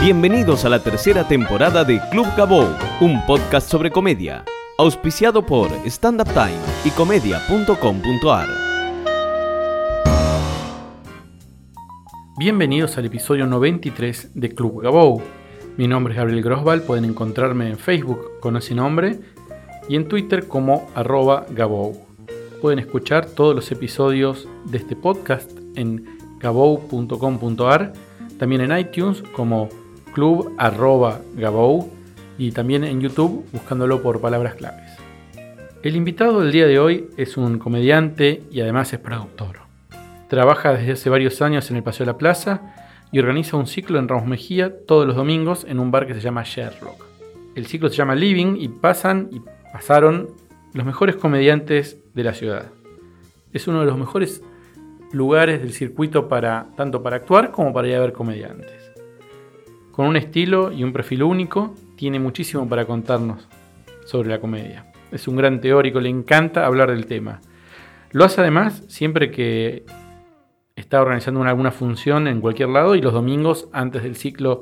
Bienvenidos 0.00 0.64
a 0.64 0.68
la 0.68 0.80
tercera 0.80 1.26
temporada 1.26 1.82
de 1.82 2.00
Club 2.12 2.28
Gabou, 2.36 2.68
un 3.00 3.20
podcast 3.26 3.68
sobre 3.68 3.90
comedia, 3.90 4.44
auspiciado 4.78 5.44
por 5.44 5.72
Stand 5.84 6.20
Up 6.20 6.32
Time 6.32 6.60
y 6.84 6.90
comedia.com.ar. 6.90 8.48
Bienvenidos 12.38 12.96
al 12.96 13.06
episodio 13.06 13.48
93 13.48 14.30
de 14.34 14.54
Club 14.54 14.82
Gabou. 14.82 15.20
Mi 15.76 15.88
nombre 15.88 16.14
es 16.14 16.18
Gabriel 16.18 16.44
Grosval, 16.44 16.82
pueden 16.82 17.04
encontrarme 17.04 17.68
en 17.68 17.76
Facebook 17.76 18.38
con 18.38 18.56
ese 18.56 18.76
nombre 18.76 19.18
y 19.88 19.96
en 19.96 20.06
Twitter 20.06 20.46
como 20.46 20.88
arroba 20.94 21.44
Gabou. 21.50 22.06
Pueden 22.62 22.78
escuchar 22.78 23.26
todos 23.26 23.52
los 23.52 23.72
episodios 23.72 24.46
de 24.64 24.78
este 24.78 24.94
podcast 24.94 25.50
en 25.74 26.04
gabou.com.ar, 26.38 27.92
también 28.38 28.60
en 28.60 28.78
iTunes 28.78 29.22
como 29.34 29.68
club 30.18 30.52
arroba 30.58 31.20
Gabou 31.36 31.92
y 32.38 32.50
también 32.50 32.82
en 32.82 33.00
YouTube 33.00 33.46
buscándolo 33.52 34.02
por 34.02 34.20
palabras 34.20 34.54
claves. 34.54 34.98
El 35.84 35.94
invitado 35.94 36.40
del 36.40 36.50
día 36.50 36.66
de 36.66 36.80
hoy 36.80 37.08
es 37.16 37.36
un 37.36 37.60
comediante 37.60 38.42
y 38.50 38.60
además 38.60 38.92
es 38.92 38.98
productor. 38.98 39.60
Trabaja 40.26 40.72
desde 40.72 40.90
hace 40.90 41.08
varios 41.08 41.40
años 41.40 41.70
en 41.70 41.76
el 41.76 41.84
Paseo 41.84 42.04
de 42.04 42.10
la 42.10 42.18
Plaza 42.18 42.74
y 43.12 43.20
organiza 43.20 43.56
un 43.56 43.68
ciclo 43.68 44.00
en 44.00 44.08
Ramos 44.08 44.26
Mejía 44.26 44.84
todos 44.86 45.06
los 45.06 45.14
domingos 45.14 45.64
en 45.68 45.78
un 45.78 45.92
bar 45.92 46.08
que 46.08 46.14
se 46.14 46.20
llama 46.20 46.42
Sherlock. 46.42 47.04
El 47.54 47.66
ciclo 47.66 47.88
se 47.88 47.94
llama 47.94 48.16
Living 48.16 48.56
y 48.58 48.66
pasan 48.66 49.28
y 49.30 49.40
pasaron 49.72 50.30
los 50.74 50.84
mejores 50.84 51.14
comediantes 51.14 51.96
de 52.12 52.24
la 52.24 52.34
ciudad. 52.34 52.72
Es 53.52 53.68
uno 53.68 53.78
de 53.78 53.86
los 53.86 53.96
mejores 53.96 54.42
lugares 55.12 55.60
del 55.60 55.72
circuito 55.72 56.26
para 56.26 56.66
tanto 56.76 57.04
para 57.04 57.14
actuar 57.14 57.52
como 57.52 57.72
para 57.72 57.86
ir 57.86 57.94
a 57.94 58.00
ver 58.00 58.12
comediantes. 58.12 58.87
Con 59.98 60.06
un 60.06 60.16
estilo 60.16 60.70
y 60.70 60.84
un 60.84 60.92
perfil 60.92 61.24
único, 61.24 61.74
tiene 61.96 62.20
muchísimo 62.20 62.68
para 62.68 62.84
contarnos 62.84 63.48
sobre 64.04 64.28
la 64.28 64.38
comedia. 64.38 64.92
Es 65.10 65.26
un 65.26 65.34
gran 65.34 65.60
teórico, 65.60 65.98
le 65.98 66.08
encanta 66.08 66.66
hablar 66.66 66.92
del 66.92 67.06
tema. 67.06 67.40
Lo 68.12 68.24
hace 68.24 68.40
además 68.42 68.84
siempre 68.86 69.32
que 69.32 69.84
está 70.76 71.02
organizando 71.02 71.40
una, 71.40 71.50
alguna 71.50 71.72
función 71.72 72.28
en 72.28 72.40
cualquier 72.40 72.68
lado 72.68 72.94
y 72.94 73.00
los 73.00 73.12
domingos 73.12 73.68
antes 73.72 74.04
del 74.04 74.14
ciclo 74.14 74.60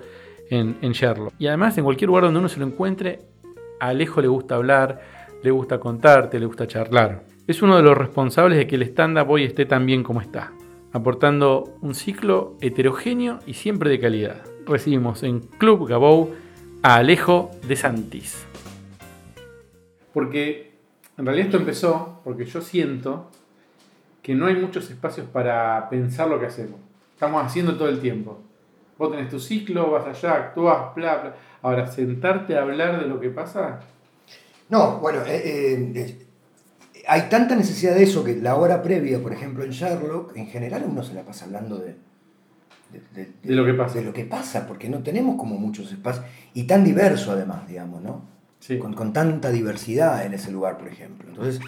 en, 0.48 0.78
en 0.80 0.92
Sherlock. 0.92 1.34
Y 1.38 1.48
además 1.48 1.76
en 1.76 1.84
cualquier 1.84 2.08
lugar 2.08 2.24
donde 2.24 2.38
uno 2.38 2.48
se 2.48 2.58
lo 2.58 2.66
encuentre, 2.66 3.18
a 3.78 3.88
Alejo 3.88 4.22
le 4.22 4.28
gusta 4.28 4.54
hablar, 4.54 5.02
le 5.42 5.50
gusta 5.50 5.78
contarte, 5.78 6.40
le 6.40 6.46
gusta 6.46 6.66
charlar. 6.66 7.24
Es 7.46 7.60
uno 7.60 7.76
de 7.76 7.82
los 7.82 7.94
responsables 7.94 8.56
de 8.56 8.66
que 8.66 8.76
el 8.76 8.84
stand-up 8.84 9.28
hoy 9.28 9.44
esté 9.44 9.66
tan 9.66 9.84
bien 9.84 10.02
como 10.02 10.22
está, 10.22 10.54
aportando 10.94 11.76
un 11.82 11.94
ciclo 11.94 12.56
heterogéneo 12.62 13.40
y 13.46 13.52
siempre 13.52 13.90
de 13.90 14.00
calidad. 14.00 14.55
Recibimos 14.66 15.22
en 15.22 15.40
Club 15.40 15.86
Gabou 15.86 16.34
a 16.82 16.96
Alejo 16.96 17.52
de 17.68 17.76
Santís. 17.76 18.44
Porque 20.12 20.72
en 21.16 21.24
realidad 21.24 21.46
esto 21.46 21.58
empezó 21.58 22.20
porque 22.24 22.44
yo 22.44 22.60
siento 22.60 23.30
que 24.22 24.34
no 24.34 24.46
hay 24.46 24.56
muchos 24.56 24.90
espacios 24.90 25.28
para 25.28 25.88
pensar 25.88 26.28
lo 26.28 26.40
que 26.40 26.46
hacemos. 26.46 26.80
Estamos 27.14 27.44
haciendo 27.44 27.76
todo 27.76 27.88
el 27.88 28.00
tiempo. 28.00 28.40
Vos 28.98 29.12
tenés 29.12 29.30
tu 29.30 29.38
ciclo, 29.38 29.92
vas 29.92 30.06
allá, 30.06 30.34
actúas, 30.34 30.94
bla, 30.96 31.16
bla. 31.18 31.36
Ahora, 31.62 31.86
sentarte 31.86 32.56
a 32.56 32.62
hablar 32.62 33.00
de 33.00 33.06
lo 33.06 33.20
que 33.20 33.30
pasa. 33.30 33.80
No, 34.68 34.98
bueno, 34.98 35.20
eh, 35.26 35.92
eh, 35.94 36.26
hay 37.06 37.28
tanta 37.28 37.54
necesidad 37.54 37.94
de 37.94 38.02
eso 38.02 38.24
que 38.24 38.34
la 38.34 38.56
hora 38.56 38.82
previa, 38.82 39.20
por 39.20 39.32
ejemplo, 39.32 39.62
en 39.62 39.70
Sherlock, 39.70 40.36
en 40.36 40.48
general 40.48 40.84
uno 40.88 41.04
se 41.04 41.14
la 41.14 41.22
pasa 41.22 41.44
hablando 41.44 41.76
de, 41.78 41.94
de, 43.14 43.32
de 43.42 43.54
lo 43.54 43.64
que 43.64 43.74
pasa. 43.74 43.98
De 43.98 44.04
lo 44.04 44.12
que 44.12 44.24
pasa, 44.24 44.66
porque 44.66 44.88
no 44.88 45.02
tenemos 45.02 45.36
como 45.36 45.56
muchos 45.56 45.92
espacios, 45.92 46.24
y 46.54 46.64
tan 46.64 46.84
diverso 46.84 47.32
además, 47.32 47.66
digamos, 47.68 48.02
¿no? 48.02 48.22
Sí. 48.60 48.78
Con, 48.78 48.94
con 48.94 49.12
tanta 49.12 49.50
diversidad 49.50 50.24
en 50.24 50.34
ese 50.34 50.50
lugar, 50.50 50.78
por 50.78 50.88
ejemplo. 50.88 51.28
Entonces, 51.28 51.60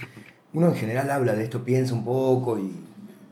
uno 0.53 0.69
en 0.69 0.75
general 0.75 1.11
habla 1.11 1.35
de 1.35 1.45
esto, 1.45 1.63
piensa 1.63 1.95
un 1.95 2.05
poco 2.05 2.59
y... 2.59 2.73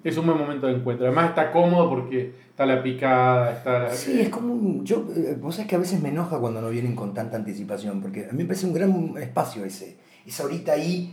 Es 0.05 0.16
un 0.19 0.27
buen 0.27 0.38
momento 0.38 0.69
de 0.69 0.75
encuentro. 0.75 1.06
Además 1.06 1.31
está 1.31 1.50
cómodo 1.50 1.88
porque 1.88 2.33
está 2.49 2.65
la 2.65 2.81
picada, 2.83 3.53
está 3.53 3.78
la... 3.81 3.91
Sí, 3.91 4.21
es 4.21 4.28
como 4.28 4.53
un... 4.53 4.84
Yo, 4.84 5.09
eh, 5.16 5.37
vos 5.41 5.56
sabés 5.56 5.69
que 5.69 5.75
a 5.75 5.78
veces 5.78 6.00
me 6.00 6.11
enoja 6.11 6.38
cuando 6.38 6.61
no 6.61 6.69
vienen 6.69 6.94
con 6.94 7.12
tanta 7.12 7.37
anticipación, 7.37 8.00
porque 8.00 8.27
a 8.31 8.32
mí 8.32 8.43
me 8.43 8.44
parece 8.44 8.66
un 8.66 8.75
gran 8.75 9.15
espacio 9.19 9.65
ese. 9.65 9.97
Esa 10.25 10.44
horita 10.44 10.72
ahí 10.72 11.12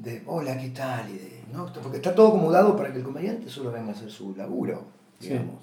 de 0.00 0.22
hola, 0.26 0.56
¿qué 0.58 0.68
tal? 0.68 1.08
Y 1.10 1.14
de, 1.14 1.42
¿no? 1.52 1.66
Porque 1.82 1.96
está 1.96 2.14
todo 2.14 2.28
acomodado 2.28 2.76
para 2.76 2.92
que 2.92 2.98
el 2.98 3.04
comediante 3.04 3.48
solo 3.48 3.72
venga 3.72 3.88
a 3.88 3.92
hacer 3.92 4.10
su 4.10 4.36
laburo, 4.36 4.84
digamos. 5.18 5.62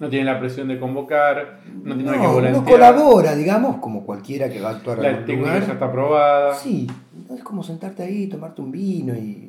No 0.00 0.08
tiene 0.08 0.24
la 0.24 0.40
presión 0.40 0.66
de 0.68 0.80
convocar, 0.80 1.60
no 1.84 1.94
tiene 1.94 2.10
No, 2.10 2.20
que 2.20 2.26
volantear. 2.26 2.56
uno 2.56 2.64
colabora, 2.70 3.34
digamos, 3.36 3.76
como 3.76 4.04
cualquiera 4.04 4.48
que 4.48 4.60
va 4.60 4.70
a 4.70 4.72
actuar 4.76 4.98
La 4.98 5.24
técnica 5.24 5.48
lugar. 5.50 5.66
ya 5.66 5.72
está 5.74 5.84
aprobada. 5.84 6.54
Sí, 6.54 6.86
es 7.34 7.42
como 7.44 7.62
sentarte 7.62 8.02
ahí, 8.02 8.26
tomarte 8.26 8.62
un 8.62 8.72
vino 8.72 9.14
y... 9.14 9.46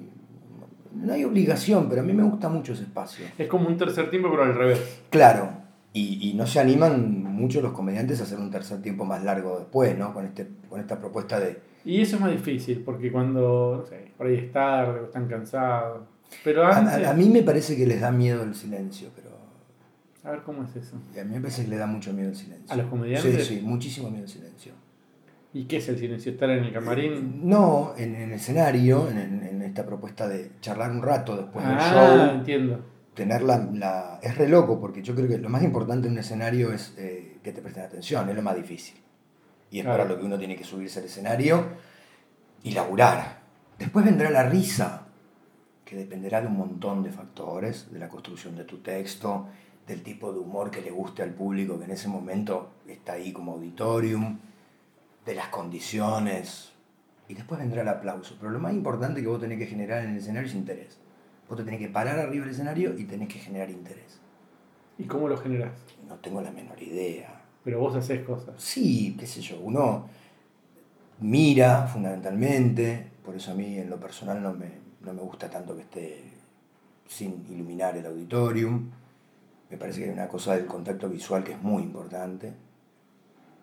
No 0.93 1.13
hay 1.13 1.23
obligación, 1.23 1.87
pero 1.87 2.01
a 2.01 2.03
mí 2.03 2.11
me 2.11 2.23
gusta 2.23 2.49
mucho 2.49 2.73
ese 2.73 2.83
espacio. 2.83 3.25
Es 3.37 3.47
como 3.47 3.67
un 3.69 3.77
tercer 3.77 4.09
tiempo, 4.09 4.29
pero 4.29 4.43
al 4.43 4.53
revés. 4.53 4.99
Claro, 5.09 5.49
y, 5.93 6.29
y 6.29 6.33
no 6.33 6.45
se 6.45 6.59
animan 6.59 7.23
mucho 7.23 7.61
los 7.61 7.71
comediantes 7.71 8.19
a 8.19 8.23
hacer 8.23 8.37
un 8.37 8.51
tercer 8.51 8.81
tiempo 8.81 9.05
más 9.05 9.23
largo 9.23 9.57
después, 9.57 9.97
¿no? 9.97 10.13
Con, 10.13 10.25
este, 10.25 10.47
con 10.69 10.81
esta 10.81 10.99
propuesta 10.99 11.39
de... 11.39 11.59
Y 11.85 12.01
eso 12.01 12.17
es 12.17 12.21
más 12.21 12.31
difícil, 12.31 12.81
porque 12.85 13.09
cuando, 13.09 13.77
no 13.79 13.85
sé, 13.85 14.11
por 14.17 14.27
ahí 14.27 14.35
es 14.35 14.51
tarde 14.51 14.99
o 14.99 15.05
están 15.05 15.27
cansados. 15.29 16.01
Pero 16.43 16.65
A, 16.65 16.77
antes, 16.77 17.07
a- 17.07 17.11
a 17.11 17.13
mí 17.13 17.29
me 17.29 17.41
parece 17.41 17.77
que 17.77 17.87
les 17.87 18.01
da 18.01 18.11
miedo 18.11 18.43
el 18.43 18.53
silencio. 18.53 19.07
A 20.23 20.31
ver 20.31 20.41
cómo 20.43 20.63
es 20.63 20.75
eso. 20.75 20.95
A 21.19 21.23
mí 21.23 21.39
parece 21.39 21.63
que 21.63 21.69
le 21.69 21.77
da 21.77 21.87
mucho 21.87 22.13
miedo 22.13 22.29
el 22.29 22.35
silencio. 22.35 22.71
¿A 22.71 22.75
los 22.75 22.87
comediantes? 22.87 23.47
Sí, 23.47 23.55
sí, 23.57 23.61
muchísimo 23.63 24.09
miedo 24.09 24.23
el 24.25 24.29
silencio. 24.29 24.73
¿Y 25.53 25.65
qué 25.65 25.77
es 25.77 25.89
el 25.89 25.97
silencio? 25.97 26.31
¿Estar 26.31 26.49
en 26.51 26.63
el 26.63 26.71
camarín? 26.73 27.41
No, 27.49 27.93
en, 27.97 28.15
en 28.15 28.21
el 28.23 28.33
escenario, 28.33 29.09
en, 29.09 29.61
esta 29.61 29.85
propuesta 29.85 30.27
de 30.27 30.51
charlar 30.61 30.91
un 30.91 31.01
rato 31.01 31.35
después 31.37 31.65
del 31.65 31.75
ah, 31.77 31.91
show, 32.29 32.35
entiendo. 32.37 32.79
tener 33.13 33.41
la, 33.41 33.57
la- 33.73 34.19
Es 34.21 34.37
re 34.37 34.47
loco, 34.47 34.79
porque 34.79 35.01
yo 35.01 35.13
creo 35.15 35.27
que 35.27 35.37
lo 35.37 35.49
más 35.49 35.63
importante 35.63 36.07
en 36.07 36.13
un 36.13 36.19
escenario 36.19 36.71
es 36.73 36.93
eh, 36.97 37.37
que 37.43 37.51
te 37.51 37.61
presten 37.61 37.83
atención, 37.83 38.29
es 38.29 38.35
lo 38.35 38.41
más 38.41 38.55
difícil. 38.55 38.97
Y 39.71 39.79
es 39.79 39.83
Claro. 39.85 40.03
para 40.03 40.09
lo 40.09 40.19
que 40.19 40.25
uno 40.25 40.37
tiene 40.37 40.55
que 40.55 40.63
subirse 40.63 40.99
al 40.99 41.05
escenario 41.05 41.65
y 42.63 42.71
laburar. 42.71 43.41
Después 43.79 44.05
vendrá 44.05 44.29
la 44.29 44.43
risa, 44.49 45.07
que 45.85 45.95
dependerá 45.95 46.41
de 46.41 46.47
un 46.47 46.57
montón 46.57 47.03
de 47.03 47.11
factores, 47.11 47.91
de 47.91 47.99
la 47.99 48.07
construcción 48.09 48.55
de 48.55 48.63
tu 48.65 48.77
texto, 48.79 49.47
del 49.87 50.03
tipo 50.03 50.31
de 50.31 50.39
humor 50.39 50.71
que 50.71 50.81
le 50.81 50.91
guste 50.91 51.23
al 51.23 51.33
público 51.33 51.77
que 51.77 51.85
en 51.85 51.91
ese 51.91 52.07
momento 52.07 52.71
está 52.87 53.13
ahí 53.13 53.31
como 53.31 53.53
auditorium, 53.53 54.39
de 55.25 55.35
las 55.35 55.49
condiciones, 55.49 56.71
y 57.27 57.33
después 57.33 57.59
vendrá 57.59 57.81
el 57.81 57.87
aplauso. 57.87 58.35
Pero 58.39 58.51
lo 58.51 58.59
más 58.59 58.73
importante 58.73 59.21
que 59.21 59.27
vos 59.27 59.39
tenés 59.39 59.57
que 59.57 59.65
generar 59.65 60.03
en 60.03 60.11
el 60.11 60.17
escenario 60.17 60.49
es 60.49 60.55
interés. 60.55 60.97
Vos 61.47 61.57
te 61.57 61.63
tenés 61.63 61.79
que 61.79 61.87
parar 61.87 62.19
arriba 62.19 62.45
del 62.45 62.53
escenario 62.53 62.97
y 62.97 63.05
tenés 63.05 63.29
que 63.29 63.39
generar 63.39 63.69
interés. 63.69 64.19
¿Y 64.97 65.05
cómo 65.05 65.27
lo 65.27 65.37
generás? 65.37 65.71
No 66.07 66.15
tengo 66.15 66.41
la 66.41 66.51
menor 66.51 66.81
idea. 66.81 67.41
Pero 67.63 67.79
vos 67.79 67.95
haces 67.95 68.25
cosas. 68.25 68.55
Sí, 68.57 69.15
qué 69.19 69.25
sé 69.25 69.41
yo, 69.41 69.59
uno 69.59 70.09
mira 71.21 71.87
fundamentalmente, 71.87 73.11
por 73.23 73.35
eso 73.35 73.51
a 73.51 73.53
mí 73.53 73.77
en 73.77 73.89
lo 73.89 73.99
personal 73.99 74.41
no 74.41 74.53
me, 74.53 74.71
no 75.01 75.13
me 75.13 75.21
gusta 75.21 75.49
tanto 75.49 75.75
que 75.75 75.83
esté 75.83 76.23
sin 77.07 77.45
iluminar 77.49 77.95
el 77.95 78.05
auditorium. 78.05 78.89
Me 79.71 79.77
parece 79.77 79.99
que 80.01 80.05
hay 80.07 80.11
una 80.11 80.27
cosa 80.27 80.55
del 80.55 80.65
contacto 80.65 81.07
visual 81.07 81.45
que 81.45 81.53
es 81.53 81.61
muy 81.61 81.83
importante. 81.83 82.51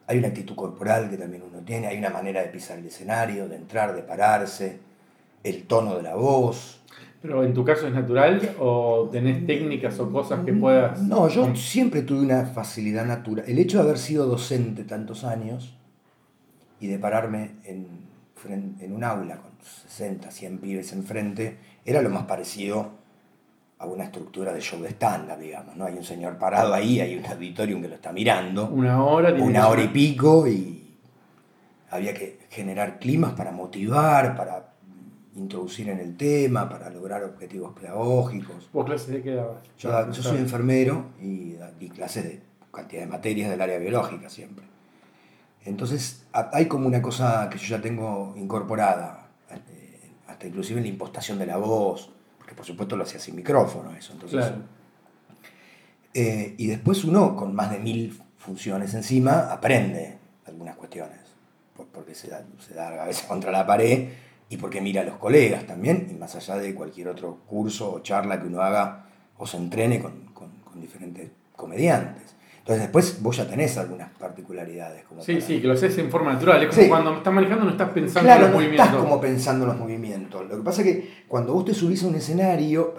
Hay 0.06 0.18
una 0.18 0.28
actitud 0.28 0.56
corporal 0.56 1.10
que 1.10 1.18
también 1.18 1.42
uno 1.42 1.58
tiene, 1.60 1.86
hay 1.86 1.98
una 1.98 2.08
manera 2.08 2.40
de 2.40 2.48
pisar 2.48 2.78
el 2.78 2.86
escenario, 2.86 3.46
de 3.46 3.56
entrar, 3.56 3.94
de 3.94 4.02
pararse, 4.02 4.78
el 5.44 5.64
tono 5.64 5.96
de 5.96 6.02
la 6.02 6.14
voz. 6.14 6.80
¿Pero 7.20 7.44
en 7.44 7.52
tu 7.52 7.62
caso 7.62 7.86
es 7.86 7.92
natural 7.92 8.54
o 8.58 9.10
tenés 9.12 9.44
técnicas 9.44 10.00
o 10.00 10.10
cosas 10.10 10.46
que 10.46 10.52
puedas...? 10.54 11.02
No, 11.02 11.28
yo 11.28 11.54
siempre 11.54 12.00
tuve 12.00 12.20
una 12.20 12.46
facilidad 12.46 13.04
natural. 13.04 13.44
El 13.46 13.58
hecho 13.58 13.76
de 13.78 13.84
haber 13.84 13.98
sido 13.98 14.24
docente 14.26 14.84
tantos 14.84 15.24
años 15.24 15.76
y 16.80 16.86
de 16.86 16.98
pararme 16.98 17.56
en, 17.64 17.86
en 18.80 18.92
un 18.94 19.04
aula 19.04 19.36
con 19.42 19.50
60, 19.60 20.30
100 20.30 20.58
pibes 20.58 20.92
enfrente, 20.94 21.58
era 21.84 22.00
lo 22.00 22.08
más 22.08 22.22
parecido 22.22 22.97
a 23.78 23.86
una 23.86 24.04
estructura 24.04 24.52
de 24.52 24.60
show 24.60 24.80
de 24.82 24.90
stand-up, 24.90 25.38
digamos. 25.38 25.76
¿no? 25.76 25.84
Hay 25.84 25.94
un 25.94 26.04
señor 26.04 26.36
parado 26.38 26.74
ahí, 26.74 27.00
hay 27.00 27.16
un 27.16 27.24
auditorium 27.24 27.80
que 27.80 27.88
lo 27.88 27.94
está 27.94 28.12
mirando, 28.12 28.66
Una 28.66 29.02
hora... 29.04 29.32
una 29.34 29.68
hora 29.68 29.82
y 29.82 29.88
pico, 29.88 30.48
y 30.48 30.96
había 31.90 32.12
que 32.12 32.40
generar 32.50 32.98
climas 32.98 33.32
para 33.34 33.52
motivar, 33.52 34.36
para 34.36 34.72
introducir 35.36 35.88
en 35.88 36.00
el 36.00 36.16
tema, 36.16 36.68
para 36.68 36.90
lograr 36.90 37.22
objetivos 37.22 37.72
pedagógicos. 37.78 38.68
¿Vos 38.72 38.84
clases 38.84 39.08
de 39.08 39.22
qué 39.22 39.34
dabas? 39.34 39.58
Yo, 39.78 40.12
soy 40.12 40.38
enfermero 40.38 41.06
y 41.20 41.54
di 41.78 41.88
clases 41.88 42.24
de 42.24 42.42
cantidad 42.72 43.02
de 43.02 43.06
materias 43.06 43.50
del 43.50 43.60
área 43.60 43.78
biológica 43.78 44.28
siempre. 44.28 44.64
Entonces 45.64 46.26
hay 46.32 46.66
como 46.66 46.86
una 46.86 47.02
cosa 47.02 47.48
que 47.50 47.58
yo 47.58 47.76
ya 47.76 47.80
tengo 47.80 48.34
incorporada, 48.36 49.28
eh, 49.50 50.10
hasta 50.26 50.46
inclusive 50.46 50.78
en 50.78 50.84
la 50.84 50.90
impostación 50.90 51.38
de 51.38 51.46
la 51.46 51.56
voz, 51.56 52.10
porque 52.48 52.56
por 52.56 52.64
supuesto 52.64 52.96
lo 52.96 53.04
hacía 53.04 53.20
sin 53.20 53.36
micrófono 53.36 53.94
eso. 53.94 54.14
Entonces, 54.14 54.38
Claro. 54.38 54.62
eh, 56.14 56.54
y 56.56 56.66
después 56.66 57.04
uno 57.04 57.36
con 57.36 57.54
más 57.54 57.70
de 57.70 57.78
mil 57.78 58.18
funciones. 58.38 58.94
Encima 58.94 59.52
aprende 59.52 60.16
algunas 60.46 60.76
cuestiones, 60.76 61.18
porque 61.92 62.14
se 62.14 62.28
da, 62.28 62.42
se 62.58 62.72
da 62.72 63.02
a 63.02 63.06
veces 63.06 63.24
contra 63.28 63.52
la 63.52 63.66
pared 63.66 64.08
y 64.48 64.56
porque 64.56 64.80
mira 64.80 65.02
a 65.02 65.04
los 65.04 65.18
colegas 65.18 65.66
también, 65.66 66.08
y 66.10 66.14
más 66.14 66.34
allá 66.36 66.56
de 66.56 66.74
cualquier 66.74 67.08
otro 67.08 67.40
curso 67.46 67.92
o 67.92 68.00
charla 68.00 68.40
que 68.40 68.46
uno 68.46 68.62
haga 68.62 69.04
o 69.36 69.46
se 69.46 69.58
entrene 69.58 70.00
con, 70.00 70.32
con, 70.32 70.48
diferentes 70.80 71.30
comediantes. 71.54 72.34
Entonces 72.68 72.82
después 72.82 73.22
vos 73.22 73.34
ya 73.34 73.48
tenés 73.48 73.78
algunas 73.78 74.10
particularidades. 74.10 75.02
Como 75.04 75.22
sí, 75.22 75.40
sí, 75.40 75.58
que 75.58 75.66
lo 75.66 75.72
haces 75.72 75.96
en 75.96 76.10
forma 76.10 76.34
natural. 76.34 76.62
Es 76.64 76.76
como 76.76 76.88
cuando 76.88 77.14
estás 77.16 77.32
manejando 77.32 77.64
no 77.64 77.70
estás 77.70 77.88
pensando 77.88 78.30
en 78.30 78.40
los 78.42 78.50
no 78.50 78.56
movimientos. 78.56 78.86
estás 78.86 79.02
como 79.02 79.20
pensando 79.22 79.64
en 79.64 79.68
los 79.70 79.78
movimientos. 79.78 80.48
Lo 80.50 80.56
que 80.58 80.62
pasa 80.62 80.82
es 80.82 80.86
que 80.86 81.24
cuando 81.26 81.54
vos 81.54 81.64
te 81.64 81.72
subís 81.72 82.04
a 82.04 82.08
un 82.08 82.16
escenario, 82.16 82.92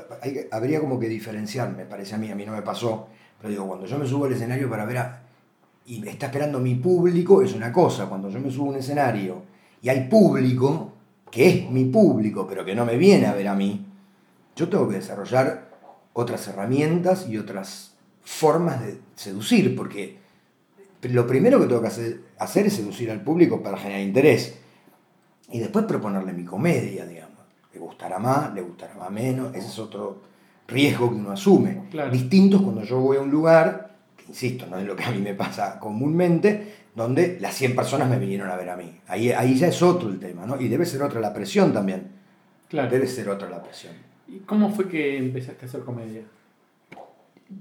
habría 0.50 0.80
como 0.80 1.00
que 1.00 1.08
diferenciar, 1.08 1.70
me 1.78 1.86
parece 1.86 2.16
a 2.16 2.18
mí, 2.18 2.32
a 2.32 2.36
mí 2.36 2.48
no 2.48 2.54
me 2.54 2.64
pasó, 2.64 3.10
pero 3.40 3.52
digo, 3.52 3.68
cuando 3.68 3.86
yo 3.86 4.00
me 4.00 4.08
subo 4.08 4.26
al 4.26 4.34
escenario 4.34 4.68
para 4.72 4.86
ver 4.86 4.98
a, 4.98 5.22
y 5.86 6.08
está 6.08 6.26
esperando 6.26 6.60
mi 6.60 6.74
público, 6.74 7.44
es 7.44 7.54
una 7.54 7.72
cosa. 7.72 8.08
Cuando 8.08 8.28
yo 8.32 8.40
me 8.40 8.50
subo 8.50 8.70
a 8.70 8.70
un 8.70 8.78
escenario 8.78 9.44
y 9.84 9.90
hay 9.90 10.08
público, 10.10 10.94
que 11.30 11.48
es 11.48 11.70
mi 11.70 11.86
público, 11.86 12.48
pero 12.50 12.66
que 12.66 12.74
no 12.74 12.88
me 12.88 12.98
viene 12.98 13.28
a 13.28 13.36
ver 13.36 13.48
a 13.48 13.54
mí, 13.54 13.86
yo 14.56 14.68
tengo 14.68 14.90
que 14.90 14.96
desarrollar 14.96 15.70
otras 16.14 16.48
herramientas 16.48 17.28
y 17.30 17.38
otras 17.38 17.99
formas 18.30 18.80
de 18.86 19.00
seducir, 19.16 19.76
porque 19.76 20.18
lo 21.02 21.26
primero 21.26 21.60
que 21.60 21.66
tengo 21.66 21.82
que 21.82 21.88
hacer, 21.88 22.22
hacer 22.38 22.68
es 22.68 22.74
seducir 22.74 23.10
al 23.10 23.22
público 23.22 23.64
para 23.64 23.76
generar 23.76 24.02
interés. 24.02 24.60
Y 25.52 25.60
después 25.60 25.86
proponerle 25.86 26.32
mi 26.32 26.46
comedia, 26.46 27.08
digamos. 27.08 27.40
Le 27.74 27.80
gustará 27.80 28.20
más, 28.20 28.54
le 28.54 28.62
gustará 28.62 28.94
más 28.94 29.10
menos, 29.10 29.54
ese 29.56 29.68
es 29.68 29.80
otro 29.80 30.22
riesgo 30.68 31.10
que 31.10 31.16
uno 31.16 31.32
asume. 31.32 31.90
Distintos 32.12 32.62
cuando 32.62 32.84
yo 32.84 33.00
voy 33.00 33.18
a 33.18 33.22
un 33.22 33.32
lugar, 33.32 33.96
que 34.16 34.26
insisto, 34.28 34.68
no 34.68 34.78
es 34.78 34.86
lo 34.86 34.96
que 34.96 35.04
a 35.04 35.12
mí 35.12 35.22
me 35.22 35.34
pasa 35.34 35.80
comúnmente, 35.80 36.76
donde 36.96 37.40
las 37.42 37.56
100 37.56 37.76
personas 37.76 38.08
me 38.10 38.20
vinieron 38.20 38.50
a 38.50 38.56
ver 38.56 38.70
a 38.70 38.78
mí. 38.78 39.02
Ahí, 39.08 39.32
ahí 39.32 39.56
ya 39.56 39.68
es 39.68 39.82
otro 39.82 40.08
el 40.08 40.20
tema, 40.20 40.46
¿no? 40.46 40.62
Y 40.62 40.68
debe 40.68 40.86
ser 40.86 41.02
otra 41.02 41.20
la 41.20 41.34
presión 41.34 41.74
también. 41.74 42.12
Claro. 42.70 42.92
Debe 42.92 43.08
ser 43.08 43.28
otra 43.28 43.50
la 43.50 43.64
presión. 43.64 43.94
¿Y 44.28 44.38
cómo 44.40 44.70
fue 44.70 44.88
que 44.88 45.18
empezaste 45.18 45.66
a 45.66 45.68
hacer 45.68 45.82
comedia? 45.82 46.22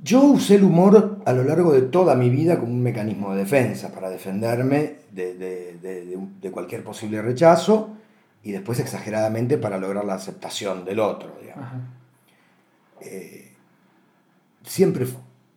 Yo 0.03 0.23
usé 0.23 0.57
el 0.57 0.65
humor 0.65 1.23
a 1.25 1.33
lo 1.33 1.45
largo 1.45 1.73
de 1.73 1.83
toda 1.83 2.15
mi 2.15 2.29
vida 2.29 2.59
como 2.59 2.73
un 2.73 2.83
mecanismo 2.83 3.33
de 3.33 3.41
defensa, 3.41 3.91
para 3.91 4.11
defenderme 4.11 4.97
de, 5.13 6.51
cualquier 6.53 6.85
posible 6.85 7.23
rechazo 7.23 7.91
y 8.43 8.53
después 8.53 8.81
exageradamente 8.81 9.57
para 9.57 9.79
lograr 9.79 10.05
la 10.05 10.15
aceptación 10.15 10.85
del 10.85 11.01
otro. 11.01 11.33
Eh, 13.01 13.53
siempre 14.63 15.07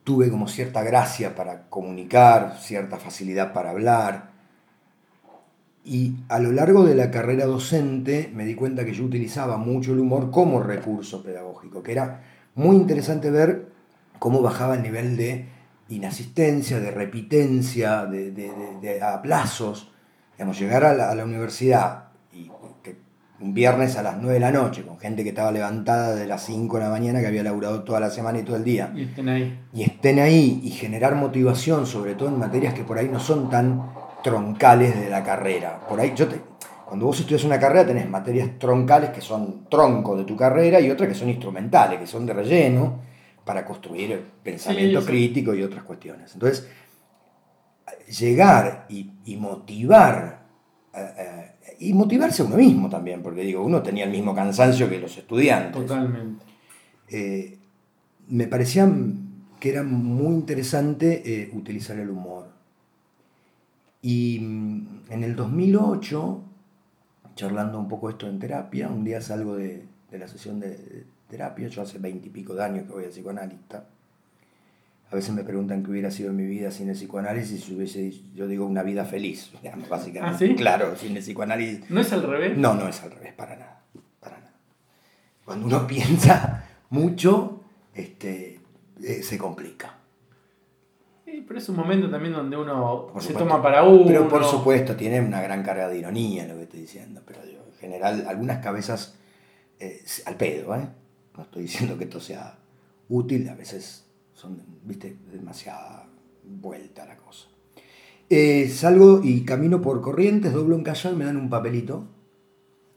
tuve 0.04 0.30
como 0.30 0.48
cierta 0.48 0.82
gracia 0.84 1.36
para 1.36 1.64
comunicar, 1.70 2.58
cierta 2.60 2.98
facilidad 2.98 3.52
para 3.52 3.72
hablar. 3.72 4.32
Y 5.84 6.16
a 6.30 6.40
lo 6.40 6.52
largo 6.52 6.86
de 6.86 6.96
la 6.96 7.12
carrera 7.12 7.46
docente 7.46 8.32
me 8.34 8.46
di 8.46 8.56
cuenta 8.56 8.86
que 8.86 8.94
yo 8.94 9.04
utilizaba 9.04 9.58
mucho 9.58 9.94
el 9.94 10.00
humor 10.00 10.32
como 10.32 10.62
recurso 10.62 11.22
pedagógico, 11.22 11.84
que 11.84 11.92
era 11.92 12.24
muy 12.56 12.76
interesante 12.76 13.30
ver 13.32 13.71
cómo 14.22 14.44
bajaba 14.44 14.76
el 14.76 14.84
nivel 14.84 15.18
de 15.18 15.48
inasistencia, 15.90 16.80
de 16.80 16.92
repitencia, 16.92 18.06
de, 18.06 19.00
aplazos. 19.02 19.92
Digamos, 20.34 20.60
llegar 20.60 20.86
a 20.86 20.94
la, 20.94 21.10
a 21.10 21.16
la 21.16 21.26
universidad 21.26 22.04
un 23.40 23.56
viernes 23.56 23.98
a 23.98 24.04
las 24.04 24.18
9 24.18 24.36
de 24.36 24.40
la 24.40 24.52
noche, 24.52 24.84
con 24.84 25.00
gente 25.00 25.24
que 25.24 25.30
estaba 25.30 25.52
levantada 25.52 26.14
de 26.14 26.28
las 26.28 26.46
5 26.46 26.78
de 26.78 26.84
la 26.84 26.92
mañana, 26.92 27.20
que 27.20 27.26
había 27.26 27.42
laburado 27.42 27.82
toda 27.82 28.00
la 28.00 28.12
semana 28.12 28.38
y 28.38 28.44
todo 28.44 28.58
el 28.58 28.64
día. 28.64 28.94
Y 28.96 29.06
estén 29.06 29.28
ahí. 29.28 29.60
Y 29.74 29.82
estén 29.82 30.20
ahí 30.20 30.62
y 30.64 30.70
generar 30.70 31.16
motivación, 31.16 31.88
sobre 31.88 32.14
todo 32.14 32.30
en 32.30 32.38
materias 32.38 32.76
que 32.76 32.84
por 32.84 33.00
ahí 33.00 33.10
no 33.10 33.20
son 33.20 33.50
tan 33.50 33.90
troncales 34.24 35.00
de 35.00 35.10
la 35.10 35.24
carrera. 35.24 35.80
Por 35.90 36.00
ahí, 36.00 36.14
yo 36.16 36.28
te, 36.28 36.40
cuando 36.86 37.08
vos 37.08 37.20
estudias 37.20 37.44
una 37.44 37.60
carrera 37.60 37.88
tenés 37.88 38.08
materias 38.08 38.50
troncales 38.60 39.10
que 39.10 39.22
son 39.22 39.66
tronco 39.68 40.16
de 40.16 40.26
tu 40.26 40.38
carrera 40.38 40.80
y 40.80 40.92
otras 40.92 41.10
que 41.10 41.16
son 41.16 41.28
instrumentales, 41.28 42.00
que 42.00 42.06
son 42.06 42.28
de 42.28 42.34
relleno 42.34 43.11
para 43.46 43.66
construir 43.66 44.24
pensamiento 44.44 45.04
crítico 45.06 45.54
y 45.54 45.64
otras 45.64 45.84
cuestiones. 45.84 46.34
Entonces, 46.34 46.68
llegar 48.08 48.86
y, 48.90 49.36
motivar 49.38 50.46
eh, 50.94 51.14
eh, 51.18 51.52
y 51.80 51.94
motivarse 51.94 52.44
a 52.44 52.46
uno 52.46 52.58
mismo 52.58 52.90
también, 52.90 53.24
porque 53.24 53.42
digo, 53.42 53.64
uno 53.64 53.82
tenía 53.82 54.06
el 54.06 54.12
mismo 54.12 54.36
cansancio 54.36 54.90
que 54.90 55.00
los 55.00 55.18
estudiantes. 55.18 55.74
Totalmente. 55.74 56.46
Eh, 57.10 57.58
me 58.28 58.48
parecía 58.48 58.90
que 59.60 59.70
era 59.70 59.84
muy 59.84 60.34
interesante 60.34 61.22
eh, 61.26 61.52
utilizar 61.54 61.98
el 62.00 62.10
humor. 62.10 62.50
Y 64.02 64.40
mm, 64.40 65.04
en 65.10 65.24
el 65.24 65.36
2008, 65.36 66.44
charlando 67.36 67.80
un 67.80 67.88
poco 67.88 68.10
esto 68.10 68.28
en 68.28 68.40
terapia, 68.40 68.90
un 68.90 69.04
día 69.04 69.22
salgo 69.22 69.56
de, 69.56 69.86
de 70.10 70.20
la 70.20 70.28
sesión 70.28 70.60
de 70.60 71.06
terapia, 71.32 71.70
yo 71.70 71.82
hace 71.82 71.98
veintipico 71.98 72.54
de 72.54 72.64
años 72.64 72.86
que 72.86 72.92
voy 72.92 73.06
a 73.06 73.10
psicoanalista, 73.10 73.86
a 75.10 75.16
veces 75.16 75.34
me 75.34 75.44
preguntan 75.44 75.84
qué 75.84 75.92
hubiera 75.92 76.12
sido 76.12 76.32
mi 76.34 76.46
vida 76.46 76.72
sin 76.72 76.90
el 76.90 76.96
psicoanálisis 76.96 77.64
si 77.64 77.74
hubiese, 77.74 78.14
yo 78.34 78.48
digo, 78.48 78.66
una 78.66 78.84
vida 78.84 79.06
feliz, 79.06 79.52
básicamente. 79.90 80.36
¿Ah, 80.36 80.38
sí? 80.38 80.56
Claro, 80.56 80.96
sin 80.96 81.16
el 81.16 81.24
psicoanálisis. 81.24 81.90
¿No 81.90 82.02
es 82.02 82.12
al 82.12 82.24
revés? 82.24 82.58
No, 82.58 82.74
no 82.76 82.88
es 82.88 83.02
al 83.02 83.12
revés, 83.12 83.34
para 83.34 83.56
nada. 83.56 83.82
Para 84.20 84.40
nada. 84.40 84.54
Cuando 85.46 85.66
uno 85.66 85.88
piensa 85.88 86.66
mucho, 86.90 87.64
este, 87.94 88.60
eh, 89.02 89.24
se 89.24 89.38
complica. 89.38 89.98
Sí, 91.26 91.46
pero 91.48 91.60
es 91.60 91.70
un 91.70 91.78
momento 91.78 92.10
también 92.10 92.34
donde 92.34 92.58
uno 92.58 93.14
se 93.20 93.34
toma 93.34 93.62
para 93.62 93.84
uno. 93.84 94.06
Pero 94.06 94.28
por 94.28 94.44
supuesto, 94.44 94.98
tiene 94.98 95.22
una 95.22 95.42
gran 95.42 95.64
carga 95.64 95.88
de 95.88 95.98
ironía 95.98 96.46
lo 96.46 96.56
que 96.56 96.64
estoy 96.64 96.82
diciendo. 96.82 97.22
Pero 97.26 97.40
en 97.44 97.74
general, 97.80 98.26
algunas 98.28 98.60
cabezas 98.60 99.18
eh, 99.80 100.04
al 100.26 100.36
pedo, 100.36 100.76
¿eh? 100.76 100.88
No 101.42 101.46
estoy 101.46 101.64
diciendo 101.64 101.98
que 101.98 102.04
esto 102.04 102.20
sea 102.20 102.56
útil, 103.10 103.50
a 103.50 103.56
veces 103.56 104.06
son, 104.32 104.62
viste, 104.84 105.18
demasiada 105.32 106.08
vuelta 106.44 107.04
la 107.04 107.18
cosa. 107.18 107.48
Eh, 108.30 108.70
salgo 108.70 109.22
y 109.24 109.44
camino 109.44 109.82
por 109.82 110.02
Corrientes, 110.02 110.54
doblo 110.54 110.76
un 110.76 110.84
Callao 110.84 111.14
y 111.14 111.16
me 111.16 111.26
dan 111.26 111.38
un 111.38 111.50
papelito 111.50 112.06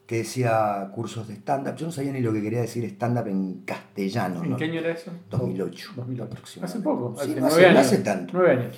que 0.05 0.17
decía 0.17 0.91
cursos 0.93 1.27
de 1.27 1.33
stand-up. 1.33 1.75
Yo 1.75 1.87
no 1.87 1.91
sabía 1.91 2.11
ni 2.11 2.21
lo 2.21 2.31
que 2.31 2.43
quería 2.43 2.61
decir 2.61 2.85
stand-up 2.85 3.27
en 3.27 3.63
castellano. 3.65 4.43
¿En 4.43 4.55
qué 4.55 4.65
año 4.65 4.79
era 4.79 4.91
eso? 4.91 5.11
2008. 5.31 5.93
2008. 5.95 6.59
Hace 6.61 6.79
poco, 6.81 7.15
hace 7.19 7.41
no 7.41 7.47
hace, 7.47 7.65
años. 7.65 8.03
tanto. 8.03 8.33
Nueve 8.33 8.51
años. 8.51 8.77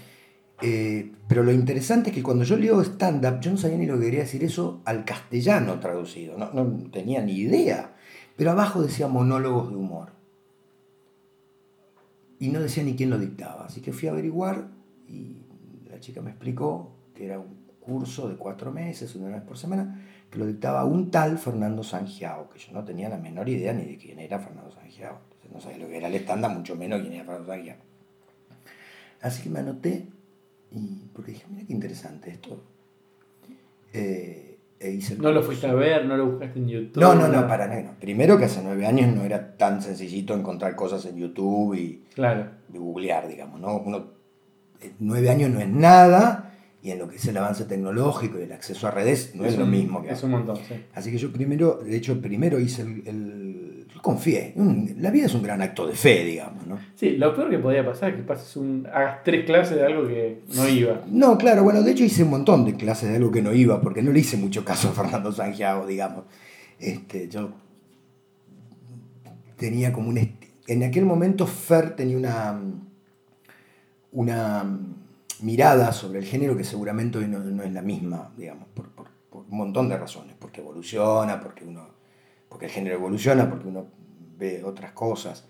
Eh, 0.61 1.11
pero 1.27 1.43
lo 1.43 1.51
interesante 1.51 2.09
es 2.09 2.15
que 2.15 2.23
cuando 2.23 2.45
yo 2.45 2.55
leo 2.55 2.81
stand-up, 2.81 3.41
yo 3.41 3.51
no 3.51 3.57
sabía 3.57 3.77
ni 3.77 3.85
lo 3.85 3.99
que 3.99 4.05
quería 4.05 4.21
decir 4.21 4.45
eso 4.45 4.81
al 4.85 5.03
castellano 5.03 5.77
traducido. 5.81 6.37
No, 6.37 6.53
no 6.53 6.89
tenía 6.89 7.21
ni 7.21 7.33
idea. 7.33 7.96
Pero 8.37 8.51
abajo 8.51 8.81
decía 8.81 9.07
monólogos 9.07 9.69
de 9.69 9.75
humor 9.75 10.11
y 12.39 12.49
no 12.49 12.59
decía 12.61 12.83
ni 12.83 12.95
quién 12.95 13.09
lo 13.09 13.17
dictaba. 13.17 13.65
Así 13.65 13.81
que 13.81 13.91
fui 13.91 14.07
a 14.07 14.11
averiguar 14.11 14.69
y 15.07 15.41
la 15.89 15.99
chica 15.99 16.21
me 16.21 16.29
explicó 16.29 16.91
que 17.15 17.25
era 17.25 17.39
un 17.39 17.57
curso 17.81 18.29
de 18.29 18.35
cuatro 18.35 18.71
meses, 18.71 19.15
una 19.15 19.29
vez 19.29 19.41
por 19.41 19.57
semana, 19.57 20.05
que 20.29 20.37
lo 20.37 20.45
dictaba 20.45 20.85
un 20.85 21.09
tal 21.09 21.37
Fernando 21.37 21.83
Sangiao, 21.83 22.49
que 22.49 22.59
yo 22.59 22.73
no 22.73 22.83
tenía 22.83 23.09
la 23.09 23.17
menor 23.17 23.49
idea 23.49 23.73
ni 23.73 23.85
de 23.85 23.97
quién 23.97 24.19
era 24.19 24.39
Fernando 24.39 24.71
Sangiao. 24.71 25.19
no 25.51 25.59
sabía 25.59 25.79
lo 25.79 25.87
que 25.87 25.97
era 25.97 26.07
el 26.07 26.15
estándar, 26.15 26.55
mucho 26.55 26.75
menos 26.75 27.01
quién 27.01 27.13
era 27.13 27.23
Fernando 27.23 27.47
Sangiao. 27.47 27.77
Así 29.21 29.41
que 29.41 29.49
me 29.49 29.59
anoté 29.59 30.07
y 30.71 31.07
porque 31.13 31.31
dije, 31.31 31.45
mira 31.49 31.65
qué 31.65 31.73
interesante 31.73 32.29
esto. 32.29 32.61
Eh, 33.93 34.46
e 34.79 34.99
no 35.17 35.31
lo 35.31 35.41
fuiste 35.41 35.65
a 35.67 35.73
ver, 35.73 36.05
no 36.05 36.17
lo 36.17 36.27
buscaste 36.27 36.59
en 36.59 36.67
YouTube. 36.67 37.01
No, 37.01 37.15
no, 37.15 37.27
no, 37.27 37.47
para 37.47 37.67
nada. 37.67 37.95
Primero 37.99 38.37
que 38.37 38.45
hace 38.45 38.61
nueve 38.63 38.85
años 38.85 39.13
no 39.15 39.23
era 39.23 39.57
tan 39.57 39.81
sencillito 39.81 40.35
encontrar 40.35 40.75
cosas 40.75 41.05
en 41.05 41.17
YouTube 41.17 41.73
y, 41.75 42.03
claro. 42.13 42.51
googlear, 42.69 43.27
digamos. 43.27 43.59
¿no? 43.59 43.77
Uno, 43.79 44.11
eh, 44.81 44.93
nueve 44.99 45.29
años 45.29 45.49
no 45.49 45.59
es 45.59 45.67
nada 45.67 46.53
y 46.81 46.91
en 46.91 46.99
lo 46.99 47.07
que 47.07 47.15
es 47.15 47.25
el 47.25 47.35
avance 47.37 47.65
tecnológico 47.65 48.39
y 48.39 48.43
el 48.43 48.51
acceso 48.51 48.87
a 48.87 48.91
redes 48.91 49.33
no 49.35 49.45
es, 49.45 49.57
lo 49.57 49.65
mismo 49.65 50.03
que 50.03 50.11
Es 50.11 50.23
un 50.23 50.31
montón, 50.31 50.57
sí. 50.57 50.75
Así 50.93 51.11
que 51.11 51.17
yo 51.17 51.33
primero, 51.33 51.79
de 51.83 51.95
hecho, 51.95 52.21
primero 52.21 52.59
hice 52.59 52.83
el 52.83 53.66
confié. 54.01 54.53
La 54.99 55.11
vida 55.11 55.25
es 55.25 55.33
un 55.33 55.43
gran 55.43 55.61
acto 55.61 55.87
de 55.87 55.93
fe, 55.93 56.23
digamos, 56.23 56.65
¿no? 56.65 56.79
Sí, 56.95 57.11
lo 57.17 57.35
peor 57.35 57.49
que 57.49 57.59
podía 57.59 57.85
pasar 57.85 58.11
es 58.11 58.15
que 58.17 58.23
pases 58.23 58.55
un, 58.55 58.87
hagas 58.91 59.23
tres 59.23 59.45
clases 59.45 59.77
de 59.77 59.85
algo 59.85 60.07
que 60.07 60.41
no 60.55 60.67
iba. 60.67 61.03
No, 61.07 61.37
claro, 61.37 61.63
bueno, 61.63 61.81
de 61.81 61.91
hecho 61.91 62.03
hice 62.03 62.23
un 62.23 62.29
montón 62.29 62.65
de 62.65 62.75
clases 62.75 63.09
de 63.09 63.17
algo 63.17 63.31
que 63.31 63.41
no 63.41 63.53
iba, 63.53 63.81
porque 63.81 64.01
no 64.01 64.11
le 64.11 64.19
hice 64.19 64.37
mucho 64.37 64.63
caso 64.63 64.89
a 64.89 64.91
Fernando 64.91 65.31
Sangiago, 65.31 65.85
digamos. 65.85 66.25
Este, 66.79 67.27
yo 67.27 67.51
tenía 69.57 69.91
como 69.91 70.09
un... 70.09 70.17
En 70.67 70.83
aquel 70.83 71.05
momento 71.05 71.47
Fer 71.47 71.95
tenía 71.95 72.17
una, 72.17 72.59
una 74.11 74.79
mirada 75.41 75.91
sobre 75.91 76.19
el 76.19 76.25
género 76.25 76.57
que 76.57 76.63
seguramente 76.63 77.17
hoy 77.17 77.27
no, 77.27 77.63
es 77.63 77.71
la 77.71 77.81
misma, 77.81 78.31
digamos, 78.37 78.67
por, 78.73 78.89
por 78.89 79.07
un 79.49 79.57
montón 79.57 79.87
de 79.87 79.97
razones, 79.97 80.35
porque 80.37 80.61
evoluciona, 80.61 81.39
porque 81.39 81.63
uno 81.63 81.96
porque 82.49 82.65
el 82.65 82.71
género 82.71 82.95
evoluciona, 82.95 83.49
porque 83.49 83.67
uno 83.67 83.87
ve 84.37 84.63
otras 84.63 84.91
cosas. 84.91 85.45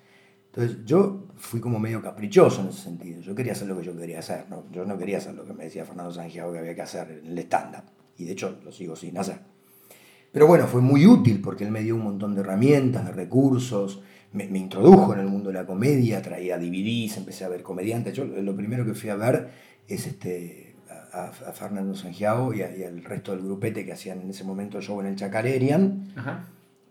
Entonces 0.47 0.85
yo 0.85 1.27
fui 1.35 1.59
como 1.59 1.77
medio 1.77 2.01
caprichoso 2.01 2.61
en 2.61 2.69
ese 2.69 2.81
sentido. 2.81 3.21
Yo 3.21 3.35
quería 3.35 3.51
hacer 3.51 3.67
lo 3.67 3.77
que 3.77 3.83
yo 3.83 3.95
quería 3.95 4.19
hacer. 4.19 4.45
¿no? 4.49 4.65
Yo 4.71 4.85
no 4.85 4.97
quería 4.97 5.17
hacer 5.17 5.35
lo 5.35 5.45
que 5.45 5.53
me 5.53 5.65
decía 5.65 5.85
Fernando 5.85 6.11
Sangiago 6.11 6.51
que 6.51 6.59
había 6.59 6.73
que 6.73 6.81
hacer 6.81 7.21
en 7.23 7.31
el 7.31 7.39
stand-up. 7.39 7.83
Y 8.17 8.25
de 8.25 8.31
hecho 8.31 8.59
lo 8.63 8.71
sigo 8.71 8.95
sin 8.95 9.17
hacer. 9.17 9.39
Pero 10.31 10.47
bueno, 10.47 10.67
fue 10.67 10.81
muy 10.81 11.05
útil 11.05 11.41
porque 11.41 11.63
él 11.63 11.71
me 11.71 11.81
dio 11.81 11.95
un 11.95 12.03
montón 12.03 12.33
de 12.33 12.41
herramientas, 12.41 13.05
de 13.05 13.11
recursos, 13.11 14.01
me, 14.33 14.45
introdujo 14.45 15.13
en 15.13 15.19
el 15.19 15.27
mundo 15.27 15.49
de 15.49 15.55
la 15.55 15.65
comedia, 15.65 16.21
traía 16.21 16.57
DVDs, 16.57 17.17
empecé 17.17 17.45
a 17.45 17.49
ver 17.49 17.63
comediantes. 17.63 18.13
Yo 18.13 18.25
lo 18.25 18.55
primero 18.55 18.85
que 18.85 18.93
fui 18.93 19.09
a 19.09 19.15
ver 19.15 19.49
es 19.87 20.07
este, 20.07 20.75
a, 21.13 21.31
Fernando 21.31 21.95
Sangiago 21.95 22.53
y, 22.53 22.61
al 22.61 23.03
resto 23.03 23.31
del 23.31 23.43
grupete 23.43 23.85
que 23.85 23.93
hacían 23.93 24.21
en 24.21 24.29
ese 24.29 24.43
momento 24.43 24.81
show 24.81 24.99
en 25.01 25.07
el 25.07 25.15
Chacarerian, 25.15 26.13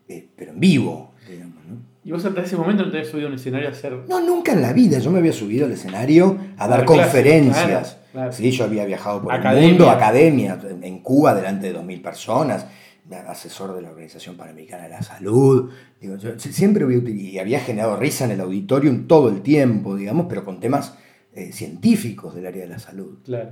eh, 0.08 0.28
pero 0.36 0.52
en 0.52 0.60
vivo, 0.60 1.14
digamos. 1.28 1.56
¿Y 2.04 2.12
vos 2.12 2.24
hasta 2.24 2.40
ese 2.40 2.56
momento 2.56 2.84
no 2.84 2.90
te 2.90 2.98
habías 2.98 3.10
subido 3.10 3.26
a 3.26 3.30
un 3.30 3.36
escenario 3.36 3.68
a 3.68 3.72
hacer.? 3.72 3.92
No, 4.08 4.20
nunca 4.20 4.52
en 4.52 4.62
la 4.62 4.72
vida. 4.72 5.00
Yo 5.00 5.10
me 5.10 5.18
había 5.18 5.32
subido 5.32 5.66
al 5.66 5.72
escenario 5.72 6.38
a 6.56 6.68
dar 6.68 6.84
conferencias. 6.84 7.98
Sí, 8.30 8.52
yo 8.52 8.64
había 8.64 8.84
viajado 8.84 9.22
por 9.22 9.34
el 9.34 9.60
mundo, 9.60 9.90
academia, 9.90 10.58
en 10.82 11.00
Cuba, 11.00 11.34
delante 11.34 11.72
de 11.72 11.78
2.000 11.78 12.02
personas 12.02 12.66
asesor 13.14 13.74
de 13.74 13.82
la 13.82 13.90
Organización 13.90 14.36
Panamericana 14.36 14.84
de 14.84 14.88
la 14.90 15.02
Salud. 15.02 15.70
Digo, 16.00 16.16
yo 16.16 16.38
siempre 16.38 16.84
y 17.08 17.38
había 17.38 17.60
generado 17.60 17.96
risa 17.96 18.24
en 18.24 18.32
el 18.32 18.40
auditorium 18.40 19.06
todo 19.06 19.28
el 19.28 19.42
tiempo, 19.42 19.94
digamos, 19.96 20.26
pero 20.28 20.44
con 20.44 20.60
temas 20.60 20.96
eh, 21.32 21.52
científicos 21.52 22.34
del 22.34 22.46
área 22.46 22.62
de 22.62 22.68
la 22.68 22.78
salud. 22.78 23.18
Claro. 23.24 23.50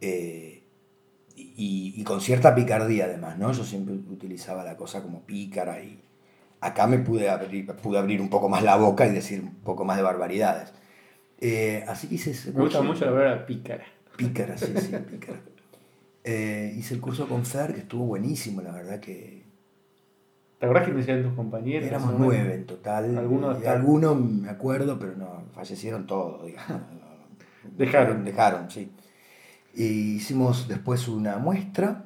Eh, 0.00 0.61
y, 1.56 2.02
con 2.04 2.20
cierta 2.20 2.54
picardía 2.54 3.06
además, 3.06 3.38
¿no? 3.38 3.52
Yo 3.52 3.64
siempre 3.64 3.94
utilizaba 3.94 4.64
la 4.64 4.76
cosa 4.76 5.02
como 5.02 5.22
pícara 5.22 5.80
y 5.82 6.02
acá 6.60 6.86
me 6.86 6.98
pude 6.98 7.28
abrir, 7.28 7.66
pude 7.66 7.98
abrir 7.98 8.20
un 8.20 8.28
poco 8.28 8.48
más 8.48 8.62
la 8.62 8.76
boca 8.76 9.06
y 9.06 9.12
decir 9.12 9.40
un 9.40 9.54
poco 9.56 9.84
más 9.84 9.96
de 9.96 10.02
barbaridades. 10.02 10.72
Eh, 11.40 11.84
así 11.88 12.08
que 12.08 12.14
hice 12.16 12.30
ese 12.30 12.52
Me 12.52 12.60
gusta 12.60 12.82
mucho 12.82 13.04
la 13.04 13.12
palabra 13.12 13.46
pícara. 13.46 13.84
Pícara, 14.16 14.56
sí, 14.56 14.72
sí, 14.78 14.96
pícara. 15.10 15.40
Eh, 16.24 16.74
hice 16.76 16.94
el 16.94 17.00
curso 17.00 17.28
con 17.28 17.44
Fer, 17.44 17.74
que 17.74 17.80
estuvo 17.80 18.04
buenísimo, 18.04 18.62
la 18.62 18.72
verdad 18.72 19.00
que... 19.00 19.42
¿Te 20.58 20.66
acordás 20.66 20.84
que 20.84 20.92
me 20.92 20.98
decían 20.98 21.24
tus 21.24 21.34
compañeros? 21.34 21.88
Éramos 21.88 22.14
nueve 22.16 22.54
en 22.54 22.66
total. 22.66 23.18
¿Algunos? 23.18 23.66
Algunos 23.66 24.20
me 24.20 24.48
acuerdo, 24.48 24.96
pero 25.00 25.16
no, 25.16 25.42
fallecieron 25.52 26.06
todos, 26.06 26.46
digamos. 26.46 26.82
dejaron. 27.76 28.24
Dejaron, 28.24 28.70
sí. 28.70 28.92
Y 29.74 30.16
hicimos 30.16 30.68
después 30.68 31.08
una 31.08 31.38
muestra, 31.38 32.04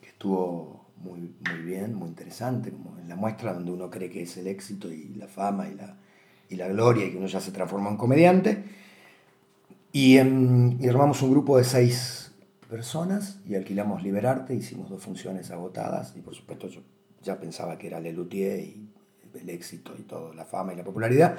que 0.00 0.08
estuvo 0.08 0.86
muy, 0.96 1.34
muy 1.48 1.62
bien, 1.64 1.94
muy 1.94 2.08
interesante, 2.08 2.70
como 2.70 2.98
en 2.98 3.08
la 3.08 3.16
muestra 3.16 3.52
donde 3.52 3.70
uno 3.70 3.90
cree 3.90 4.10
que 4.10 4.22
es 4.22 4.36
el 4.36 4.46
éxito 4.46 4.92
y 4.92 5.14
la 5.14 5.26
fama 5.26 5.68
y 5.68 5.74
la, 5.74 5.96
y 6.48 6.56
la 6.56 6.68
gloria 6.68 7.06
y 7.06 7.10
que 7.10 7.16
uno 7.16 7.26
ya 7.26 7.40
se 7.40 7.52
transforma 7.52 7.90
en 7.90 7.96
comediante. 7.96 8.64
Y, 9.92 10.18
em, 10.18 10.80
y 10.80 10.88
armamos 10.88 11.22
un 11.22 11.30
grupo 11.30 11.56
de 11.58 11.64
seis 11.64 12.32
personas 12.68 13.40
y 13.46 13.54
alquilamos 13.54 14.02
Liberarte, 14.02 14.54
hicimos 14.54 14.90
dos 14.90 15.02
funciones 15.02 15.50
agotadas 15.50 16.14
y 16.16 16.20
por 16.20 16.34
supuesto 16.34 16.68
yo 16.68 16.82
ya 17.22 17.40
pensaba 17.40 17.78
que 17.78 17.86
era 17.86 17.98
Lelutier 17.98 18.60
y 18.60 18.88
el 19.40 19.50
éxito 19.50 19.94
y 19.98 20.02
todo, 20.02 20.32
la 20.34 20.44
fama 20.44 20.72
y 20.72 20.76
la 20.76 20.84
popularidad, 20.84 21.38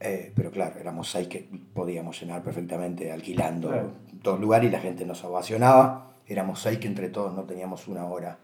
eh, 0.00 0.32
pero 0.34 0.50
claro, 0.50 0.80
éramos 0.80 1.10
seis 1.10 1.28
que 1.28 1.48
podíamos 1.74 2.18
llenar 2.18 2.42
perfectamente 2.42 3.12
alquilando 3.12 3.92
dos 4.22 4.40
lugares 4.40 4.70
y 4.70 4.72
la 4.72 4.80
gente 4.80 5.04
nos 5.04 5.22
ovacionaba, 5.24 6.14
éramos 6.26 6.60
seis 6.60 6.78
que 6.78 6.88
entre 6.88 7.10
todos 7.10 7.34
no 7.34 7.44
teníamos 7.44 7.86
una 7.86 8.06
hora 8.06 8.38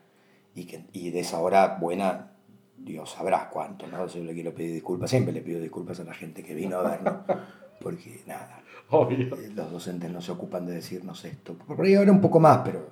y, 0.54 0.64
que, 0.66 0.84
y 0.92 1.10
de 1.10 1.20
esa 1.20 1.38
hora 1.40 1.78
buena 1.80 2.32
Dios 2.76 3.10
sabrá 3.10 3.48
cuánto, 3.50 3.86
¿no? 3.86 4.06
Yo 4.06 4.22
le 4.22 4.34
quiero 4.34 4.54
pedir 4.54 4.74
disculpas, 4.74 5.08
siempre 5.08 5.32
le 5.32 5.40
pido 5.40 5.60
disculpas 5.60 5.98
a 6.00 6.04
la 6.04 6.12
gente 6.12 6.42
que 6.44 6.54
vino 6.54 6.76
a 6.76 6.82
vernos, 6.82 7.14
porque 7.80 8.20
nada, 8.26 8.62
eh, 8.92 9.50
los 9.54 9.72
docentes 9.72 10.10
no 10.10 10.20
se 10.20 10.32
ocupan 10.32 10.66
de 10.66 10.74
decirnos 10.74 11.24
esto. 11.24 11.54
Por 11.54 11.84
ahí 11.84 11.94
ahora 11.94 12.12
un 12.12 12.20
poco 12.20 12.38
más, 12.38 12.58
pero 12.58 12.90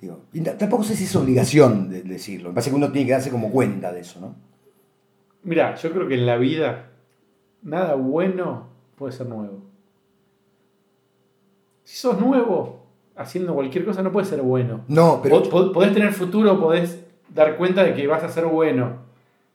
digo, 0.00 0.22
tampoco 0.56 0.84
sé 0.84 0.94
si 0.94 1.04
es 1.04 1.16
obligación 1.16 1.90
de 1.90 2.02
decirlo. 2.02 2.50
Me 2.50 2.54
parece 2.54 2.70
que 2.70 2.76
uno 2.76 2.92
tiene 2.92 3.06
que 3.06 3.12
darse 3.12 3.30
como 3.30 3.50
cuenta 3.50 3.92
de 3.92 4.00
eso, 4.00 4.20
¿no? 4.20 4.36
Mira, 5.42 5.74
yo 5.74 5.90
creo 5.92 6.06
que 6.06 6.14
en 6.14 6.26
la 6.26 6.36
vida 6.36 6.91
nada 7.62 7.94
bueno 7.94 8.68
puede 8.96 9.12
ser 9.12 9.26
nuevo. 9.26 9.62
Si 11.84 11.96
sos 11.96 12.20
nuevo, 12.20 12.86
haciendo 13.16 13.54
cualquier 13.54 13.84
cosa 13.84 14.02
no 14.02 14.12
puede 14.12 14.26
ser 14.26 14.42
bueno. 14.42 14.84
No, 14.88 15.20
pero... 15.22 15.42
Podés 15.72 15.92
tener 15.92 16.12
futuro, 16.12 16.58
podés 16.60 17.04
dar 17.28 17.56
cuenta 17.56 17.84
de 17.84 17.94
que 17.94 18.06
vas 18.06 18.22
a 18.22 18.28
ser 18.28 18.46
bueno. 18.46 19.02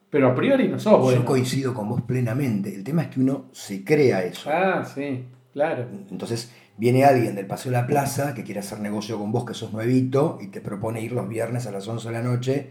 Pero 0.10 0.30
a 0.30 0.36
priori 0.36 0.68
no 0.68 0.80
sos 0.80 1.00
bueno. 1.00 1.20
Yo 1.20 1.26
coincido 1.26 1.74
con 1.74 1.90
vos 1.90 2.02
plenamente. 2.02 2.74
El 2.74 2.84
tema 2.84 3.04
es 3.04 3.08
que 3.10 3.20
uno 3.20 3.46
se 3.52 3.84
crea 3.84 4.24
eso. 4.24 4.50
Ah, 4.52 4.84
sí. 4.86 5.26
Claro. 5.54 5.86
Entonces 6.12 6.52
viene 6.78 7.04
alguien 7.04 7.36
del 7.36 7.48
Paseo 7.48 7.72
de 7.72 7.78
la 7.80 7.88
Plaza 7.88 8.34
que 8.34 8.44
quiere 8.44 8.60
hacer 8.60 8.80
negocio 8.80 9.18
con 9.18 9.32
vos, 9.32 9.46
que 9.46 9.54
sos 9.54 9.74
nuevito, 9.74 10.38
y 10.40 10.48
te 10.48 10.62
propone 10.62 11.02
ir 11.02 11.12
los 11.12 11.28
viernes 11.28 11.66
a 11.68 11.72
las 11.72 11.88
11 11.88 12.08
de 12.08 12.14
la 12.14 12.22
noche 12.22 12.70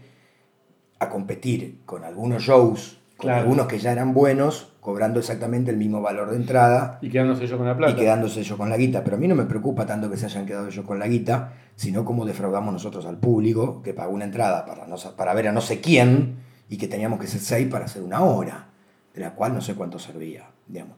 a 0.99 1.09
competir 1.09 1.81
con 1.85 2.03
algunos 2.03 2.43
shows, 2.43 2.99
con 3.17 3.31
algunos 3.31 3.67
que 3.67 3.79
ya 3.79 3.91
eran 3.91 4.13
buenos, 4.13 4.73
cobrando 4.79 5.19
exactamente 5.19 5.71
el 5.71 5.77
mismo 5.77 6.01
valor 6.01 6.29
de 6.29 6.37
entrada. 6.37 6.99
Y 7.01 7.09
quedándose 7.09 7.43
ellos 7.43 7.57
con 7.57 7.67
la 7.67 7.75
plata. 7.75 7.93
Y 7.93 7.95
quedándose 7.95 8.39
ellos 8.39 8.57
con 8.57 8.69
la 8.69 8.77
guita. 8.77 9.03
Pero 9.03 9.17
a 9.17 9.19
mí 9.19 9.27
no 9.27 9.35
me 9.35 9.45
preocupa 9.45 9.85
tanto 9.85 10.09
que 10.09 10.17
se 10.17 10.25
hayan 10.25 10.45
quedado 10.45 10.67
ellos 10.67 10.85
con 10.85 10.99
la 10.99 11.07
guita, 11.07 11.53
sino 11.75 12.05
cómo 12.05 12.25
defraudamos 12.25 12.73
nosotros 12.73 13.05
al 13.05 13.17
público 13.17 13.81
que 13.81 13.93
pagó 13.93 14.13
una 14.13 14.25
entrada 14.25 14.65
para, 14.65 14.87
no, 14.87 14.95
para 15.15 15.33
ver 15.33 15.47
a 15.47 15.51
no 15.51 15.61
sé 15.61 15.81
quién 15.81 16.37
y 16.69 16.77
que 16.77 16.87
teníamos 16.87 17.19
que 17.19 17.27
ser 17.27 17.41
seis 17.41 17.67
para 17.67 17.85
hacer 17.85 18.03
una 18.03 18.21
hora, 18.21 18.69
de 19.13 19.21
la 19.21 19.33
cual 19.33 19.53
no 19.53 19.61
sé 19.61 19.73
cuánto 19.75 19.99
servía, 19.99 20.45
digamos 20.67 20.97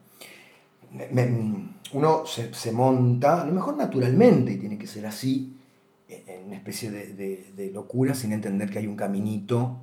uno 1.94 2.24
se, 2.26 2.72
monta, 2.72 3.42
a 3.42 3.46
lo 3.46 3.54
mejor 3.54 3.78
naturalmente, 3.78 4.54
y 4.54 4.58
tiene 4.58 4.78
que 4.78 4.88
ser 4.88 5.06
así, 5.06 5.56
en 6.08 6.48
una 6.48 6.56
especie 6.56 6.90
de, 6.90 7.72
locura 7.74 8.14
sin 8.14 8.34
entender 8.34 8.70
que 8.70 8.80
hay 8.80 8.88
un 8.88 8.96
caminito. 8.96 9.78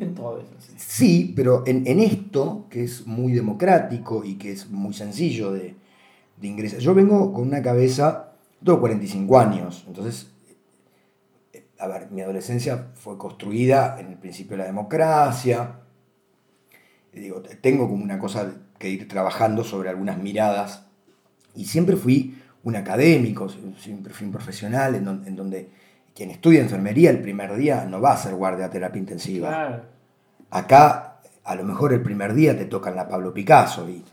En 0.00 0.14
todo 0.14 0.40
eso. 0.40 0.50
Sí, 0.76 1.32
pero 1.34 1.64
en, 1.66 2.00
esto, 2.00 2.66
que 2.70 2.84
es 2.84 3.06
muy 3.06 3.32
democrático 3.32 4.24
y 4.24 4.36
que 4.36 4.52
es 4.52 4.70
muy 4.70 4.94
sencillo 4.94 5.52
de, 5.52 5.76
ingresar. 6.40 6.80
Yo 6.80 6.94
vengo 6.94 7.32
con 7.32 7.46
una 7.46 7.62
cabeza, 7.62 8.32
tengo 8.64 8.80
45 8.80 9.38
años, 9.38 9.84
entonces, 9.86 10.32
a 11.78 11.86
ver, 11.86 12.10
mi 12.10 12.20
adolescencia 12.20 12.90
fue 12.94 13.16
construida 13.16 14.00
en 14.00 14.08
el 14.08 14.18
principio 14.18 14.52
de 14.52 14.58
la 14.58 14.66
democracia. 14.66 15.80
Digo, 17.12 17.42
tengo 17.60 17.88
como 17.88 18.02
una 18.02 18.18
cosa 18.18 18.52
que 18.78 18.88
ir 18.88 19.06
trabajando 19.06 19.62
sobre 19.62 19.90
algunas 19.90 20.18
miradas. 20.18 20.86
Y 21.54 21.66
siempre 21.66 21.96
fui 21.96 22.34
un 22.64 22.76
académico, 22.76 23.48
siempre 23.48 24.12
fui 24.12 24.26
un 24.26 24.32
profesional 24.32 24.94
en, 24.94 25.36
donde, 25.36 25.70
quien 26.14 26.30
estudia 26.30 26.60
enfermería 26.60 27.10
el 27.10 27.20
primer 27.20 27.54
día 27.56 27.86
no 27.88 28.00
va 28.00 28.12
a 28.12 28.16
ser 28.16 28.34
guardia 28.34 28.70
terapia 28.70 28.98
intensiva. 28.98 29.84
Acá, 30.50 31.20
a 31.44 31.54
lo 31.54 31.64
mejor 31.64 31.92
el 31.92 32.02
primer 32.02 32.34
día 32.34 32.56
te 32.56 32.66
tocan 32.66 32.94
la 32.94 33.08
Pablo 33.08 33.32
Picasso 33.32 33.88
y, 33.88 34.04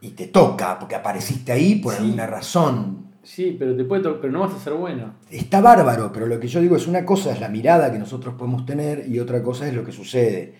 y 0.00 0.10
te 0.10 0.28
toca 0.28 0.78
porque 0.78 0.94
apareciste 0.94 1.52
ahí 1.52 1.76
por 1.76 1.94
alguna 1.94 2.26
razón. 2.26 3.10
Sí, 3.22 3.54
pero, 3.58 3.76
te 3.76 3.84
puede 3.84 4.02
pero 4.14 4.32
no 4.32 4.40
vas 4.40 4.54
a 4.54 4.58
ser 4.58 4.72
bueno. 4.72 5.14
Está 5.30 5.60
bárbaro, 5.60 6.10
pero 6.12 6.26
lo 6.26 6.40
que 6.40 6.48
yo 6.48 6.60
digo 6.60 6.76
es 6.76 6.86
una 6.86 7.04
cosa 7.04 7.32
es 7.32 7.40
la 7.40 7.48
mirada 7.48 7.92
que 7.92 7.98
nosotros 7.98 8.34
podemos 8.34 8.64
tener 8.64 9.06
y 9.06 9.18
otra 9.18 9.42
cosa 9.42 9.68
es 9.68 9.74
lo 9.74 9.84
que 9.84 9.92
sucede 9.92 10.54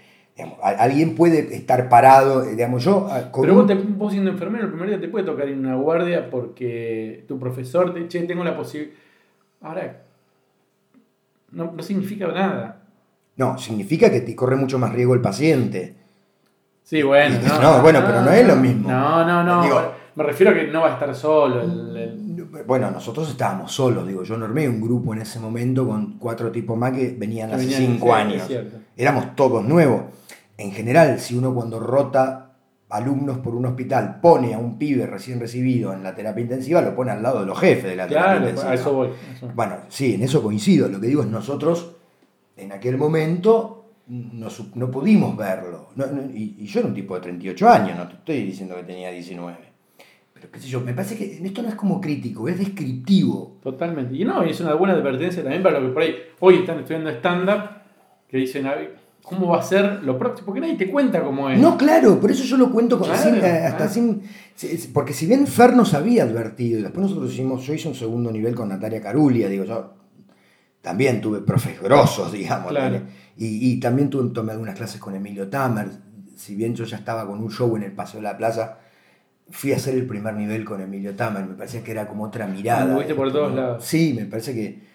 alguien 0.63 1.15
puede 1.15 1.55
estar 1.55 1.89
parado, 1.89 2.45
eh, 2.45 2.51
digamos, 2.51 2.85
yo... 2.85 3.09
Ah, 3.11 3.31
Pero 3.41 3.55
vos, 3.55 3.67
te, 3.67 3.75
vos, 3.75 4.13
siendo 4.13 4.31
enfermero, 4.31 4.65
el 4.65 4.71
primer 4.71 4.89
día 4.89 5.01
te 5.01 5.09
puede 5.09 5.25
tocar 5.25 5.49
en 5.49 5.59
una 5.59 5.77
guardia 5.77 6.31
porque 6.31 7.25
tu 7.29 7.39
profesor 7.39 7.93
te 7.93 8.07
che, 8.09 8.23
tengo 8.23 8.45
la 8.45 8.57
posibilidad... 8.57 8.97
Ahora, 9.61 10.05
no, 11.53 11.83
significa 11.83 12.29
nada. 12.29 12.83
No, 13.37 13.59
significa 13.59 14.11
que 14.11 14.21
te 14.21 14.37
corre 14.37 14.57
mucho 14.57 14.79
más 14.79 14.93
riesgo 14.93 15.15
el 15.15 15.21
paciente. 15.21 15.97
Sí, 16.83 17.03
bueno. 17.03 17.39
No, 17.61 17.83
bueno, 17.83 18.03
pero 18.05 18.23
no 18.23 18.31
es 18.31 18.47
lo 18.47 18.57
mismo. 18.57 18.91
No, 18.91 19.25
no, 19.25 19.43
no. 19.45 19.93
me 20.15 20.25
refiero 20.25 20.53
a 20.53 20.55
que 20.55 20.67
no 20.67 20.83
va 20.83 20.91
a 20.91 20.93
estar 20.95 21.15
solo. 21.15 21.63
Bueno, 22.67 22.91
nosotros 22.91 23.31
estábamos 23.31 23.73
solos, 23.73 24.07
digo, 24.07 24.25
yo 24.25 24.37
normé 24.37 24.69
un 24.69 24.81
grupo 24.81 25.15
en 25.15 25.23
ese 25.23 25.39
momento 25.39 25.87
con 25.87 26.19
cuatro 26.19 26.51
tipos 26.51 26.77
más 26.77 26.93
que 26.93 27.15
venían 27.17 27.53
hace 27.53 27.69
cinco 27.69 28.13
años. 28.13 28.49
Éramos 28.97 29.35
todos 29.37 29.65
nuevos 29.65 30.03
en 30.61 30.73
general, 30.73 31.19
si 31.19 31.37
uno 31.37 31.55
cuando 31.55 31.81
rota 31.81 32.50
alumnos 32.91 33.39
por 33.39 33.55
un 33.55 33.67
hospital 33.67 34.19
pone 34.21 34.55
a 34.55 34.59
un 34.59 34.79
pibe 34.79 35.07
recién 35.07 35.41
recibido 35.41 35.93
en 35.93 36.03
la 36.03 36.15
terapia 36.15 36.43
intensiva, 36.43 36.81
lo 36.81 36.95
pone 36.95 37.13
al 37.13 37.23
lado 37.23 37.41
de 37.41 37.47
los 37.47 37.59
jefes 37.59 37.85
de 37.85 37.97
la 37.97 38.07
terapia 38.07 38.37
intensiva. 38.39 38.71
A 38.71 38.75
eso 38.75 38.93
voy. 38.93 39.09
Bueno, 39.55 39.77
sí, 39.89 40.15
en 40.15 40.23
eso 40.23 40.43
coincido. 40.43 40.89
Lo 40.89 41.01
que 41.01 41.07
digo 41.07 41.23
es 41.23 41.29
nosotros 41.29 41.97
en 42.57 42.73
aquel 42.73 42.97
momento 42.99 43.81
no, 44.11 44.91
pudimos 44.91 45.37
verlo. 45.37 45.91
y, 46.35 46.67
yo 46.67 46.81
era 46.81 46.89
un 46.89 46.95
tipo 46.95 47.15
de 47.15 47.21
38 47.21 47.69
años, 47.69 47.97
no 47.97 48.09
te 48.09 48.15
estoy 48.15 48.43
diciendo 48.43 48.75
que 48.75 48.83
tenía 48.83 49.11
19. 49.11 49.57
Pero 50.35 50.51
qué 50.51 50.59
sé 50.59 50.69
yo, 50.69 50.81
me 50.81 50.95
parece 50.95 51.17
que 51.17 51.45
esto 51.45 51.63
no 51.63 51.69
es 51.69 51.75
como 51.75 52.01
crítico, 52.01 52.49
es 52.49 52.59
descriptivo. 52.59 53.59
Totalmente. 53.63 54.17
Y 54.17 54.25
no, 54.25 54.43
es 54.43 54.59
una 54.61 54.75
buena 54.75 54.95
advertencia 54.95 55.43
también 55.43 55.63
para 55.63 55.79
lo 55.79 55.89
que 55.89 55.93
por 55.93 56.03
ahí 56.03 56.17
hoy 56.41 56.57
están 56.57 56.81
estudiando 56.81 57.11
stand-up, 57.11 57.71
que 58.27 58.39
dicen, 58.39 58.67
cómo 59.23 59.49
va 59.49 59.61
a 59.61 59.63
ser 59.63 60.03
lo 60.03 60.19
próximo, 60.19 60.47
porque 60.47 60.61
nadie 60.61 60.77
te 60.77 60.91
cuenta 60.91 61.23
cómo 61.23 61.49
es. 61.51 61.59
No, 61.61 61.77
claro, 61.77 62.21
por 62.21 62.31
eso 62.31 62.43
yo 62.45 62.57
lo 62.57 62.71
cuento 62.73 62.99
con, 62.99 63.09
Claro, 63.09 63.23
sin- 63.23 63.35
eh, 63.37 63.41
claro. 63.41 63.67
hasta 63.67 63.89
sin. 63.89 64.23
si- 64.55 64.89
Porque 64.93 65.13
si 65.13 65.27
bien 65.27 65.47
Fer 65.47 65.75
nos 65.75 65.95
había 65.95 66.25
advertido, 66.25 66.79
y 66.79 66.83
después 66.83 67.03
nosotros 67.09 67.33
hicimos, 67.33 67.65
yo 67.67 67.73
hice 67.75 67.89
un 67.89 67.95
segundo 67.95 68.31
nivel 68.31 68.55
con 68.55 68.69
Natalia 68.69 69.01
Carulia, 69.01 69.49
digo 69.49 69.65
yo, 69.65 69.95
también 70.81 71.21
tuve 71.21 71.41
profes 71.41 71.81
grosos, 71.81 72.33
digamos. 72.33 72.71
Claro. 72.71 73.03
Y, 73.37 73.73
y 73.73 73.81
también 73.81 74.11
tuve, 74.11 74.31
tomé 74.33 74.53
algunas 74.53 74.75
clases 74.77 75.01
con 75.01 75.15
Emilio 75.15 75.49
Tamer, 75.49 75.89
si 76.37 76.55
bien 76.55 76.75
yo 76.75 76.85
ya 76.85 76.97
estaba 76.97 77.27
con 77.27 77.39
un 77.43 77.51
show 77.51 77.77
en 77.77 77.83
el 77.85 77.93
Paseo 77.93 78.21
de 78.21 78.25
la 78.25 78.37
Plaza, 78.37 78.79
fui 79.51 79.73
a 79.73 79.77
hacer 79.77 79.95
el 79.95 80.07
primer 80.07 80.35
nivel 80.35 80.65
con 80.65 80.81
Emilio 80.81 81.15
Tamer, 81.15 81.45
me 81.45 81.55
parecía 81.55 81.83
que 81.83 81.91
era 81.91 82.07
como 82.09 82.25
otra 82.25 82.47
mirada. 82.47 82.83
Anduviste 82.83 83.15
por 83.15 83.31
todos 83.33 83.55
lados. 83.55 83.85
Sí, 83.85 84.15
me 84.17 84.25
parece 84.27 84.55
que 84.55 84.91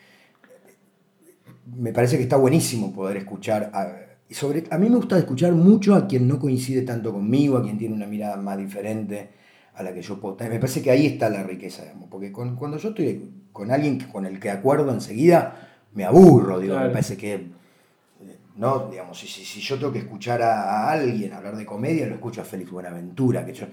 me 1.78 1.92
parece 1.92 2.18
que 2.18 2.24
está 2.24 2.38
buenísimo 2.38 2.94
poder 2.94 3.18
escuchar 3.18 3.72
a, 3.74 3.88
sobre 4.34 4.64
a 4.72 4.78
mí 4.78 4.90
me 4.90 4.96
gusta 4.96 5.18
escuchar 5.18 5.54
mucho 5.54 5.94
a 5.96 6.08
quien 6.08 6.28
no 6.28 6.40
coincide 6.40 6.82
tanto 6.82 7.12
conmigo, 7.14 7.58
a 7.58 7.64
quien 7.64 7.78
tiene 7.78 7.94
una 7.96 8.08
mirada 8.08 8.38
más 8.38 8.58
diferente 8.58 9.30
a 9.76 9.84
la 9.84 9.94
que 9.94 10.02
yo 10.02 10.20
puedo 10.20 10.36
tener. 10.36 10.54
Me 10.54 10.60
parece 10.60 10.82
que 10.82 10.90
ahí 10.92 11.06
está 11.06 11.30
la 11.30 11.44
riqueza, 11.44 11.84
digamos, 11.84 12.10
porque 12.10 12.32
con- 12.32 12.56
cuando 12.56 12.78
yo 12.78 12.90
estoy 12.90 13.30
con 13.52 13.72
alguien 13.72 14.00
con 14.12 14.26
el 14.26 14.40
que 14.40 14.50
acuerdo 14.50 14.92
enseguida, 14.92 15.84
me 15.94 16.04
aburro, 16.06 16.60
digo, 16.60 16.74
Claro. 16.74 16.88
me 16.88 16.94
parece 16.94 17.18
que 17.18 17.34
eh, 17.36 18.38
no, 18.58 18.88
digamos, 18.90 19.20
si, 19.20 19.28
si, 19.28 19.46
si 19.46 19.60
yo 19.62 19.78
tengo 19.78 19.92
que 19.94 20.00
escuchar 20.00 20.42
a, 20.42 20.64
a 20.88 20.92
alguien 20.94 21.34
hablar 21.34 21.56
de 21.58 21.66
comedia, 21.66 22.08
lo 22.08 22.16
escucho 22.16 22.42
a 22.42 22.46
Félix 22.46 22.72
Buenaventura, 22.72 23.46
que 23.46 23.54
yo 23.54 23.68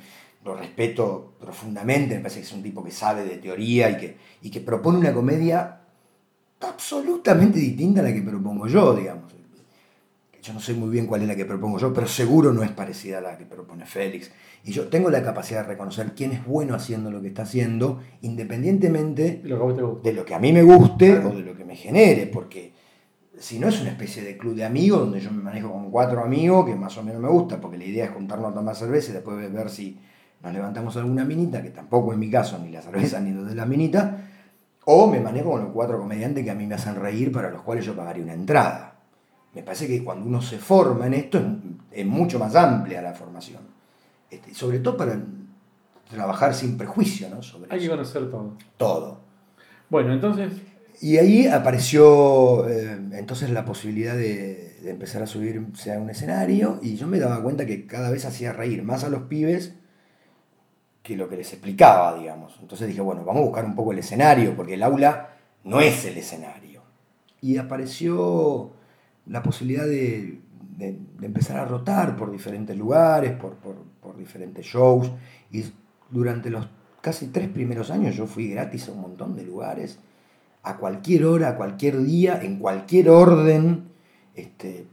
lo 0.45 0.55
respeto 0.57 1.35
profundamente, 1.41 2.17
me 2.17 2.21
parece 2.21 2.41
que 2.41 2.47
es 2.47 2.53
un 2.53 2.63
tipo 2.63 2.83
que 2.83 2.91
sabe 2.91 3.25
de 3.25 3.37
teoría 3.39 3.91
y 3.91 3.97
que, 3.97 4.17
y 4.43 4.51
que 4.51 4.61
propone 4.61 4.99
una 4.99 5.13
comedia 5.15 5.79
absolutamente 6.61 7.59
distinta 7.59 8.01
a 8.01 8.05
la 8.05 8.13
que 8.13 8.23
propongo 8.23 8.67
yo, 8.67 8.95
digamos. 8.95 9.32
Yo 10.43 10.53
no 10.53 10.59
sé 10.59 10.75
muy 10.75 10.91
bien 10.91 11.07
cuál 11.07 11.23
es 11.23 11.29
la 11.29 11.37
que 11.37 11.45
propongo 11.45 11.79
yo, 11.79 11.95
pero 11.95 12.09
seguro 12.09 12.53
no 12.53 12.65
es 12.65 12.73
parecida 12.73 13.19
a 13.19 13.21
la 13.21 13.39
que 13.39 13.47
propone 13.47 13.87
Félix. 13.87 14.33
Y 14.65 14.73
yo 14.73 14.89
tengo 14.89 15.09
la 15.09 15.23
capacidad 15.23 15.63
de 15.63 15.69
reconocer 15.69 16.15
quién 16.17 16.33
es 16.33 16.45
bueno 16.45 16.75
haciendo 16.75 17.13
lo 17.13 17.23
que 17.23 17.29
está 17.29 17.43
haciendo, 17.43 18.01
independientemente 18.23 19.41
Lo 19.45 20.03
que 20.03 20.11
de 20.11 20.13
lo 20.13 20.25
que 20.25 20.35
a 20.35 20.41
mí 20.41 20.53
me 20.53 20.65
guste 20.65 21.17
o 21.19 21.31
de 21.31 21.43
lo 21.43 21.57
que 21.57 21.65
me 21.65 21.77
genere, 21.77 22.27
porque 22.27 22.73
si 23.39 23.61
no 23.61 23.69
es 23.69 23.81
una 23.81 23.91
especie 23.91 24.25
de 24.25 24.37
club 24.37 24.57
de 24.57 24.65
amigos 24.65 25.01
donde 25.01 25.21
yo 25.21 25.31
me 25.31 25.43
manejo 25.43 25.71
con 25.71 25.93
cuatro 25.93 26.25
amigos 26.25 26.67
que 26.67 26.75
más 26.75 26.99
o 26.99 27.05
menos 27.05 27.23
me 27.23 27.29
gusta, 27.29 27.61
porque 27.61 27.79
la 27.79 27.85
idea 27.85 28.07
es 28.07 28.11
juntarnos 28.11 28.51
a 28.51 28.55
tomar 28.55 28.75
cerveza 28.75 29.11
y 29.11 29.15
después 29.15 29.53
ver 29.53 29.71
si 29.71 30.01
nos 30.43 30.53
levantamos 30.53 30.97
alguna 30.97 31.25
minita, 31.25 31.63
que 31.63 31.71
tampoco 31.71 32.13
es 32.13 32.19
mi 32.19 32.29
caso, 32.29 32.59
ni 32.59 32.73
la 32.73 32.83
cerveza 32.83 33.21
ni 33.21 33.31
lo 33.31 33.45
de 33.45 33.55
la 33.55 33.65
minita, 33.65 34.29
o 34.87 35.07
me 35.07 35.21
manejo 35.21 35.53
con 35.53 35.63
los 35.63 35.73
cuatro 35.73 36.01
comediantes 36.01 36.43
que 36.43 36.51
a 36.51 36.57
mí 36.57 36.67
me 36.67 36.75
hacen 36.75 36.97
reír, 36.97 37.31
para 37.31 37.49
los 37.49 37.63
cuales 37.63 37.85
yo 37.85 37.95
pagaría 37.95 38.25
una 38.25 38.35
entrada. 38.35 38.92
Me 39.55 39.63
parece 39.63 39.87
que 39.87 40.03
cuando 40.03 40.27
uno 40.27 40.41
se 40.41 40.59
forma 40.59 41.07
en 41.07 41.15
esto 41.15 41.39
es, 41.39 41.45
es 41.93 42.07
mucho 42.07 42.39
más 42.39 42.55
amplia 42.57 43.03
la 43.03 43.13
formación. 43.13 43.61
Este, 44.31 44.55
sobre 44.55 44.79
todo 44.79 44.97
para 44.97 45.21
trabajar 46.11 46.55
sin 46.55 46.77
prejuicio 46.77 47.29
¿no? 47.29 47.43
sobre 47.43 47.73
Hay 47.73 47.81
que 47.81 47.89
conocer 47.89 48.31
todo. 48.31 48.57
todo. 48.77 49.21
Bueno, 49.91 50.13
entonces, 50.13 50.53
Y 51.01 51.19
ahí 51.19 51.47
apareció 51.47 52.67
eh, 52.69 52.99
entonces 53.13 53.51
la 53.51 53.65
posibilidad 53.65 54.15
de, 54.15 54.79
de 54.83 54.91
empezar 54.91 55.23
a 55.23 55.27
subirse 55.27 55.93
a 55.93 55.99
un 55.99 56.09
escenario 56.09 56.79
y 56.83 56.97
yo 56.97 57.07
me 57.07 57.19
daba 57.19 57.43
cuenta 57.43 57.67
que 57.67 57.87
cada 57.87 58.11
vez 58.11 58.25
hacía 58.25 58.53
reír 58.53 58.83
más 58.83 59.05
a 59.05 59.11
los 59.11 59.23
pibes 59.23 59.75
que 61.03 61.17
lo 61.17 61.29
que 61.29 61.37
les 61.37 61.53
explicaba, 61.53 62.19
digamos. 62.19 62.57
Entonces 62.61 62.87
dije, 62.89 63.01
bueno, 63.01 63.25
vamos 63.25 63.43
a 63.43 63.45
buscar 63.47 63.65
un 63.65 63.75
poco 63.75 63.93
el 63.93 63.99
escenario, 63.99 64.55
porque 64.57 64.75
el 64.75 64.83
aula 64.83 65.31
no 65.65 65.81
es 65.81 66.05
el 66.05 66.17
escenario. 66.17 66.83
Y 67.41 67.57
apareció 67.57 68.71
la 69.27 69.43
posibilidad 69.43 69.85
de, 69.87 70.39
de- 70.79 70.99
de 71.19 71.27
empezar 71.27 71.59
a 71.59 71.65
rotar 71.65 72.17
por 72.17 72.31
diferentes 72.31 72.77
lugares, 72.77 73.33
por, 73.33 73.55
por- 73.57 73.83
por 74.01 74.17
diferentes 74.17 74.67
shows. 74.67 75.11
Y 75.51 75.65
durante 76.11 76.51
los 76.51 76.69
casi 77.01 77.29
tres 77.29 77.49
primeros 77.49 77.91
años 77.91 78.15
yo 78.17 78.27
fui 78.27 78.49
gratis 78.51 78.89
a 78.89 78.93
un 78.93 79.01
montón 79.01 79.35
de 79.37 79.45
lugares, 79.45 79.99
a 80.63 80.77
cualquier 80.77 81.25
hora, 81.25 81.51
a 81.51 81.57
cualquier 81.57 82.01
día, 82.03 82.41
en 82.43 82.59
cualquier 82.59 83.11
orden, 83.11 83.85
este, 84.35 84.85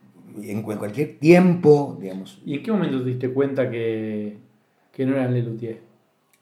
en 0.42 0.62
cu- 0.64 0.76
cualquier 0.78 1.18
tiempo, 1.20 1.98
digamos. 2.02 2.42
¿y 2.46 2.56
en 2.56 2.64
qué 2.64 2.72
momento 2.72 3.04
te 3.04 3.10
diste 3.10 3.30
cuenta 3.32 3.70
que, 3.70 4.38
que 4.92 5.06
no 5.06 5.14
eran 5.16 5.34
Lelutier? 5.34 5.82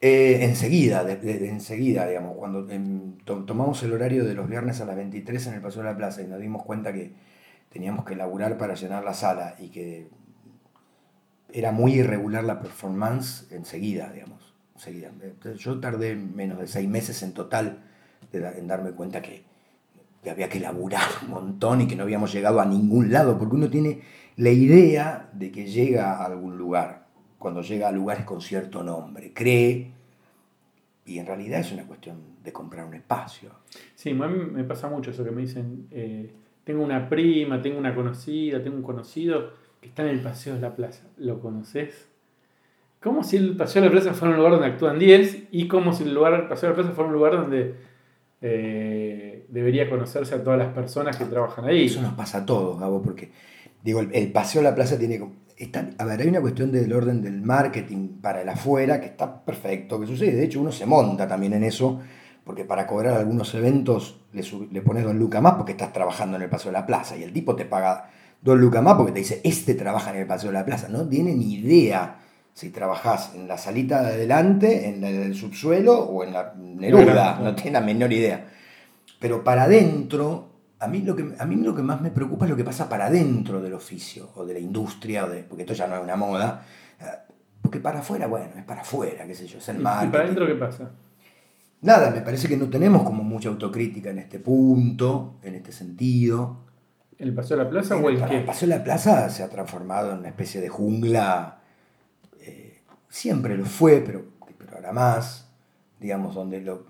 Eh, 0.00 0.38
enseguida, 0.44 1.02
de- 1.04 1.48
enseguida, 1.48 2.06
digamos, 2.06 2.36
cuando 2.36 2.68
em, 2.70 3.14
to- 3.24 3.44
tomamos 3.44 3.82
el 3.82 3.92
horario 3.92 4.24
de 4.24 4.34
los 4.34 4.48
viernes 4.48 4.80
a 4.80 4.84
las 4.86 4.96
23 4.96 5.46
en 5.48 5.54
el 5.54 5.60
Paseo 5.60 5.82
de 5.82 5.88
la 5.90 5.96
Plaza 5.96 6.22
y 6.22 6.26
nos 6.28 6.40
dimos 6.40 6.62
cuenta 6.64 6.92
que 6.92 7.12
teníamos 7.70 8.04
que 8.04 8.16
laburar 8.16 8.58
para 8.58 8.74
llenar 8.74 9.04
la 9.04 9.14
sala 9.14 9.56
y 9.58 9.68
que 9.68 10.08
era 11.52 11.72
muy 11.72 11.94
irregular 11.94 12.44
la 12.44 12.60
performance 12.60 13.50
enseguida, 13.50 14.12
digamos. 14.12 14.54
Enseguida. 14.74 15.10
Yo 15.56 15.80
tardé 15.80 16.14
menos 16.14 16.58
de 16.58 16.66
seis 16.68 16.88
meses 16.88 17.22
en 17.22 17.32
total 17.32 17.82
en 18.32 18.66
darme 18.66 18.92
cuenta 18.92 19.22
que, 19.22 19.42
que 20.22 20.30
había 20.30 20.48
que 20.48 20.60
laburar 20.60 21.08
un 21.22 21.30
montón 21.30 21.80
y 21.80 21.88
que 21.88 21.96
no 21.96 22.04
habíamos 22.04 22.32
llegado 22.32 22.60
a 22.60 22.66
ningún 22.66 23.12
lado, 23.12 23.38
porque 23.38 23.56
uno 23.56 23.70
tiene 23.70 24.02
la 24.36 24.50
idea 24.50 25.30
de 25.32 25.50
que 25.50 25.66
llega 25.66 26.12
a 26.12 26.26
algún 26.26 26.56
lugar, 26.56 27.06
cuando 27.38 27.62
llega 27.62 27.88
a 27.88 27.92
lugares 27.92 28.24
con 28.24 28.40
cierto 28.40 28.82
nombre, 28.82 29.32
cree, 29.32 29.92
y 31.04 31.18
en 31.18 31.26
realidad 31.26 31.60
es 31.60 31.72
una 31.72 31.86
cuestión 31.86 32.20
de 32.44 32.52
comprar 32.52 32.84
un 32.84 32.94
espacio. 32.94 33.50
Sí, 33.94 34.12
me 34.12 34.64
pasa 34.64 34.88
mucho 34.88 35.10
eso 35.10 35.24
que 35.24 35.30
me 35.30 35.42
dicen, 35.42 35.88
eh, 35.90 36.34
tengo 36.68 36.84
una 36.84 37.08
prima, 37.08 37.62
tengo 37.62 37.78
una 37.78 37.94
conocida, 37.94 38.62
tengo 38.62 38.76
un 38.76 38.82
conocido 38.82 39.52
que 39.80 39.88
está 39.88 40.02
en 40.02 40.10
el 40.10 40.20
Paseo 40.20 40.54
de 40.54 40.60
la 40.60 40.76
Plaza. 40.76 41.04
¿Lo 41.16 41.40
conoces? 41.40 42.08
Como 43.02 43.24
si 43.24 43.38
el 43.38 43.56
Paseo 43.56 43.80
de 43.80 43.88
la 43.88 43.92
Plaza 43.92 44.12
fuera 44.12 44.32
un 44.32 44.36
lugar 44.36 44.52
donde 44.52 44.66
actúan 44.66 44.98
10 44.98 45.44
y 45.50 45.66
como 45.66 45.94
si 45.94 46.02
el 46.02 46.12
lugar, 46.12 46.34
el 46.34 46.46
Paseo 46.46 46.68
de 46.68 46.76
la 46.76 46.82
Plaza 46.82 46.94
fuera 46.94 47.08
un 47.08 47.14
lugar 47.14 47.32
donde 47.38 47.74
eh, 48.42 49.46
debería 49.48 49.88
conocerse 49.88 50.34
a 50.34 50.44
todas 50.44 50.58
las 50.58 50.74
personas 50.74 51.16
que 51.16 51.24
trabajan 51.24 51.64
ahí. 51.64 51.86
Eso 51.86 52.02
nos 52.02 52.12
pasa 52.12 52.38
a 52.38 52.44
todos, 52.46 52.78
Gabo, 52.78 53.00
porque 53.00 53.30
digo, 53.82 54.00
el, 54.00 54.30
paseo 54.32 54.60
a 54.60 54.64
la 54.64 54.74
plaza 54.74 54.98
tiene 54.98 55.18
como- 55.18 55.36
está- 55.56 55.88
a 55.96 56.04
ver, 56.04 56.20
hay 56.20 56.28
una 56.28 56.42
cuestión 56.42 56.70
del 56.70 56.92
orden 56.92 57.22
del 57.22 57.40
marketing 57.40 58.20
para 58.20 58.42
el 58.42 58.48
afuera 58.50 59.00
que 59.00 59.06
está 59.06 59.42
perfecto, 59.42 59.98
que 59.98 60.06
sucede. 60.06 60.32
De 60.36 60.44
hecho, 60.44 60.60
uno 60.60 60.70
se 60.70 60.84
monta 60.84 61.26
también 61.26 61.54
en 61.54 61.64
eso, 61.64 62.00
porque 62.48 62.64
para 62.64 62.86
cobrar 62.86 63.14
algunos 63.18 63.54
eventos 63.54 64.16
le, 64.32 64.80
pones 64.80 65.04
dos 65.04 65.14
lucas 65.14 65.42
más 65.42 65.56
porque 65.56 65.72
estás 65.72 65.92
trabajando 65.92 66.38
en 66.38 66.44
el 66.44 66.48
paseo 66.48 66.72
de 66.72 66.78
la 66.78 66.86
plaza 66.86 67.14
y 67.14 67.22
el 67.22 67.30
tipo 67.30 67.54
te 67.54 67.66
paga 67.66 68.08
dos 68.40 68.56
lucas 68.58 68.82
más 68.82 68.94
porque 68.94 69.12
te 69.12 69.18
dice, 69.18 69.42
este 69.44 69.74
trabaja 69.74 70.12
en 70.12 70.16
el 70.20 70.26
paseo 70.26 70.48
de 70.48 70.54
la 70.54 70.64
plaza. 70.64 70.88
No 70.88 71.06
tiene 71.06 71.34
ni 71.34 71.56
idea 71.56 72.20
si 72.54 72.70
trabajás 72.70 73.34
en 73.34 73.48
la 73.48 73.58
salita 73.58 74.00
de 74.00 74.14
adelante, 74.14 74.88
en 74.88 75.04
el 75.04 75.34
subsuelo 75.34 75.98
o 75.98 76.24
en 76.24 76.32
la 76.32 76.54
neruda. 76.56 77.38
No 77.38 77.54
tiene 77.54 77.72
la 77.72 77.82
menor 77.82 78.14
idea. 78.14 78.46
Pero 79.20 79.44
para 79.44 79.64
adentro, 79.64 80.48
a 80.78 80.88
mí, 80.88 81.02
lo 81.02 81.14
que, 81.14 81.34
a 81.38 81.44
mí 81.44 81.56
lo 81.56 81.74
que 81.74 81.82
más 81.82 82.00
me 82.00 82.10
preocupa 82.10 82.46
es 82.46 82.50
lo 82.50 82.56
que 82.56 82.64
pasa 82.64 82.88
para 82.88 83.08
adentro 83.08 83.60
del 83.60 83.74
oficio 83.74 84.30
o 84.36 84.46
de 84.46 84.54
la 84.54 84.60
industria, 84.60 85.26
o 85.26 85.28
de, 85.28 85.42
porque 85.42 85.64
esto 85.64 85.74
ya 85.74 85.86
no 85.86 85.96
es 85.96 86.02
una 86.02 86.16
moda. 86.16 86.64
eh, 86.98 87.04
Porque 87.60 87.78
para 87.78 87.98
afuera, 87.98 88.26
bueno, 88.26 88.52
es 88.56 88.64
para 88.64 88.80
afuera, 88.80 89.26
qué 89.26 89.34
sé 89.34 89.46
yo, 89.46 89.58
es 89.58 89.68
el 89.68 89.80
¿Y 89.80 89.82
marketing. 89.82 90.12
para 90.12 90.24
adentro 90.24 90.46
qué 90.46 90.54
pasa? 90.54 90.90
Nada, 91.80 92.10
me 92.10 92.20
parece 92.22 92.48
que 92.48 92.56
no 92.56 92.68
tenemos 92.68 93.02
como 93.04 93.22
mucha 93.22 93.48
autocrítica 93.48 94.10
en 94.10 94.18
este 94.18 94.38
punto, 94.40 95.36
en 95.42 95.54
este 95.54 95.70
sentido. 95.72 96.64
¿El 97.18 97.34
Paseo 97.34 97.56
de 97.56 97.64
la 97.64 97.70
Plaza 97.70 97.96
o 97.96 98.08
el 98.10 98.24
qué? 98.24 98.38
el 98.38 98.44
Paseo 98.44 98.68
de 98.68 98.76
la 98.76 98.84
Plaza 98.84 99.28
se 99.30 99.42
ha 99.42 99.48
transformado 99.48 100.12
en 100.12 100.18
una 100.18 100.28
especie 100.28 100.60
de 100.60 100.68
jungla. 100.68 101.60
eh, 102.40 102.80
siempre 103.08 103.56
lo 103.56 103.64
fue, 103.64 104.02
pero, 104.04 104.24
pero 104.58 104.74
ahora 104.76 104.92
más. 104.92 105.48
Digamos, 106.00 106.34
donde 106.34 106.60
lo, 106.60 106.86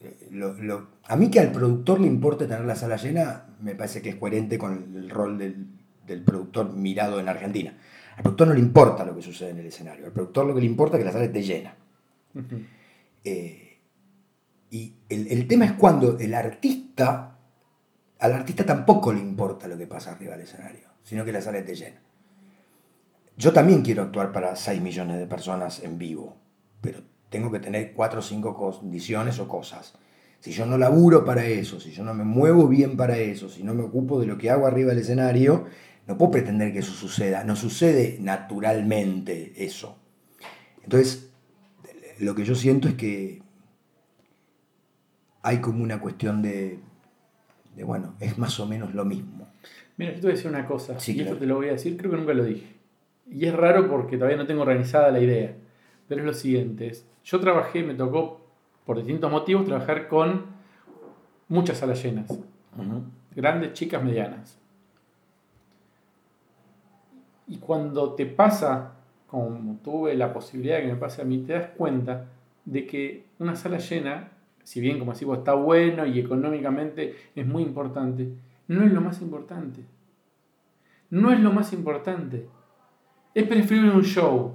eh, 0.00 0.28
lo- 0.30 0.54
lo- 0.54 0.88
A 1.08 1.16
mí 1.16 1.30
que 1.30 1.40
al 1.40 1.50
productor 1.52 2.00
le 2.00 2.06
importe 2.06 2.46
tener 2.46 2.64
la 2.66 2.76
sala 2.76 2.96
llena, 2.96 3.46
me 3.60 3.74
parece 3.74 4.00
que 4.02 4.10
es 4.10 4.16
coherente 4.16 4.58
con 4.58 4.94
el 4.94 5.08
rol 5.10 5.38
del, 5.38 5.66
del 6.06 6.22
productor 6.22 6.72
mirado 6.74 7.18
en 7.20 7.28
Argentina. 7.28 7.74
Al 8.16 8.22
productor 8.22 8.48
no 8.48 8.54
le 8.54 8.60
importa 8.60 9.04
lo 9.04 9.14
que 9.16 9.22
sucede 9.22 9.50
en 9.50 9.58
el 9.58 9.66
escenario. 9.66 10.06
Al 10.06 10.12
productor 10.12 10.46
lo 10.46 10.54
que 10.54 10.60
le 10.60 10.66
importa 10.66 10.96
es 10.96 11.00
que 11.00 11.06
la 11.06 11.12
sala 11.12 11.24
esté 11.24 11.42
llena. 11.42 11.74
Eh, 13.24 13.63
y 14.74 14.96
el, 15.08 15.28
el 15.28 15.46
tema 15.46 15.66
es 15.66 15.72
cuando 15.74 16.18
el 16.18 16.34
artista, 16.34 17.38
al 18.18 18.32
artista 18.32 18.66
tampoco 18.66 19.12
le 19.12 19.20
importa 19.20 19.68
lo 19.68 19.78
que 19.78 19.86
pasa 19.86 20.10
arriba 20.10 20.32
del 20.32 20.40
escenario, 20.40 20.88
sino 21.04 21.24
que 21.24 21.30
la 21.30 21.40
sala 21.40 21.58
esté 21.58 21.76
llena. 21.76 22.02
Yo 23.36 23.52
también 23.52 23.82
quiero 23.82 24.02
actuar 24.02 24.32
para 24.32 24.56
6 24.56 24.82
millones 24.82 25.20
de 25.20 25.28
personas 25.28 25.80
en 25.84 25.96
vivo, 25.96 26.34
pero 26.80 27.02
tengo 27.30 27.52
que 27.52 27.60
tener 27.60 27.92
4 27.92 28.18
o 28.18 28.22
5 28.22 28.56
condiciones 28.56 29.38
o 29.38 29.46
cosas. 29.46 29.94
Si 30.40 30.50
yo 30.50 30.66
no 30.66 30.76
laburo 30.76 31.24
para 31.24 31.46
eso, 31.46 31.78
si 31.78 31.92
yo 31.92 32.02
no 32.02 32.12
me 32.12 32.24
muevo 32.24 32.66
bien 32.66 32.96
para 32.96 33.16
eso, 33.16 33.48
si 33.48 33.62
no 33.62 33.74
me 33.74 33.84
ocupo 33.84 34.18
de 34.18 34.26
lo 34.26 34.38
que 34.38 34.50
hago 34.50 34.66
arriba 34.66 34.88
del 34.90 35.02
escenario, 35.02 35.66
no 36.08 36.18
puedo 36.18 36.32
pretender 36.32 36.72
que 36.72 36.80
eso 36.80 36.94
suceda. 36.94 37.44
No 37.44 37.54
sucede 37.54 38.18
naturalmente 38.20 39.52
eso. 39.56 40.00
Entonces, 40.82 41.30
lo 42.18 42.34
que 42.34 42.44
yo 42.44 42.56
siento 42.56 42.88
es 42.88 42.94
que 42.94 43.43
hay 45.44 45.60
como 45.60 45.82
una 45.82 46.00
cuestión 46.00 46.40
de, 46.40 46.78
de, 47.76 47.84
bueno, 47.84 48.14
es 48.18 48.38
más 48.38 48.58
o 48.58 48.66
menos 48.66 48.94
lo 48.94 49.04
mismo. 49.04 49.46
Mira, 49.98 50.12
yo 50.12 50.16
te 50.16 50.22
voy 50.22 50.32
a 50.32 50.34
decir 50.36 50.50
una 50.50 50.66
cosa, 50.66 50.98
Sí, 50.98 51.14
y 51.14 51.20
esto 51.20 51.36
te 51.36 51.46
lo 51.46 51.56
voy 51.56 51.68
a 51.68 51.72
decir, 51.72 51.98
creo 51.98 52.10
que 52.10 52.16
nunca 52.16 52.32
lo 52.32 52.44
dije. 52.44 52.74
Y 53.30 53.44
es 53.44 53.54
raro 53.54 53.88
porque 53.88 54.16
todavía 54.16 54.38
no 54.38 54.46
tengo 54.46 54.62
organizada 54.62 55.10
la 55.10 55.20
idea. 55.20 55.54
Pero 56.08 56.22
es 56.22 56.26
lo 56.26 56.32
siguiente, 56.32 56.92
yo 57.24 57.40
trabajé, 57.40 57.82
me 57.82 57.94
tocó, 57.94 58.40
por 58.86 58.96
distintos 58.96 59.30
motivos, 59.30 59.66
trabajar 59.66 60.08
con 60.08 60.46
muchas 61.48 61.78
salas 61.78 62.02
llenas. 62.02 62.26
Grandes, 63.36 63.74
chicas, 63.74 64.02
medianas. 64.02 64.58
Y 67.46 67.58
cuando 67.58 68.14
te 68.14 68.24
pasa, 68.24 68.94
como 69.26 69.76
tuve 69.84 70.14
la 70.14 70.32
posibilidad 70.32 70.76
de 70.76 70.82
que 70.84 70.88
me 70.88 70.96
pase 70.96 71.20
a 71.20 71.26
mí, 71.26 71.38
te 71.38 71.52
das 71.52 71.68
cuenta 71.76 72.28
de 72.64 72.86
que 72.86 73.26
una 73.38 73.56
sala 73.56 73.76
llena, 73.78 74.30
si 74.64 74.80
bien 74.80 74.98
como 74.98 75.12
decimos 75.12 75.38
está 75.38 75.54
bueno 75.54 76.04
y 76.06 76.18
económicamente 76.18 77.14
es 77.36 77.46
muy 77.46 77.62
importante, 77.62 78.28
no 78.66 78.84
es 78.84 78.92
lo 78.92 79.00
más 79.00 79.20
importante. 79.20 79.84
No 81.10 81.30
es 81.30 81.38
lo 81.38 81.52
más 81.52 81.72
importante. 81.72 82.48
Es 83.34 83.46
preferible 83.46 83.92
un 83.92 84.02
show 84.02 84.54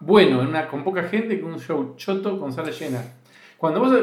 bueno 0.00 0.40
en 0.40 0.48
una, 0.48 0.68
con 0.68 0.82
poca 0.82 1.02
gente 1.02 1.38
que 1.38 1.44
un 1.44 1.58
show 1.58 1.94
choto 1.96 2.38
con 2.40 2.52
sala 2.52 2.70
llena. 2.70 3.02
Cuando 3.58 3.80
vos 3.80 3.94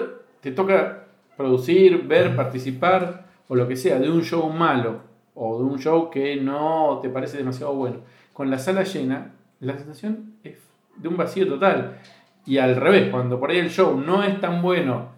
te 0.41 0.51
toca 0.51 1.05
producir, 1.35 2.07
ver, 2.07 2.35
participar 2.35 3.25
o 3.47 3.55
lo 3.55 3.67
que 3.67 3.75
sea 3.75 3.99
de 3.99 4.09
un 4.09 4.21
show 4.21 4.47
malo 4.49 5.01
o 5.33 5.59
de 5.59 5.63
un 5.63 5.79
show 5.79 6.09
que 6.09 6.35
no 6.35 6.99
te 7.01 7.09
parece 7.09 7.37
demasiado 7.37 7.73
bueno, 7.73 7.97
con 8.33 8.51
la 8.51 8.59
sala 8.59 8.83
llena, 8.83 9.33
la 9.59 9.77
sensación 9.77 10.33
es 10.43 10.59
de 10.97 11.07
un 11.07 11.17
vacío 11.17 11.47
total. 11.47 11.99
Y 12.47 12.57
al 12.57 12.77
revés, 12.77 13.09
cuando 13.11 13.39
por 13.39 13.51
ahí 13.51 13.57
el 13.57 13.69
show 13.69 13.99
no 13.99 14.23
es 14.23 14.39
tan 14.39 14.61
bueno, 14.61 15.09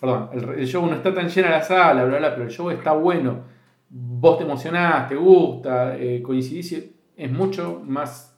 perdón, 0.00 0.30
el, 0.32 0.66
show 0.66 0.84
no 0.86 0.94
está 0.94 1.12
tan 1.12 1.28
llena 1.28 1.50
la 1.50 1.62
sala, 1.62 2.04
bla, 2.04 2.18
bla, 2.18 2.30
pero 2.30 2.44
el 2.44 2.50
show 2.50 2.70
está 2.70 2.92
bueno, 2.92 3.40
vos 3.90 4.38
te 4.38 4.44
emocionás, 4.44 5.06
te 5.06 5.14
gusta, 5.14 5.94
eh, 5.98 6.22
coincidís, 6.22 6.84
es 7.16 7.30
mucho 7.30 7.82
más 7.84 8.34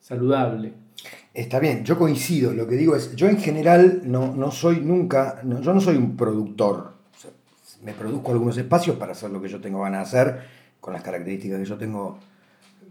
saludable. 0.00 0.72
Está 1.34 1.58
bien, 1.58 1.84
yo 1.84 1.98
coincido. 1.98 2.54
Lo 2.54 2.66
que 2.66 2.76
digo 2.76 2.96
es, 2.96 3.14
yo 3.14 3.28
en 3.28 3.38
general 3.38 4.02
no, 4.04 4.34
no 4.34 4.50
soy 4.50 4.80
nunca, 4.80 5.40
no, 5.42 5.60
yo 5.60 5.74
no 5.74 5.80
soy 5.80 5.96
un 5.96 6.16
productor. 6.16 6.94
Me 7.82 7.92
produzco 7.92 8.32
algunos 8.32 8.56
espacios 8.56 8.96
para 8.96 9.12
hacer 9.12 9.30
lo 9.30 9.42
que 9.42 9.48
yo 9.48 9.60
tengo 9.60 9.82
ganas 9.82 10.10
de 10.10 10.18
hacer, 10.18 10.40
con 10.80 10.94
las 10.94 11.02
características 11.02 11.58
que 11.58 11.64
yo 11.66 11.76
tengo 11.76 12.18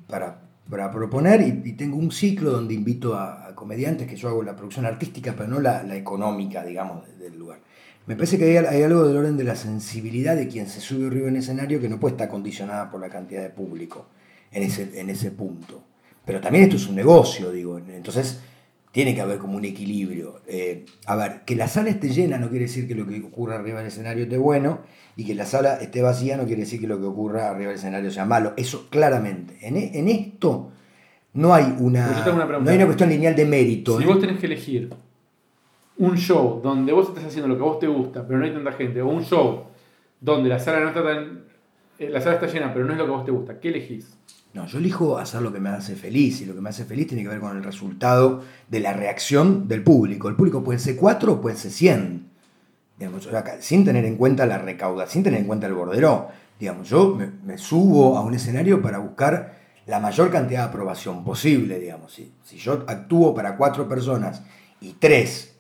para, 0.08 0.43
para 0.70 0.92
proponer, 0.92 1.42
y, 1.42 1.74
tengo 1.74 1.98
un 1.98 2.12
ciclo 2.12 2.52
donde 2.52 2.74
invito 2.74 3.16
a, 3.16 3.54
comediantes, 3.56 4.08
que 4.08 4.16
yo 4.16 4.30
hago 4.30 4.44
la 4.44 4.56
producción 4.56 4.86
artística, 4.86 5.34
pero 5.38 5.50
no 5.50 5.60
la, 5.60 5.84
la 5.84 5.96
económica, 5.96 6.64
digamos, 6.64 7.06
de- 7.08 7.30
del 7.30 7.38
lugar. 7.38 7.60
Me 8.06 8.16
parece 8.16 8.38
que 8.38 8.46
hay, 8.46 8.66
hay 8.66 8.84
algo 8.84 9.08
del 9.08 9.18
orden 9.18 9.38
de 9.38 9.44
la 9.46 9.56
sensibilidad 9.56 10.36
de 10.36 10.48
quien 10.48 10.68
se 10.68 10.82
sube 10.82 11.08
arriba 11.08 11.30
en 11.30 11.38
escenario 11.38 11.80
que 11.80 11.88
no 11.90 12.00
puede 12.00 12.14
estar 12.16 12.28
condicionada 12.28 12.92
por 12.92 13.00
la 13.00 13.10
cantidad 13.10 13.42
de 13.42 13.50
público 13.50 14.08
en 14.52 14.64
ese, 14.64 15.00
en 15.00 15.10
ese 15.10 15.32
punto. 15.32 15.84
Pero 16.26 16.42
también 16.42 16.66
esto 16.66 16.76
es 16.78 16.88
un 16.88 16.96
negocio, 16.96 17.52
digo. 17.52 17.78
Entonces, 17.78 18.40
tiene 18.94 19.16
que 19.16 19.22
haber 19.22 19.40
como 19.40 19.58
un 19.58 19.66
equilibrio. 19.66 20.42
Eh, 20.48 20.86
a 21.08 21.16
ver, 21.16 21.42
que 21.46 21.56
la 21.56 21.68
sala 21.68 21.90
esté 21.90 22.10
llena 22.10 22.38
no 22.38 22.50
quiere 22.50 22.66
decir 22.66 22.88
que 22.88 22.94
lo 22.96 23.08
que 23.08 23.20
ocurra 23.22 23.56
arriba 23.56 23.80
del 23.80 23.88
escenario 23.88 24.24
esté 24.24 24.38
bueno, 24.38 24.80
y 25.18 25.26
que 25.26 25.34
la 25.36 25.46
sala 25.46 25.82
esté 25.82 26.02
vacía 26.04 26.38
no 26.38 26.46
quiere 26.46 26.62
decir 26.62 26.80
que 26.80 26.88
lo 26.88 27.00
que 27.00 27.06
ocurra 27.06 27.50
arriba 27.50 27.70
del 27.72 27.80
escenario 27.80 28.12
sea 28.12 28.26
malo. 28.26 28.54
Eso 28.56 28.88
claramente. 28.92 29.58
En, 29.62 29.78
e- 29.78 29.98
en 29.98 30.08
esto 30.10 30.72
no 31.34 31.56
hay 31.56 31.76
una, 31.80 32.24
una 32.34 32.46
no 32.60 32.70
hay 32.70 32.76
una 32.78 32.86
cuestión 32.86 33.10
lineal 33.10 33.36
de 33.36 33.46
mérito. 33.46 33.98
Si 33.98 34.04
¿eh? 34.04 34.08
vos 34.08 34.20
tenés 34.20 34.40
que 34.40 34.46
elegir 34.46 34.94
un 35.98 36.16
show 36.18 36.62
donde 36.64 36.94
vos 36.94 37.10
estás 37.10 37.26
haciendo 37.26 37.48
lo 37.48 37.58
que 37.58 37.62
a 37.64 37.66
vos 37.66 37.80
te 37.80 37.88
gusta, 37.88 38.26
pero 38.28 38.38
no 38.40 38.46
hay 38.46 38.52
tanta 38.54 38.72
gente, 38.74 39.02
o 39.02 39.08
un 39.08 39.24
show 39.24 39.66
donde 40.22 40.50
la 40.50 40.60
sala 40.60 40.80
no 40.82 40.90
está 40.90 41.04
tan. 41.04 41.42
eh, 41.98 42.10
la 42.10 42.22
sala 42.22 42.36
está 42.36 42.48
llena, 42.48 42.72
pero 42.74 42.86
no 42.86 42.92
es 42.94 42.98
lo 43.00 43.06
que 43.06 43.12
a 43.12 43.16
vos 43.16 43.26
te 43.26 43.32
gusta, 43.32 43.60
¿qué 43.60 43.70
elegís? 43.70 44.16
No, 44.54 44.68
yo 44.68 44.78
elijo 44.78 45.18
hacer 45.18 45.42
lo 45.42 45.52
que 45.52 45.60
me 45.60 45.70
hace 45.70 45.96
feliz 45.96 46.42
y 46.42 46.46
lo 46.46 46.54
que 46.54 46.62
me 46.62 46.70
hace 46.70 46.86
feliz 46.86 47.08
tiene 47.08 47.24
que 47.24 47.30
ver 47.30 47.40
con 47.40 47.58
el 47.58 47.64
resultado 47.64 48.44
de 48.70 48.80
la 48.80 48.94
reacción 48.94 49.68
del 49.68 49.84
público. 49.84 50.30
El 50.30 50.36
público 50.36 50.64
puede 50.64 50.78
ser 50.78 50.96
4 50.96 51.34
o 51.34 51.42
puede 51.42 51.56
ser 51.56 51.72
100. 51.72 52.28
Digamos, 53.00 53.26
yo 53.26 53.36
acá, 53.36 53.58
sin 53.60 53.84
tener 53.84 54.06
en 54.06 54.16
cuenta 54.16 54.46
la 54.46 54.60
recaudación, 54.60 55.12
sin 55.12 55.24
tener 55.24 55.40
en 55.40 55.48
cuenta 55.48 55.66
el 55.66 55.74
bordero. 55.74 56.28
Digamos, 56.60 56.88
yo 56.88 57.16
me, 57.16 57.32
me 57.44 57.58
subo 57.58 58.16
a 58.16 58.22
un 58.22 58.36
escenario 58.36 58.80
para 58.80 59.00
buscar 59.00 59.58
la 59.88 60.00
mayor 60.00 60.30
cantidad 60.30 60.62
de 60.62 60.70
aprobación 60.70 61.24
posible. 61.24 61.80
Digamos. 61.80 62.14
Si, 62.14 62.32
si 62.44 62.58
yo 62.58 62.84
actúo 62.88 63.34
para 63.34 63.58
4 63.58 63.90
personas 63.90 64.44
y 64.80 64.94
3 64.94 65.56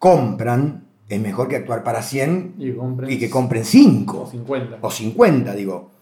compran, 0.00 0.84
es 1.08 1.20
mejor 1.20 1.46
que 1.48 1.56
actuar 1.56 1.84
para 1.84 2.02
100 2.02 2.56
Y 2.58 2.66
que 2.66 2.76
compren, 2.76 3.10
y 3.10 3.18
que 3.18 3.30
compren 3.30 3.64
5 3.64 4.22
o 4.22 4.26
50. 4.26 4.78
o 4.80 4.90
50, 4.90 5.54
digo. 5.54 5.93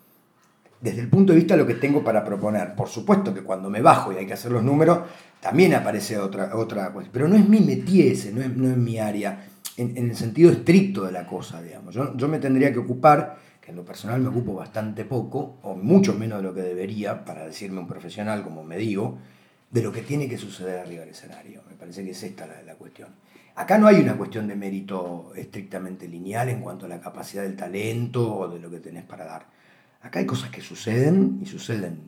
Desde 0.83 1.01
el 1.01 1.09
punto 1.09 1.33
de 1.33 1.39
vista 1.39 1.55
de 1.55 1.61
lo 1.61 1.67
que 1.67 1.75
tengo 1.75 2.03
para 2.03 2.25
proponer. 2.25 2.75
Por 2.75 2.89
supuesto 2.89 3.33
que 3.33 3.43
cuando 3.43 3.71
me 3.71 3.81
bajo 3.81 4.13
y 4.13 4.17
hay 4.17 4.27
que 4.27 4.33
hacer 4.33 4.51
los 4.51 4.65
números, 4.65 4.99
también 5.41 5.75
aparece 5.75 6.19
otra, 6.19 6.57
otra 6.57 6.93
cuestión. 6.93 7.13
Pero 7.13 7.29
no 7.29 7.37
es 7.37 7.49
mi 7.49 7.61
métier 7.61 8.13
ese, 8.13 8.33
no 8.33 8.43
es, 8.43 8.55
no 8.57 8.69
es 8.69 8.77
mi 8.77 8.99
área, 8.99 9.47
en, 9.77 9.97
en 9.97 10.11
el 10.11 10.17
sentido 10.17 10.51
estricto 10.51 11.05
de 11.05 11.13
la 11.13 11.25
cosa, 11.25 11.63
digamos. 11.63 11.95
Yo, 11.95 12.17
yo 12.17 12.27
me 12.27 12.41
tendría 12.41 12.73
que 12.73 12.81
ocupar, 12.81 13.39
que 13.61 13.71
en 13.71 13.77
lo 13.77 13.85
personal 13.85 14.21
me 14.21 14.29
ocupo 14.29 14.55
bastante 14.55 15.05
poco, 15.05 15.59
o 15.63 15.77
mucho 15.77 16.15
menos 16.15 16.39
de 16.39 16.49
lo 16.49 16.53
que 16.53 16.63
debería, 16.63 17.25
para 17.25 17.47
decirme 17.47 17.79
un 17.79 17.87
profesional 17.87 18.43
como 18.43 18.65
me 18.65 18.77
digo, 18.77 19.19
de 19.71 19.83
lo 19.83 19.93
que 19.93 20.03
tiene 20.03 20.29
que 20.29 20.37
suceder 20.37 20.81
arriba 20.81 21.03
del 21.03 21.11
escenario. 21.11 21.63
Me 21.71 21.77
parece 21.77 22.03
que 22.03 22.11
es 22.11 22.23
esta 22.25 22.45
la, 22.45 22.61
la 22.63 22.75
cuestión. 22.75 23.11
Acá 23.55 23.79
no 23.79 23.87
hay 23.87 24.01
una 24.01 24.17
cuestión 24.17 24.49
de 24.49 24.57
mérito 24.57 25.33
estrictamente 25.37 26.09
lineal 26.09 26.49
en 26.49 26.61
cuanto 26.61 26.87
a 26.87 26.89
la 26.89 27.01
capacidad 27.01 27.45
del 27.45 27.55
talento 27.55 28.37
o 28.37 28.49
de 28.49 28.59
lo 28.59 28.69
que 28.69 28.81
tenés 28.81 29.05
para 29.05 29.27
dar. 29.27 29.62
Acá 30.03 30.19
hay 30.19 30.27
cosas 30.27 30.51
que 30.51 30.61
suceden 30.61 31.39
y 31.43 31.47
suceden 31.47 32.01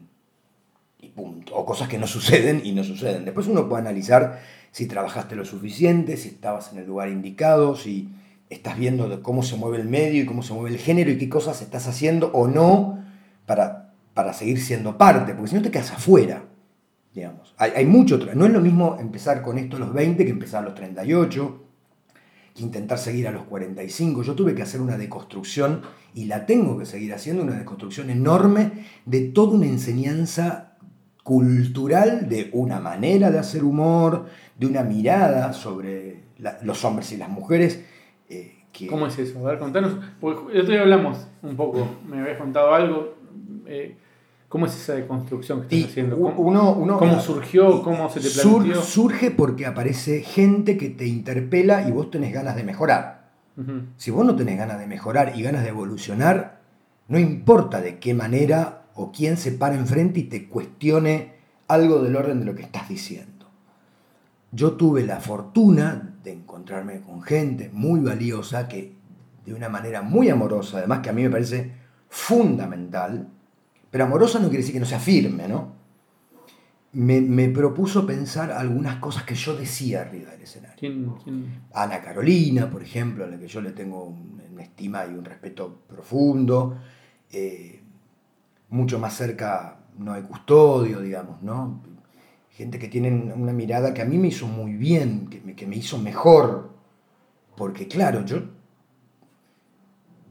y 1.00 1.08
punto. 1.10 1.54
O 1.54 1.64
cosas 1.64 1.88
que 1.88 1.98
no 1.98 2.06
suceden 2.06 2.62
y 2.64 2.72
no 2.72 2.82
suceden. 2.82 3.24
Después 3.24 3.46
uno 3.46 3.68
puede 3.68 3.82
analizar 3.82 4.40
si 4.72 4.86
trabajaste 4.86 5.36
lo 5.36 5.44
suficiente, 5.44 6.16
si 6.16 6.28
estabas 6.28 6.72
en 6.72 6.78
el 6.78 6.86
lugar 6.86 7.08
indicado, 7.08 7.76
si 7.76 8.08
estás 8.50 8.76
viendo 8.76 9.22
cómo 9.22 9.42
se 9.42 9.56
mueve 9.56 9.78
el 9.78 9.88
medio 9.88 10.22
y 10.22 10.26
cómo 10.26 10.42
se 10.42 10.52
mueve 10.52 10.70
el 10.70 10.78
género 10.78 11.10
y 11.10 11.18
qué 11.18 11.28
cosas 11.28 11.62
estás 11.62 11.86
haciendo 11.86 12.30
o 12.32 12.48
no 12.48 12.98
para, 13.46 13.92
para 14.14 14.32
seguir 14.32 14.60
siendo 14.60 14.98
parte, 14.98 15.34
porque 15.34 15.50
si 15.50 15.56
no 15.56 15.62
te 15.62 15.70
quedas 15.70 15.92
afuera. 15.92 16.44
Digamos. 17.14 17.54
Hay, 17.58 17.70
hay 17.76 17.86
mucho, 17.86 18.18
no 18.34 18.46
es 18.46 18.52
lo 18.52 18.60
mismo 18.60 18.96
empezar 18.98 19.40
con 19.42 19.56
esto 19.56 19.76
a 19.76 19.80
los 19.80 19.92
20 19.92 20.24
que 20.24 20.30
empezar 20.32 20.62
a 20.62 20.66
los 20.66 20.74
38, 20.74 21.63
que 22.54 22.62
intentar 22.62 22.98
seguir 22.98 23.26
a 23.26 23.32
los 23.32 23.44
45. 23.44 24.22
Yo 24.22 24.34
tuve 24.34 24.54
que 24.54 24.62
hacer 24.62 24.80
una 24.80 24.96
deconstrucción 24.96 25.82
y 26.14 26.26
la 26.26 26.46
tengo 26.46 26.78
que 26.78 26.86
seguir 26.86 27.12
haciendo, 27.12 27.42
una 27.42 27.58
deconstrucción 27.58 28.10
enorme 28.10 28.86
de 29.06 29.22
toda 29.22 29.54
una 29.54 29.66
enseñanza 29.66 30.76
cultural, 31.24 32.28
de 32.28 32.50
una 32.52 32.80
manera 32.80 33.30
de 33.30 33.38
hacer 33.38 33.64
humor, 33.64 34.26
de 34.58 34.66
una 34.66 34.82
mirada 34.82 35.52
sobre 35.52 36.22
los 36.62 36.84
hombres 36.84 37.10
y 37.12 37.16
las 37.16 37.28
mujeres. 37.28 37.84
eh, 38.28 38.52
¿Cómo 38.88 39.06
es 39.06 39.18
eso? 39.18 39.38
A 39.46 39.50
ver, 39.50 39.58
contanos. 39.58 39.96
Porque 40.20 40.78
hablamos 40.78 41.26
un 41.42 41.56
poco, 41.56 41.88
me 42.08 42.20
habías 42.20 42.38
contado 42.38 42.74
algo. 42.74 43.14
eh, 43.66 43.96
¿Cómo 44.54 44.66
es 44.66 44.76
esa 44.76 44.92
deconstrucción 44.94 45.62
que 45.62 45.64
estás 45.64 45.78
Y 45.80 45.84
haciendo? 45.90 46.16
¿Cómo, 46.16 46.40
uno- 46.40 46.74
uno- 46.74 46.96
cómo 46.96 47.18
surgió? 47.18 47.82
¿Cómo 47.82 48.08
se 48.08 48.20
te 48.20 48.30
planteó? 48.30 48.80
surge 48.82 49.32
porque 49.32 49.66
aparece 49.66 50.20
gente 50.22 50.76
que 50.76 50.90
te 50.90 51.08
interpela 51.08 51.88
y 51.88 51.90
vos 51.90 52.08
tenés 52.08 52.32
ganas 52.32 52.54
de 52.54 52.62
mejorar. 52.62 53.32
Si 53.96 54.12
vos 54.12 54.24
no 54.24 54.36
tenés 54.36 54.56
ganas 54.56 54.78
de 54.78 54.86
mejorar 54.86 55.32
y 55.34 55.42
ganas 55.42 55.64
de 55.64 55.70
evolucionar, 55.70 56.60
no 57.08 57.18
importa 57.18 57.80
de 57.80 57.98
qué 57.98 58.14
manera 58.14 58.82
o 58.94 59.10
quién 59.10 59.38
se 59.38 59.50
para 59.50 59.74
enfrente 59.74 60.20
y 60.20 60.24
te 60.28 60.48
cuestione 60.48 61.32
algo 61.66 61.98
del 62.00 62.14
orden 62.14 62.38
de 62.38 62.46
lo 62.46 62.54
que 62.54 62.62
estás 62.62 62.88
diciendo. 62.88 63.46
Yo 64.52 64.74
tuve 64.74 65.02
la 65.02 65.18
fortuna 65.18 66.14
de 66.22 66.30
encontrarme 66.32 67.00
con 67.00 67.22
gente 67.22 67.70
muy 67.72 67.98
valiosa 67.98 68.68
que 68.68 68.94
de 69.44 69.52
una 69.52 69.68
manera 69.68 70.02
muy 70.02 70.28
amorosa, 70.28 70.78
además 70.78 71.00
que 71.00 71.10
a 71.10 71.12
mí 71.12 71.24
me 71.24 71.30
parece 71.30 71.72
fundamental, 72.08 73.30
pero 73.94 74.06
amorosa 74.06 74.40
no 74.40 74.46
quiere 74.48 74.58
decir 74.62 74.72
que 74.74 74.80
no 74.80 74.86
sea 74.86 74.98
firme, 74.98 75.46
¿no? 75.46 75.72
Me, 76.94 77.20
me 77.20 77.48
propuso 77.48 78.04
pensar 78.04 78.50
algunas 78.50 78.96
cosas 78.96 79.22
que 79.22 79.36
yo 79.36 79.54
decía 79.56 80.00
arriba 80.00 80.32
del 80.32 80.42
escenario. 80.42 80.74
¿Quién, 80.76 81.14
quién? 81.22 81.62
Ana 81.72 82.00
Carolina, 82.02 82.68
por 82.68 82.82
ejemplo, 82.82 83.22
a 83.22 83.28
la 83.28 83.38
que 83.38 83.46
yo 83.46 83.60
le 83.60 83.70
tengo 83.70 84.02
un- 84.02 84.42
una 84.52 84.64
estima 84.64 85.06
y 85.06 85.10
un 85.14 85.24
respeto 85.24 85.82
profundo. 85.86 86.76
Eh, 87.30 87.84
mucho 88.70 88.98
más 88.98 89.14
cerca 89.16 89.76
no 89.96 90.12
hay 90.12 90.22
custodio, 90.22 90.98
digamos, 91.00 91.40
¿no? 91.44 91.80
Gente 92.50 92.80
que 92.80 92.88
tienen 92.88 93.32
una 93.36 93.52
mirada 93.52 93.94
que 93.94 94.02
a 94.02 94.06
mí 94.06 94.18
me 94.18 94.26
hizo 94.26 94.48
muy 94.48 94.72
bien, 94.72 95.28
que 95.28 95.40
me, 95.40 95.54
que 95.54 95.68
me 95.68 95.76
hizo 95.76 95.98
mejor. 95.98 96.70
Porque 97.56 97.86
claro, 97.86 98.24
yo 98.24 98.42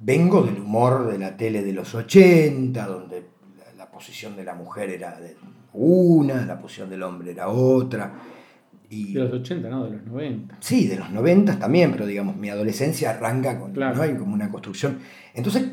vengo 0.01 0.41
del 0.43 0.59
humor 0.59 1.09
de 1.09 1.17
la 1.17 1.37
tele 1.37 1.63
de 1.63 1.71
los 1.71 1.95
80, 1.95 2.85
donde 2.87 3.31
posición 4.03 4.35
de 4.35 4.43
la 4.43 4.53
mujer 4.53 4.89
era 4.89 5.17
de 5.17 5.37
una, 5.71 6.45
la 6.45 6.59
posición 6.59 6.89
del 6.89 7.03
hombre 7.03 7.31
era 7.31 7.47
otra. 7.47 8.13
Y, 8.89 9.13
De 9.13 9.21
los 9.21 9.31
80, 9.31 9.69
no, 9.69 9.85
de 9.85 9.91
los 9.91 10.05
90. 10.05 10.57
Sí, 10.59 10.87
de 10.87 10.97
los 10.97 11.09
90 11.09 11.57
también, 11.57 11.93
pero 11.93 12.05
digamos, 12.05 12.35
mi 12.35 12.49
adolescencia 12.49 13.11
arranca 13.11 13.57
con, 13.57 13.71
Claro. 13.71 13.95
¿no? 13.95 14.01
Hay 14.01 14.15
como 14.17 14.33
una 14.33 14.51
construcción. 14.51 14.99
Entonces, 15.33 15.69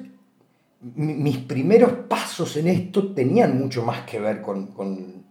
mis 0.80 1.38
primeros 1.38 1.92
pasos 2.08 2.56
en 2.56 2.68
esto 2.68 3.12
tenían 3.12 3.58
mucho 3.60 3.84
más 3.84 4.02
que 4.02 4.20
ver 4.20 4.40
con, 4.40 4.68
con, 4.68 5.24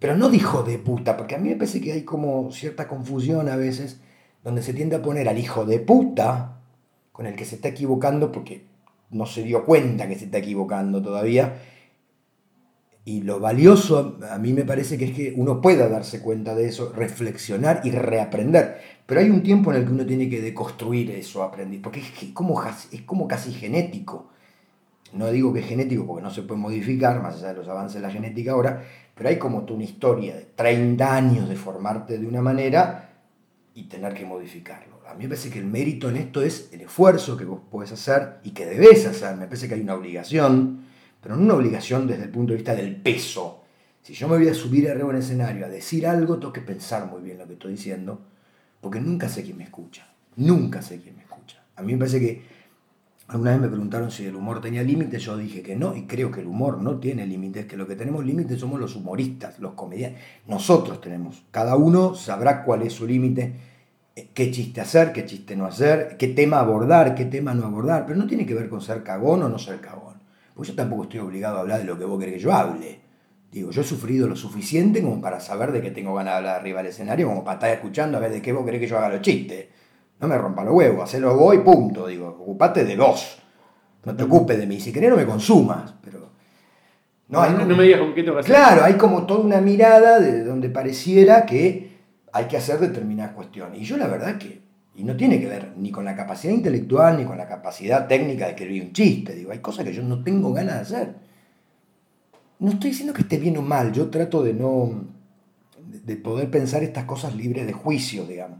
Pero 0.00 0.16
no 0.16 0.28
dijo 0.28 0.64
de 0.64 0.78
puta, 0.78 1.16
porque 1.16 1.36
a 1.36 1.38
mí 1.38 1.48
me 1.48 1.54
parece 1.54 1.80
que 1.80 1.92
hay 1.92 2.02
como 2.02 2.50
cierta 2.50 2.88
confusión 2.88 3.48
a 3.48 3.54
veces, 3.54 4.00
donde 4.42 4.62
se 4.62 4.74
tiende 4.74 4.96
a 4.96 5.02
poner 5.02 5.28
al 5.28 5.38
hijo 5.38 5.64
de 5.64 5.78
puta, 5.78 6.58
con 7.12 7.26
el 7.26 7.36
que 7.36 7.44
se 7.44 7.54
está 7.54 7.68
equivocando 7.68 8.32
porque 8.32 8.66
no 9.10 9.26
se 9.26 9.44
dio 9.44 9.64
cuenta 9.64 10.08
que 10.08 10.16
se 10.16 10.24
está 10.24 10.38
equivocando 10.38 11.00
todavía, 11.00 11.54
y 13.04 13.22
lo 13.22 13.40
valioso 13.40 14.18
a 14.30 14.38
mí 14.38 14.52
me 14.52 14.64
parece 14.64 14.96
que 14.96 15.06
es 15.06 15.10
que 15.12 15.34
uno 15.36 15.60
pueda 15.60 15.88
darse 15.88 16.20
cuenta 16.20 16.54
de 16.54 16.66
eso, 16.66 16.92
reflexionar 16.92 17.80
y 17.84 17.90
reaprender. 17.90 18.80
Pero 19.06 19.20
hay 19.20 19.30
un 19.30 19.42
tiempo 19.42 19.72
en 19.72 19.78
el 19.78 19.86
que 19.86 19.92
uno 19.92 20.06
tiene 20.06 20.28
que 20.28 20.40
deconstruir 20.40 21.10
eso 21.10 21.42
aprendido, 21.42 21.82
porque 21.82 22.00
es, 22.00 22.32
como, 22.32 22.62
es 22.62 23.02
como 23.02 23.26
casi 23.26 23.52
genético. 23.52 24.30
No 25.14 25.30
digo 25.30 25.52
que 25.52 25.60
es 25.60 25.66
genético 25.66 26.06
porque 26.06 26.22
no 26.22 26.30
se 26.30 26.42
puede 26.42 26.60
modificar, 26.60 27.20
más 27.20 27.36
allá 27.36 27.48
de 27.48 27.54
los 27.54 27.68
avances 27.68 27.96
de 28.00 28.06
la 28.06 28.12
genética 28.12 28.52
ahora, 28.52 28.84
pero 29.14 29.28
hay 29.28 29.38
como 29.38 29.58
una 29.58 29.84
historia 29.84 30.36
de 30.36 30.46
30 30.54 31.14
años 31.14 31.48
de 31.48 31.56
formarte 31.56 32.18
de 32.18 32.26
una 32.26 32.40
manera 32.40 33.10
y 33.74 33.84
tener 33.84 34.14
que 34.14 34.24
modificarlo. 34.24 35.00
A 35.08 35.14
mí 35.14 35.24
me 35.24 35.30
parece 35.30 35.50
que 35.50 35.58
el 35.58 35.66
mérito 35.66 36.08
en 36.08 36.16
esto 36.16 36.40
es 36.40 36.70
el 36.72 36.82
esfuerzo 36.82 37.36
que 37.36 37.44
vos 37.44 37.60
podés 37.70 37.92
hacer 37.92 38.38
y 38.44 38.52
que 38.52 38.64
debes 38.64 39.06
hacer. 39.06 39.36
Me 39.36 39.46
parece 39.46 39.68
que 39.68 39.74
hay 39.74 39.80
una 39.80 39.94
obligación 39.94 40.91
pero 41.22 41.36
no 41.36 41.42
una 41.42 41.54
obligación 41.54 42.06
desde 42.06 42.24
el 42.24 42.30
punto 42.30 42.52
de 42.52 42.56
vista 42.56 42.74
del 42.74 42.96
peso. 42.96 43.62
Si 44.02 44.12
yo 44.12 44.28
me 44.28 44.36
voy 44.36 44.48
a 44.48 44.54
subir 44.54 44.90
arriba 44.90 45.08
en 45.10 45.16
el 45.16 45.22
escenario 45.22 45.64
a 45.64 45.68
decir 45.68 46.06
algo, 46.06 46.38
tengo 46.38 46.52
que 46.52 46.60
pensar 46.60 47.06
muy 47.06 47.22
bien 47.22 47.38
lo 47.38 47.46
que 47.46 47.52
estoy 47.52 47.72
diciendo, 47.72 48.20
porque 48.80 49.00
nunca 49.00 49.28
sé 49.28 49.44
quién 49.44 49.56
me 49.56 49.64
escucha. 49.64 50.12
Nunca 50.36 50.82
sé 50.82 51.00
quién 51.00 51.16
me 51.16 51.22
escucha. 51.22 51.62
A 51.76 51.82
mí 51.82 51.92
me 51.92 51.98
parece 51.98 52.18
que 52.18 52.42
alguna 53.28 53.52
vez 53.52 53.60
me 53.60 53.68
preguntaron 53.68 54.10
si 54.10 54.26
el 54.26 54.34
humor 54.34 54.60
tenía 54.60 54.82
límites, 54.82 55.22
yo 55.22 55.36
dije 55.36 55.62
que 55.62 55.76
no, 55.76 55.94
y 55.94 56.06
creo 56.06 56.32
que 56.32 56.40
el 56.40 56.46
humor 56.48 56.78
no 56.78 56.98
tiene 56.98 57.24
límites, 57.24 57.66
que 57.66 57.76
lo 57.76 57.86
que 57.86 57.94
tenemos 57.94 58.24
límites 58.24 58.58
somos 58.58 58.80
los 58.80 58.96
humoristas, 58.96 59.60
los 59.60 59.74
comediantes. 59.74 60.20
Nosotros 60.48 61.00
tenemos, 61.00 61.44
cada 61.52 61.76
uno 61.76 62.16
sabrá 62.16 62.64
cuál 62.64 62.82
es 62.82 62.94
su 62.94 63.06
límite, 63.06 63.54
eh, 64.16 64.28
qué 64.34 64.50
chiste 64.50 64.80
hacer, 64.80 65.12
qué 65.12 65.24
chiste 65.24 65.54
no 65.54 65.66
hacer, 65.66 66.16
qué 66.18 66.28
tema 66.28 66.58
abordar, 66.58 67.14
qué 67.14 67.24
tema 67.26 67.54
no 67.54 67.64
abordar, 67.64 68.04
pero 68.06 68.18
no 68.18 68.26
tiene 68.26 68.44
que 68.44 68.54
ver 68.54 68.68
con 68.68 68.80
ser 68.80 69.02
cagón 69.02 69.42
o 69.42 69.48
no 69.48 69.58
ser 69.58 69.80
cagón. 69.80 70.11
Pues 70.54 70.68
yo 70.68 70.74
tampoco 70.74 71.04
estoy 71.04 71.20
obligado 71.20 71.56
a 71.56 71.60
hablar 71.60 71.78
de 71.78 71.84
lo 71.84 71.98
que 71.98 72.04
vos 72.04 72.18
querés 72.18 72.34
que 72.34 72.40
yo 72.40 72.52
hable. 72.52 73.00
Digo, 73.50 73.70
yo 73.70 73.82
he 73.82 73.84
sufrido 73.84 74.26
lo 74.28 74.36
suficiente 74.36 75.02
como 75.02 75.20
para 75.20 75.38
saber 75.38 75.72
de 75.72 75.82
que 75.82 75.90
tengo 75.90 76.14
ganas 76.14 76.34
de 76.34 76.38
hablar 76.38 76.60
arriba 76.60 76.78
del 76.82 76.90
escenario, 76.90 77.28
como 77.28 77.44
para 77.44 77.54
estar 77.56 77.70
escuchando 77.70 78.16
a 78.16 78.20
ver 78.20 78.32
de 78.32 78.40
qué 78.40 78.52
vos 78.52 78.64
querés 78.64 78.80
que 78.80 78.86
yo 78.86 78.98
haga 78.98 79.10
los 79.10 79.20
chistes. 79.20 79.66
No 80.20 80.28
me 80.28 80.38
rompa 80.38 80.64
los 80.64 80.74
huevos, 80.74 81.04
hacelo 81.04 81.36
vos 81.36 81.54
y 81.54 81.58
punto. 81.58 82.06
Digo, 82.06 82.28
ocupate 82.28 82.84
de 82.84 82.96
vos. 82.96 83.38
No 84.04 84.16
te 84.16 84.22
ocupes 84.22 84.58
de 84.58 84.66
mí. 84.66 84.80
Si 84.80 84.92
querés 84.92 85.10
no 85.10 85.16
me 85.16 85.26
consumas, 85.26 85.94
pero... 86.02 86.30
No, 87.28 87.48
no, 87.50 87.76
me 87.76 87.84
digas 87.84 88.00
con 88.00 88.14
qué 88.14 88.22
te 88.22 88.30
vas 88.30 88.44
a 88.44 88.48
Claro, 88.48 88.84
hay 88.84 88.94
como 88.94 89.26
toda 89.26 89.40
una 89.40 89.60
mirada 89.60 90.20
de 90.20 90.44
donde 90.44 90.68
pareciera 90.68 91.46
que 91.46 91.92
hay 92.32 92.46
que 92.46 92.56
hacer 92.56 92.78
determinadas 92.78 93.32
cuestiones. 93.32 93.80
Y 93.80 93.84
yo 93.84 93.96
la 93.96 94.06
verdad 94.06 94.38
que 94.38 94.62
y 94.94 95.04
no 95.04 95.16
tiene 95.16 95.40
que 95.40 95.46
ver 95.46 95.72
ni 95.76 95.90
con 95.90 96.04
la 96.04 96.14
capacidad 96.14 96.52
intelectual 96.52 97.16
ni 97.16 97.24
con 97.24 97.38
la 97.38 97.48
capacidad 97.48 98.06
técnica 98.06 98.44
de 98.44 98.50
escribir 98.52 98.82
un 98.82 98.92
chiste. 98.92 99.34
Digo, 99.34 99.52
hay 99.52 99.60
cosas 99.60 99.84
que 99.84 99.92
yo 99.92 100.02
no 100.02 100.22
tengo 100.22 100.52
ganas 100.52 100.74
de 100.74 100.80
hacer. 100.80 101.14
No 102.58 102.72
estoy 102.72 102.90
diciendo 102.90 103.14
que 103.14 103.22
esté 103.22 103.38
bien 103.38 103.56
o 103.56 103.62
mal, 103.62 103.92
yo 103.92 104.10
trato 104.10 104.42
de 104.42 104.52
no. 104.52 105.04
de 106.04 106.16
poder 106.16 106.50
pensar 106.50 106.82
estas 106.82 107.04
cosas 107.04 107.34
libres 107.34 107.66
de 107.66 107.72
juicio, 107.72 108.26
digamos. 108.26 108.58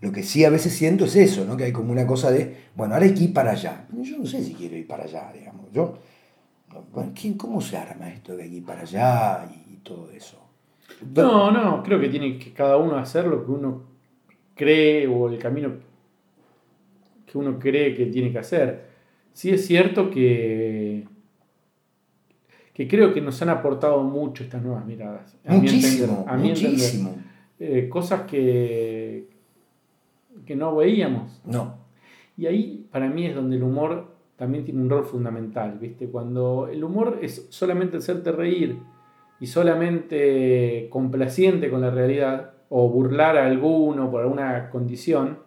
Lo 0.00 0.12
que 0.12 0.22
sí 0.22 0.44
a 0.44 0.50
veces 0.50 0.72
siento 0.72 1.04
es 1.04 1.14
eso, 1.14 1.44
¿no? 1.44 1.56
Que 1.56 1.64
hay 1.64 1.72
como 1.72 1.92
una 1.92 2.06
cosa 2.06 2.30
de, 2.30 2.56
bueno, 2.74 2.94
ahora 2.94 3.06
hay 3.06 3.14
que 3.14 3.24
ir 3.24 3.32
para 3.32 3.52
allá. 3.52 3.86
Yo 3.92 4.18
no 4.18 4.26
sé 4.26 4.42
si 4.42 4.54
quiero 4.54 4.76
ir 4.76 4.86
para 4.86 5.04
allá, 5.04 5.30
digamos. 5.32 5.70
Yo, 5.72 5.98
bueno, 6.92 7.12
¿cómo 7.36 7.60
se 7.60 7.76
arma 7.76 8.08
esto 8.08 8.36
de 8.36 8.44
aquí 8.44 8.60
para 8.60 8.82
allá 8.82 9.46
y, 9.68 9.76
todo 9.82 10.10
eso? 10.10 10.38
No, 11.14 11.50
no, 11.50 11.82
creo 11.82 12.00
que 12.00 12.08
tiene 12.08 12.38
que 12.38 12.52
cada 12.52 12.76
uno 12.76 12.96
hacer 12.96 13.26
lo 13.26 13.44
que 13.44 13.50
uno 13.50 13.89
cree 14.60 15.06
o 15.06 15.30
el 15.30 15.38
camino 15.38 15.72
que 17.24 17.38
uno 17.38 17.58
cree 17.58 17.94
que 17.94 18.06
tiene 18.06 18.30
que 18.30 18.38
hacer. 18.38 18.90
Sí 19.32 19.48
es 19.48 19.66
cierto 19.66 20.10
que, 20.10 21.06
que 22.74 22.86
creo 22.86 23.14
que 23.14 23.22
nos 23.22 23.40
han 23.40 23.48
aportado 23.48 24.02
mucho 24.02 24.44
estas 24.44 24.62
nuevas 24.62 24.84
miradas. 24.84 25.34
muchísimo, 25.46 26.26
muchísimo. 26.28 27.16
Eh, 27.58 27.88
cosas 27.88 28.22
que, 28.22 29.28
que 30.44 30.54
no 30.54 30.76
veíamos. 30.76 31.40
No. 31.46 31.78
Y 32.36 32.44
ahí 32.44 32.86
para 32.90 33.08
mí 33.08 33.24
es 33.24 33.34
donde 33.34 33.56
el 33.56 33.62
humor 33.62 34.14
también 34.36 34.64
tiene 34.64 34.82
un 34.82 34.90
rol 34.90 35.06
fundamental, 35.06 35.78
¿viste? 35.78 36.06
Cuando 36.08 36.68
el 36.70 36.84
humor 36.84 37.18
es 37.22 37.46
solamente 37.48 37.96
hacerte 37.96 38.30
reír 38.30 38.78
y 39.40 39.46
solamente 39.46 40.88
complaciente 40.90 41.70
con 41.70 41.80
la 41.80 41.90
realidad, 41.90 42.59
o 42.70 42.88
burlar 42.88 43.36
a 43.36 43.46
alguno 43.46 44.10
por 44.10 44.22
alguna 44.22 44.70
condición, 44.70 45.38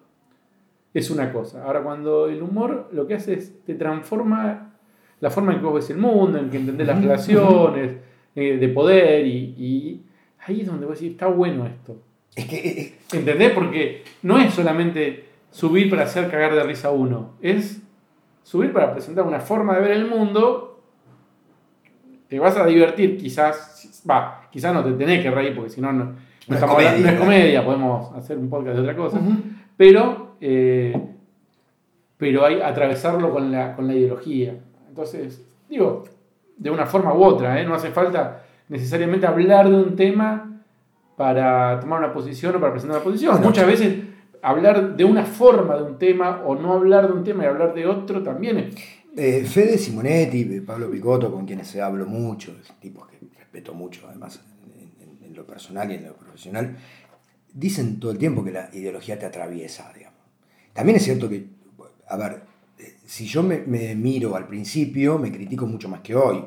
es 0.94 1.10
una 1.10 1.32
cosa. 1.32 1.64
Ahora, 1.64 1.82
cuando 1.82 2.28
el 2.28 2.42
humor 2.42 2.90
lo 2.92 3.08
que 3.08 3.16
hace 3.16 3.34
es 3.34 3.64
te 3.66 3.74
transforma 3.76 4.74
la 5.20 5.30
forma 5.30 5.54
en 5.54 5.60
que 5.60 5.66
vos 5.66 5.76
ves 5.76 5.90
el 5.90 5.98
mundo, 5.98 6.38
en 6.38 6.50
que 6.50 6.58
entendés 6.58 6.86
las 6.86 7.02
relaciones 7.02 7.96
eh, 8.36 8.58
de 8.58 8.68
poder, 8.70 9.26
y, 9.26 10.04
ahí 10.46 10.62
es 10.62 10.68
donde 10.68 10.86
vos 10.86 11.00
decís, 11.00 11.14
está 11.14 11.28
bueno 11.28 11.66
esto. 11.66 11.98
Es 12.36 12.46
que, 12.46 12.58
eh, 12.58 12.82
eh, 12.82 12.96
¿Entendés? 13.14 13.52
Porque 13.54 14.04
no 14.22 14.38
es 14.38 14.54
solamente 14.54 15.30
subir 15.50 15.90
para 15.90 16.04
hacer 16.04 16.30
cagar 16.30 16.54
de 16.54 16.64
risa 16.64 16.90
a 16.90 16.92
uno, 16.92 17.36
es 17.42 17.82
subir 18.44 18.74
para 18.74 18.92
presentar 18.92 19.26
una 19.26 19.40
forma 19.40 19.76
de 19.76 19.82
ver 19.82 19.92
el 19.92 20.08
mundo. 20.08 20.84
Te 22.28 22.38
vas 22.38 22.58
a 22.58 22.66
divertir, 22.66 23.18
quizás, 23.18 24.04
va, 24.10 24.50
quizás 24.52 24.74
no 24.74 24.84
te 24.84 24.92
tenés 24.92 25.24
que 25.24 25.32
reír 25.32 25.56
porque 25.56 25.70
si 25.70 25.80
no, 25.80 25.94
no 25.94 26.16
no, 26.48 26.56
es 26.56 27.20
comedia, 27.20 27.64
podemos 27.64 28.14
hacer 28.16 28.38
un 28.38 28.50
podcast 28.50 28.76
de 28.76 28.82
otra 28.82 28.96
cosa. 28.96 29.20
Pero, 29.78 30.36
eh, 30.42 30.94
pero 32.18 32.46
hay 32.46 32.62
atravesarlo 32.62 33.32
con 33.32 33.52
la, 33.52 33.76
con 33.76 33.88
la 33.88 33.94
ideología. 33.94 34.56
Entonces, 34.90 35.46
digo, 35.70 36.04
de 36.58 36.70
una 36.70 36.86
forma 36.86 37.14
u 37.14 37.24
otra, 37.24 37.60
¿eh? 37.62 37.66
no 37.66 37.76
hace 37.76 37.90
falta 37.90 38.44
necesariamente 38.70 39.26
hablar 39.26 39.70
de 39.70 39.76
un 39.76 39.96
tema 39.96 40.62
para 41.16 41.80
tomar 41.80 42.00
una 42.00 42.14
posición 42.14 42.56
o 42.56 42.60
para 42.60 42.72
presentar 42.72 42.98
una 42.98 43.04
posición. 43.04 43.42
Muchas 43.42 43.68
veces 43.68 43.96
hablar 44.42 44.96
de 44.96 45.06
una 45.06 45.26
forma 45.26 45.78
de 45.78 45.84
un 45.84 45.98
tema 45.98 46.42
o 46.46 46.56
no 46.56 46.74
hablar 46.74 47.08
de 47.08 47.14
un 47.14 47.24
tema 47.24 47.44
y 47.44 47.48
hablar 47.48 47.74
de 47.74 47.88
otro 47.88 48.22
también 48.22 48.58
es... 48.58 48.76
Eh, 49.16 49.46
Fede 49.46 49.78
Simonetti, 49.78 50.62
Pablo 50.62 50.90
Picotto, 50.90 51.32
con 51.32 51.46
quienes 51.46 51.68
se 51.68 51.82
hablo 51.82 52.08
mucho, 52.08 52.52
tipos 52.80 53.08
que 53.08 53.20
respeto 53.38 53.76
mucho 53.76 54.08
además 54.10 54.44
en 55.34 55.38
lo 55.38 55.48
personal 55.48 55.92
y 55.92 55.96
en 55.96 56.06
lo 56.06 56.16
profesional, 56.16 56.78
dicen 57.54 58.00
todo 58.00 58.12
el 58.12 58.18
tiempo 58.18 58.44
que 58.44 58.52
la 58.52 58.70
ideología 58.74 59.18
te 59.18 59.26
atraviesa, 59.26 59.92
digamos. 59.94 60.20
También 60.74 60.98
es 60.98 61.04
cierto 61.04 61.30
que, 61.30 61.48
a 62.08 62.18
ver, 62.18 62.42
eh, 62.80 62.98
si 63.06 63.26
yo 63.26 63.44
me, 63.44 63.60
miro 63.96 64.36
al 64.36 64.48
principio, 64.48 65.18
me 65.20 65.32
critico 65.32 65.66
mucho 65.66 65.90
más 65.90 66.02
que 66.02 66.16
hoy. 66.16 66.44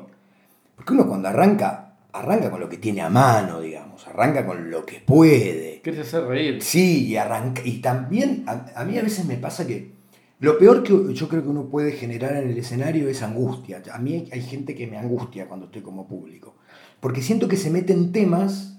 Porque 0.75 0.93
uno 0.93 1.07
cuando 1.07 1.27
arranca, 1.29 1.97
arranca 2.13 2.51
con 2.51 2.59
lo 2.59 2.69
que 2.69 2.77
tiene 2.77 3.01
a 3.01 3.09
mano, 3.09 3.61
digamos, 3.61 4.05
arranca 4.07 4.45
con 4.45 4.69
lo 4.69 4.85
que 4.85 4.99
puede. 4.99 5.81
Quieres 5.81 6.07
hacer 6.07 6.25
reír. 6.25 6.61
Sí, 6.61 7.07
y 7.07 7.15
arranca. 7.15 7.61
Y 7.63 7.79
también, 7.79 8.43
a, 8.47 8.83
mí 8.83 8.97
a 8.97 9.01
veces 9.01 9.25
me 9.25 9.37
pasa 9.37 9.65
que 9.65 9.91
lo 10.39 10.57
peor 10.59 10.83
que 10.83 11.13
yo 11.13 11.27
creo 11.29 11.41
que 11.41 11.49
uno 11.49 11.69
puede 11.69 11.93
generar 11.93 12.35
en 12.35 12.49
el 12.49 12.57
escenario 12.57 13.09
es 13.09 13.23
angustia. 13.23 13.81
A 13.91 13.97
mí 13.97 14.29
hay 14.31 14.41
gente 14.41 14.75
que 14.75 14.87
me 14.87 14.97
angustia 14.97 15.47
cuando 15.47 15.67
estoy 15.67 15.81
como 15.81 16.07
público. 16.07 16.55
Porque 16.99 17.21
siento 17.21 17.47
que 17.47 17.57
se 17.57 17.69
meten 17.71 18.11
temas 18.11 18.76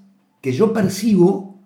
que 0.48 0.54
yo 0.54 0.72
percibo 0.72 1.56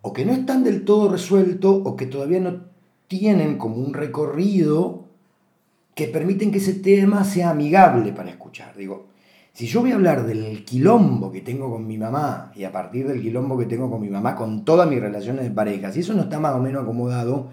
o 0.00 0.14
que 0.14 0.24
no 0.24 0.32
están 0.32 0.64
del 0.64 0.82
todo 0.82 1.12
resueltos 1.12 1.82
o 1.84 1.94
que 1.94 2.06
todavía 2.06 2.40
no 2.40 2.62
tienen 3.06 3.58
como 3.58 3.76
un 3.76 3.92
recorrido 3.92 5.04
que 5.94 6.08
permiten 6.08 6.50
que 6.50 6.56
ese 6.56 6.72
tema 6.72 7.22
sea 7.22 7.50
amigable 7.50 8.14
para 8.14 8.30
escuchar. 8.30 8.74
Digo, 8.78 9.08
si 9.52 9.66
yo 9.66 9.82
voy 9.82 9.92
a 9.92 9.96
hablar 9.96 10.24
del 10.24 10.64
quilombo 10.64 11.30
que 11.30 11.42
tengo 11.42 11.70
con 11.70 11.86
mi 11.86 11.98
mamá 11.98 12.50
y 12.56 12.64
a 12.64 12.72
partir 12.72 13.06
del 13.06 13.20
quilombo 13.20 13.58
que 13.58 13.66
tengo 13.66 13.90
con 13.90 14.00
mi 14.00 14.08
mamá 14.08 14.36
con 14.36 14.64
todas 14.64 14.88
mis 14.88 14.98
relaciones 14.98 15.44
de 15.44 15.50
pareja, 15.50 15.92
si 15.92 16.00
eso 16.00 16.14
no 16.14 16.22
está 16.22 16.40
más 16.40 16.54
o 16.54 16.60
menos 16.60 16.84
acomodado, 16.84 17.50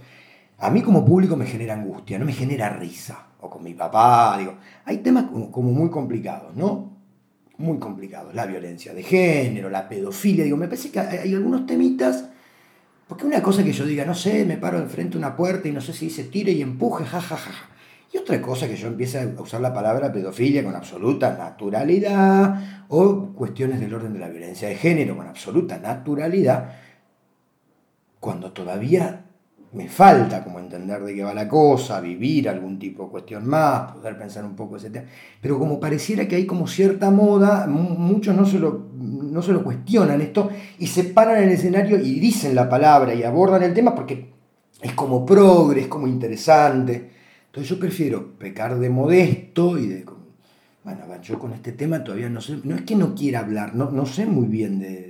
a 0.58 0.70
mí 0.70 0.82
como 0.82 1.04
público 1.04 1.36
me 1.36 1.48
genera 1.48 1.74
angustia, 1.74 2.18
no 2.18 2.24
me 2.24 2.32
genera 2.32 2.70
risa. 2.70 3.26
O 3.42 3.50
con 3.50 3.62
mi 3.62 3.74
papá, 3.74 4.38
digo, 4.38 4.54
hay 4.86 5.00
temas 5.00 5.26
como 5.52 5.74
muy 5.74 5.90
complicados, 5.90 6.56
¿no? 6.56 6.89
Muy 7.60 7.78
complicado, 7.78 8.32
La 8.34 8.46
violencia 8.46 8.94
de 8.94 9.04
género, 9.04 9.70
la 9.70 9.88
pedofilia. 9.88 10.46
Digo, 10.46 10.58
me 10.58 10.68
parece 10.68 10.92
que 10.92 11.00
hay, 11.00 11.34
algunos 11.34 11.68
temitas. 11.68 12.30
Porque 13.08 13.26
una 13.26 13.44
cosa 13.44 13.64
que 13.64 13.74
yo 13.74 13.86
diga, 13.86 14.06
no 14.06 14.16
sé, 14.16 14.46
me 14.46 14.58
paro 14.58 14.80
enfrente 14.80 15.14
de 15.14 15.18
una 15.18 15.36
puerta 15.36 15.68
y 15.68 15.72
no 15.72 15.82
sé 15.82 15.94
si 15.94 16.06
dice 16.06 16.24
tire 16.24 16.54
y 16.54 16.62
empuje, 16.62 17.06
jajaja. 17.06 17.70
Y 18.14 18.18
otra 18.18 18.42
cosa 18.42 18.68
que 18.68 18.76
yo 18.76 18.88
empiece 18.88 19.20
a 19.20 19.42
usar 19.42 19.62
la 19.62 19.74
palabra 19.74 20.12
pedofilia 20.12 20.64
con 20.64 20.76
absoluta 20.76 21.36
naturalidad 21.38 22.86
o 22.88 23.34
cuestiones 23.34 23.80
del 23.80 23.94
orden 23.94 24.14
de 24.14 24.20
la 24.20 24.30
violencia 24.30 24.70
de 24.70 24.76
género 24.76 25.18
con 25.18 25.28
absoluta 25.28 25.78
naturalidad, 25.78 26.76
cuando 28.20 28.52
todavía 28.52 29.26
me 29.72 29.88
falta 29.88 30.44
como 30.44 30.60
entender 30.60 31.04
de 31.04 31.16
qué 31.16 31.24
va 31.24 31.34
la 31.34 31.48
cosa, 31.48 32.02
vivir 32.02 32.50
algún 32.50 32.80
tipo 32.80 33.04
de 33.04 33.10
cuestión 33.10 33.48
más, 33.48 33.92
poder 33.92 34.18
pensar 34.18 34.44
un 34.44 34.56
poco 34.56 34.78
ese. 34.78 34.92
Pero 35.40 35.60
como 35.60 35.80
pareciera 35.80 36.28
que 36.28 36.36
hay 36.36 36.46
como 36.46 36.68
cierta 36.68 37.12
moda, 37.12 37.68
muchos 37.68 38.36
no 38.36 38.46
se, 38.46 38.58
lo, 38.58 38.88
no 38.96 39.42
se 39.42 39.54
lo 39.54 39.64
cuestionan 39.64 40.22
esto 40.22 40.50
y 40.80 40.88
se 40.88 41.04
paran 41.06 41.38
en 41.38 41.44
el 41.44 41.52
escenario 41.52 42.00
y 42.00 42.20
dicen 42.20 42.56
la 42.56 42.68
palabra 42.68 43.14
y 43.14 43.24
abordan 43.24 43.62
el 43.62 43.74
tema 43.74 43.94
porque 43.94 44.34
es 44.82 44.94
como 44.94 45.26
progre, 45.26 45.82
es 45.82 45.88
como 45.88 46.08
interesante. 46.08 47.12
Entonces 47.46 47.70
yo 47.70 47.80
prefiero 47.80 48.38
pecar 48.38 48.80
de 48.80 48.90
modesto 48.90 49.78
y 49.78 49.88
de... 49.88 50.06
Bueno, 50.84 51.04
yo 51.22 51.38
con 51.38 51.54
este 51.54 51.74
tema 51.74 52.04
todavía 52.04 52.30
no 52.30 52.42
sé, 52.42 52.60
no 52.64 52.76
es 52.76 52.82
que 52.84 52.96
no 52.96 53.14
quiera 53.14 53.42
hablar, 53.42 53.76
no, 53.76 53.92
no 53.92 54.06
sé 54.06 54.26
muy 54.26 54.48
bien 54.48 54.80
de, 54.80 55.09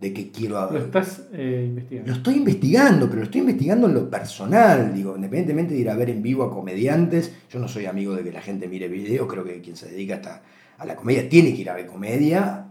de 0.00 0.12
que 0.12 0.30
quiero... 0.30 0.70
Lo 0.70 0.78
estás 0.78 1.22
eh, 1.32 1.66
investigando. 1.68 2.10
Lo 2.10 2.16
estoy 2.16 2.34
investigando, 2.34 3.06
pero 3.06 3.18
lo 3.18 3.24
estoy 3.24 3.40
investigando 3.40 3.86
en 3.86 3.94
lo 3.94 4.10
personal, 4.10 4.94
digo, 4.94 5.14
independientemente 5.16 5.74
de 5.74 5.80
ir 5.80 5.90
a 5.90 5.94
ver 5.94 6.10
en 6.10 6.22
vivo 6.22 6.44
a 6.44 6.52
comediantes, 6.52 7.32
yo 7.50 7.58
no 7.58 7.68
soy 7.68 7.86
amigo 7.86 8.14
de 8.14 8.22
que 8.22 8.32
la 8.32 8.42
gente 8.42 8.68
mire 8.68 8.88
videos, 8.88 9.28
creo 9.28 9.44
que 9.44 9.60
quien 9.60 9.76
se 9.76 9.88
dedica 9.90 10.16
hasta 10.16 10.42
a 10.76 10.84
la 10.84 10.96
comedia 10.96 11.28
tiene 11.28 11.54
que 11.54 11.60
ir 11.60 11.70
a 11.70 11.74
ver 11.74 11.86
comedia. 11.86 12.66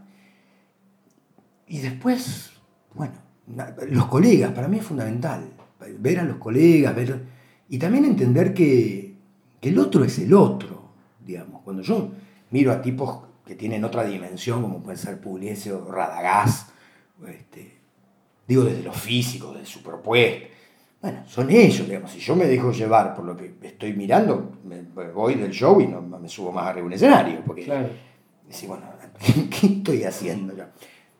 Y 1.68 1.80
después, 1.80 2.52
bueno, 2.94 3.14
los 3.90 4.06
colegas, 4.08 4.52
para 4.52 4.68
mí 4.68 4.78
es 4.78 4.86
fundamental, 4.86 5.54
ver 6.00 6.20
a 6.20 6.24
los 6.24 6.38
colegas, 6.38 6.96
ver... 6.96 7.34
Y 7.70 7.80
también 7.80 8.06
entender 8.06 8.54
que, 8.54 9.16
que 9.60 9.70
el 9.70 9.80
otro 9.80 10.04
es 10.04 10.20
el 10.20 10.34
otro, 10.34 10.92
digamos. 11.26 11.62
Cuando 11.64 11.82
yo 11.82 12.12
miro 12.52 12.72
a 12.72 12.82
tipos 12.82 13.24
que 13.46 13.56
tienen 13.56 13.84
otra 13.84 14.04
dimensión, 14.04 14.62
como 14.62 14.84
pueden 14.84 14.98
ser 14.98 15.20
Pugliese 15.20 15.72
o 15.72 15.90
Radagás, 15.90 16.73
este, 17.28 17.72
digo 18.48 18.64
desde 18.64 18.84
lo 18.84 18.94
físico, 18.94 19.54
de 19.54 19.66
su 19.66 19.82
propuesta. 19.82 20.48
Bueno, 21.04 21.24
son 21.28 21.50
ellos, 21.50 21.86
digamos. 21.86 22.12
Si 22.12 22.20
yo 22.20 22.34
me 22.34 22.46
dejo 22.46 22.72
llevar 22.72 23.14
por 23.14 23.26
lo 23.26 23.36
que 23.36 23.56
estoy 23.62 23.94
mirando, 23.94 24.54
me, 24.64 24.84
voy 25.12 25.36
del 25.36 25.52
show 25.52 25.82
y 25.82 25.88
no 25.88 26.02
me 26.02 26.30
subo 26.30 26.52
más 26.54 26.68
arriba 26.68 26.84
de 26.84 26.88
un 26.88 26.94
escenario. 26.94 27.42
Porque, 27.46 27.66
claro. 27.66 27.90
bueno, 28.68 28.84
¿qué 29.50 29.68
estoy 29.68 30.06
haciendo? 30.06 30.54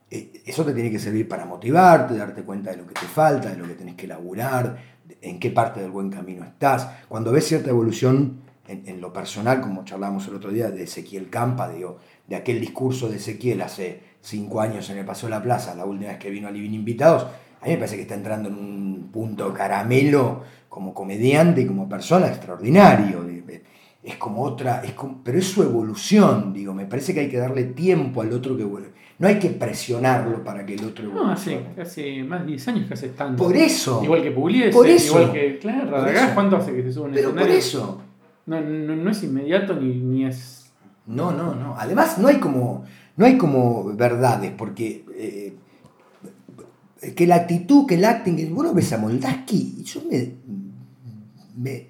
Eh, 0.10 0.42
eso 0.46 0.64
te 0.64 0.74
tiene 0.74 0.90
que 0.90 1.00
servir 1.00 1.28
para 1.28 1.46
motivarte, 1.46 2.16
darte 2.16 2.44
cuenta 2.44 2.72
de 2.72 2.78
lo 2.78 2.88
que 2.88 2.94
te 2.94 3.06
falta, 3.06 3.50
de 3.50 3.58
lo 3.58 3.68
que 3.68 3.74
tenés 3.74 3.96
que 3.96 4.06
elaborar, 4.06 4.78
en 5.20 5.38
qué 5.38 5.50
parte 5.50 5.82
del 5.82 5.92
buen 5.92 6.10
camino 6.10 6.46
estás. 6.46 6.88
Cuando 7.10 7.34
ves 7.34 7.46
cierta 7.46 7.70
evolución 7.70 8.42
en, 8.70 8.88
en 8.88 9.02
lo 9.02 9.12
personal, 9.12 9.60
como 9.60 9.84
charlábamos 9.84 10.26
el 10.30 10.36
otro 10.36 10.52
día 10.52 10.72
de 10.72 10.84
Ezequiel 10.84 11.30
Campa, 11.30 11.68
digo, 11.68 12.00
de 12.26 12.38
aquel 12.38 12.62
discurso 12.62 13.10
de 13.10 13.18
Ezequiel 13.18 13.62
hace 13.62 14.13
cinco 14.24 14.62
años 14.62 14.90
en 14.90 14.98
el 14.98 15.06
Paso 15.06 15.28
de 15.28 15.32
la 15.32 15.44
Plaza, 15.44 15.76
la 15.76 15.86
última 15.86 16.12
vez 16.12 16.18
que 16.18 16.30
vino 16.30 16.48
a 16.48 16.52
Living 16.52 16.74
Invitados, 16.74 17.24
a 17.62 17.66
mí 17.66 17.72
me 17.72 17.78
parece 17.78 17.98
que 17.98 18.04
está 18.04 18.16
entrando 18.16 18.50
en 18.50 18.56
un 18.56 19.10
punto 19.12 19.54
caramelo 19.54 20.42
como 20.70 20.94
comediante 20.94 21.62
y 21.62 21.68
como 21.68 21.88
persona 21.88 22.28
extraordinario. 22.28 23.32
Es 24.02 24.16
como 24.18 24.44
otra, 24.44 24.82
es 24.84 24.94
pero 25.24 25.38
es 25.38 25.48
su 25.48 25.64
evolución, 25.64 26.52
digo, 26.52 26.74
me 26.74 26.86
parece 26.86 27.14
que 27.14 27.22
hay 27.22 27.30
que 27.30 27.38
darle 27.38 27.64
tiempo 27.64 28.22
al 28.22 28.34
otro 28.34 28.58
que 28.58 28.66
vuelve. 28.66 28.92
No 29.20 29.28
hay 29.28 29.40
que 29.40 29.50
presionarlo 29.50 30.44
para 30.44 30.66
que 30.66 30.74
el 30.74 30.84
otro 30.84 31.06
No, 31.06 31.32
hace 31.32 31.68
casi 31.76 32.24
más 32.24 32.42
de 32.42 32.48
10 32.48 32.68
años 32.68 32.88
que 32.88 32.94
hace 32.96 33.10
tanto. 33.10 33.42
Por 33.42 33.56
eso. 33.56 34.02
Igual 34.04 34.24
que 34.24 34.32
Pugliese, 34.32 34.72
por 34.72 34.88
eso, 34.88 35.22
igual 35.22 35.32
que. 35.32 35.60
Claro, 35.60 35.96
¿cuánto 36.34 36.58
hace 36.58 36.74
que 36.74 36.84
se 36.84 36.92
sube 36.92 37.06
un 37.06 37.12
Pero 37.14 37.34
por 37.34 37.50
eso. 37.50 38.02
No, 38.46 38.60
no, 38.60 38.96
no, 38.96 39.12
es 39.12 39.24
inmediato 39.24 39.76
ni, 39.76 39.96
ni 39.96 40.26
es. 40.26 40.74
No, 41.06 41.32
no, 41.32 41.56
no. 41.56 41.76
Además, 41.78 42.18
no 42.18 42.28
hay 42.28 42.38
como 42.38 42.84
no 43.16 43.26
hay 43.26 43.38
como 43.38 43.94
verdades, 43.96 44.52
porque 44.58 45.06
eh, 45.16 45.54
que 47.16 47.28
la 47.28 47.36
actitud, 47.36 47.86
que 47.86 47.96
el 47.96 48.06
acting, 48.06 48.54
bueno, 48.54 48.74
ves 48.74 48.94
a 48.94 48.98
Moldaski 48.98 49.76
y 49.80 49.84
yo 49.84 50.02
me, 50.10 51.90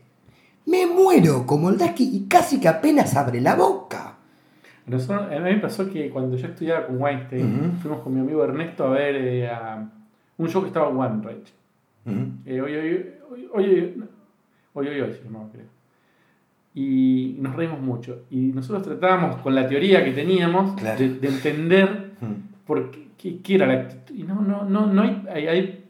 me, 0.65 0.87
muero 0.87 1.45
con 1.45 1.61
Moldaski 1.61 2.09
y 2.13 2.27
casi 2.27 2.59
que 2.59 2.67
apenas 2.67 3.15
abre 3.15 3.39
la 3.39 3.55
boca. 3.55 4.17
a 4.87 4.91
mí 4.91 5.39
me 5.39 5.59
pasó 5.59 5.89
que 5.89 6.09
cuando 6.09 6.35
yo 6.35 6.47
estudiaba 6.47 6.87
con 6.87 7.01
Weinstein, 7.01 7.77
fuimos 7.81 8.01
con 8.01 8.13
mi 8.13 8.19
amigo 8.19 8.43
Ernesto 8.43 8.85
a 8.85 8.89
ver 8.91 9.15
eh, 9.15 9.49
un 10.37 10.49
show 10.49 10.61
que 10.61 10.67
estaba 10.67 10.89
en 10.89 10.97
One 10.97 11.23
Rage. 11.23 11.53
Eh, 12.45 12.59
hoy, 12.59 12.75
hoy, 12.75 13.05
hoy, 13.31 13.47
hoy, 13.53 13.65
hoy, 14.73 14.87
hoy, 14.87 15.01
hoy, 15.01 15.13
creo 15.21 15.82
y 16.75 17.35
nos 17.39 17.55
reímos 17.55 17.79
mucho. 17.79 18.23
Y 18.29 18.37
nosotros 18.37 18.83
tratábamos 18.83 19.37
con 19.37 19.53
la 19.53 19.67
teoría 19.67 20.03
que 20.03 20.11
teníamos 20.11 20.75
de, 20.81 21.19
entender 21.21 22.13
hmm. 22.19 22.65
por 22.65 22.91
qué, 22.91 23.39
qué, 23.41 23.55
era 23.55 23.67
la 23.67 23.73
actitud. 23.73 24.15
Y 24.15 24.23
no, 24.23 24.41
no, 24.41 24.63
no, 24.65 24.87
no 24.87 25.01
hay, 25.01 25.47
hay, 25.47 25.83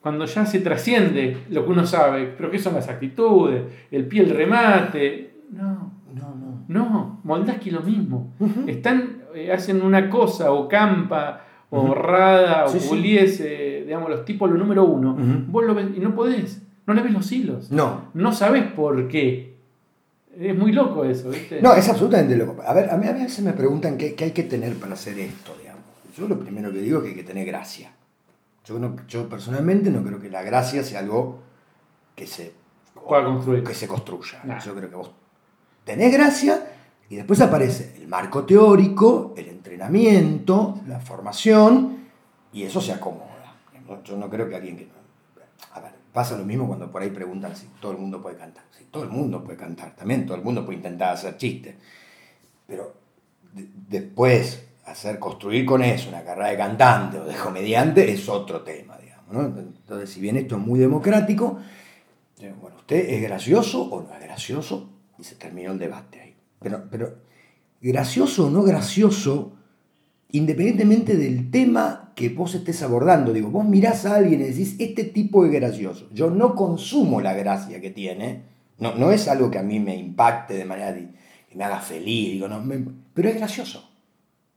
cuando 0.00 0.24
ya 0.26 0.46
se 0.46 0.60
trasciende 0.60 1.38
lo 1.50 1.64
que 1.64 1.72
uno 1.72 1.86
sabe, 1.86 2.32
pero 2.36 2.50
qué 2.50 2.58
son 2.58 2.74
las 2.74 2.88
actitudes, 2.88 3.64
el 3.90 4.06
pie, 4.06 4.22
el 4.22 4.30
remate. 4.30 5.34
No, 5.50 5.92
no, 6.14 6.34
no. 6.34 6.64
No, 6.66 7.20
Moldaski 7.24 7.70
lo 7.70 7.82
mismo. 7.82 8.32
Están, 8.66 9.22
eh, 9.34 9.52
hacen 9.52 9.82
una 9.82 10.08
cosa, 10.08 10.52
o 10.52 10.68
Campa, 10.68 11.44
o 11.70 11.92
Rada, 11.92 12.66
o 12.66 12.72
Puliese, 12.88 13.82
digamos, 13.84 14.08
los 14.08 14.24
tipos, 14.24 14.50
lo 14.50 14.56
número 14.56 14.84
uno. 14.84 15.16
Vos 15.48 15.64
lo 15.64 15.74
ves 15.74 15.88
y 15.94 16.00
no 16.00 16.14
podés, 16.14 16.62
no 16.86 16.94
le 16.94 17.02
ves 17.02 17.12
los 17.12 17.30
hilos. 17.32 17.70
No. 17.70 18.04
No 18.14 18.32
sabes 18.32 18.62
por 18.62 19.08
qué 19.08 19.53
es 20.38 20.56
muy 20.56 20.72
loco 20.72 21.04
eso, 21.04 21.30
¿viste? 21.30 21.60
No, 21.60 21.74
es 21.74 21.88
absolutamente 21.88 22.36
loco. 22.36 22.62
A 22.66 22.72
ver, 22.72 22.90
a 22.90 22.96
mí 22.96 23.06
a 23.06 23.12
veces 23.12 23.42
me 23.42 23.52
preguntan 23.52 23.96
qué, 23.96 24.14
hay 24.18 24.30
que 24.32 24.42
tener 24.44 24.74
para 24.76 24.94
hacer 24.94 25.18
esto, 25.18 25.54
digamos. 25.60 25.82
Yo 26.16 26.28
lo 26.28 26.38
primero 26.38 26.72
que 26.72 26.78
digo 26.78 26.98
es 26.98 27.04
que 27.04 27.10
hay 27.10 27.16
que 27.16 27.24
tener 27.24 27.46
gracia. 27.46 27.92
Yo, 28.64 28.78
yo 29.08 29.28
personalmente 29.28 29.90
no 29.90 30.02
creo 30.02 30.20
que 30.20 30.30
la 30.30 30.42
gracia 30.42 30.82
sea 30.82 31.00
algo 31.00 31.40
que 32.14 32.26
se, 32.26 32.52
construir. 32.94 33.64
Que 33.64 33.74
se 33.74 33.88
construya. 33.88 34.42
Yo 34.64 34.74
creo 34.74 34.88
que 34.88 34.96
vos 34.96 35.10
tenés 35.84 36.12
gracia 36.12 36.66
y 37.08 37.16
después 37.16 37.40
aparece 37.40 37.94
el 37.96 38.08
marco 38.08 38.44
teórico, 38.44 39.34
el 39.36 39.48
entrenamiento, 39.48 40.80
la 40.86 41.00
formación 41.00 42.04
y 42.52 42.62
eso 42.62 42.80
se 42.80 42.92
acomoda. 42.92 43.56
Yo 44.04 44.16
no 44.16 44.30
creo 44.30 44.48
que 44.48 44.56
alguien 44.56 44.76
que 44.76 44.88
Pasa 46.14 46.38
lo 46.38 46.44
mismo 46.44 46.68
cuando 46.68 46.92
por 46.92 47.02
ahí 47.02 47.10
preguntan 47.10 47.56
si 47.56 47.66
todo 47.80 47.90
el 47.90 47.98
mundo 47.98 48.22
puede 48.22 48.36
cantar. 48.36 48.62
Si 48.78 48.84
todo 48.84 49.02
el 49.02 49.10
mundo 49.10 49.42
puede 49.42 49.58
cantar, 49.58 49.96
también 49.96 50.24
todo 50.24 50.36
el 50.36 50.44
mundo 50.44 50.64
puede 50.64 50.76
intentar 50.76 51.12
hacer 51.12 51.36
chistes. 51.36 51.74
Pero 52.68 52.94
después, 53.52 54.64
hacer 54.86 55.18
construir 55.18 55.66
con 55.66 55.82
eso 55.82 56.10
una 56.10 56.22
carrera 56.22 56.50
de 56.50 56.56
cantante 56.56 57.18
o 57.18 57.24
de 57.24 57.34
comediante 57.34 58.12
es 58.12 58.28
otro 58.28 58.60
tema, 58.60 58.96
digamos. 58.96 59.58
Entonces, 59.58 60.08
si 60.08 60.20
bien 60.20 60.36
esto 60.36 60.54
es 60.54 60.62
muy 60.62 60.78
democrático, 60.78 61.58
eh, 62.38 62.54
bueno, 62.60 62.76
¿usted 62.76 63.08
es 63.08 63.20
gracioso 63.20 63.82
o 63.82 64.00
no 64.00 64.14
es 64.14 64.22
gracioso? 64.22 64.88
Y 65.18 65.24
se 65.24 65.34
terminó 65.34 65.72
el 65.72 65.80
debate 65.80 66.20
ahí. 66.20 66.36
Pero, 66.60 66.84
pero 66.88 67.12
gracioso 67.80 68.46
o 68.46 68.50
no 68.50 68.62
gracioso 68.62 69.53
independientemente 70.34 71.16
del 71.16 71.52
tema 71.52 72.12
que 72.16 72.28
vos 72.28 72.56
estés 72.56 72.82
abordando. 72.82 73.32
Digo, 73.32 73.50
vos 73.50 73.64
mirás 73.64 74.04
a 74.04 74.16
alguien 74.16 74.40
y 74.40 74.44
decís, 74.44 74.74
este 74.80 75.04
tipo 75.04 75.46
es 75.46 75.52
gracioso. 75.52 76.08
Yo 76.12 76.28
no 76.28 76.56
consumo 76.56 77.20
la 77.20 77.34
gracia 77.34 77.80
que 77.80 77.90
tiene, 77.90 78.42
no, 78.78 78.96
no 78.96 79.12
es 79.12 79.28
algo 79.28 79.48
que 79.48 79.60
a 79.60 79.62
mí 79.62 79.78
me 79.78 79.96
impacte 79.96 80.54
de 80.54 80.64
manera 80.64 80.92
que 80.92 81.54
me 81.54 81.62
haga 81.62 81.78
feliz, 81.78 82.32
digo, 82.32 82.48
no, 82.48 82.60
pero 83.14 83.28
es 83.28 83.36
gracioso. 83.36 83.88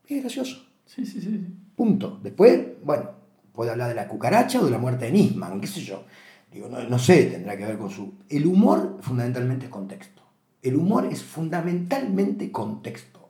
Es 0.08 0.20
gracioso. 0.20 0.66
Sí, 0.84 1.06
sí, 1.06 1.22
sí. 1.22 1.46
Punto. 1.76 2.20
Después, 2.24 2.60
bueno, 2.84 3.12
puede 3.54 3.70
hablar 3.70 3.90
de 3.90 3.96
la 3.96 4.08
cucaracha 4.08 4.60
o 4.60 4.66
de 4.66 4.72
la 4.72 4.80
muerte 4.80 5.06
de 5.06 5.12
Nisman, 5.12 5.62
qué 5.62 5.68
sé 5.68 5.82
yo. 5.82 6.06
Digo, 6.52 6.70
no, 6.70 6.82
no 6.90 6.98
sé, 6.98 7.26
tendrá 7.26 7.56
que 7.56 7.66
ver 7.68 7.78
con 7.78 7.92
su... 7.92 8.14
El 8.30 8.48
humor 8.48 8.98
fundamentalmente 9.02 9.66
es 9.66 9.72
contexto. 9.72 10.24
El 10.64 10.76
humor 10.76 11.06
es 11.06 11.22
fundamentalmente 11.22 12.52
contexto. 12.52 13.30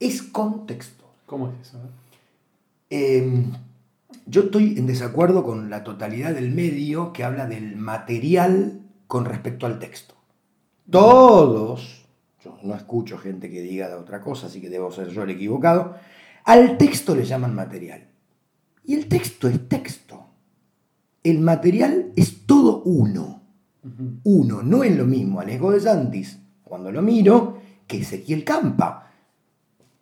Es 0.00 0.22
contexto. 0.22 1.01
¿Cómo 1.32 1.48
es 1.48 1.66
eso? 1.66 1.78
Em, 2.90 3.52
yo 4.26 4.42
estoy 4.42 4.76
en 4.76 4.86
desacuerdo 4.86 5.42
con 5.42 5.70
la 5.70 5.82
totalidad 5.82 6.34
del 6.34 6.50
medio 6.52 7.14
que 7.14 7.24
habla 7.24 7.46
del 7.46 7.74
material 7.76 8.82
con 9.06 9.24
respecto 9.24 9.64
al 9.64 9.78
texto. 9.78 10.14
Todos, 10.90 12.04
yo 12.44 12.58
no 12.62 12.74
escucho 12.74 13.16
gente 13.16 13.48
que 13.48 13.62
diga 13.62 13.88
de 13.88 13.94
otra 13.94 14.20
cosa, 14.20 14.48
así 14.48 14.60
que 14.60 14.68
debo 14.68 14.92
ser 14.92 15.08
yo 15.08 15.22
el 15.22 15.30
equivocado, 15.30 15.94
al 16.44 16.76
texto 16.76 17.16
le 17.16 17.24
llaman 17.24 17.54
material. 17.54 18.08
Y 18.84 18.92
el 18.92 19.08
texto 19.08 19.48
es 19.48 19.70
texto. 19.70 20.26
El 21.24 21.40
material 21.40 22.12
es 22.14 22.44
todo 22.44 22.82
uno. 22.82 23.40
Uno, 24.24 24.62
no 24.62 24.84
es 24.84 24.94
lo 24.94 25.06
mismo 25.06 25.40
Alejo 25.40 25.72
de 25.72 25.80
Santis, 25.80 26.38
cuando 26.62 26.92
lo 26.92 27.00
miro, 27.00 27.56
que 27.86 28.02
Ezequiel 28.02 28.44
Campa. 28.44 29.10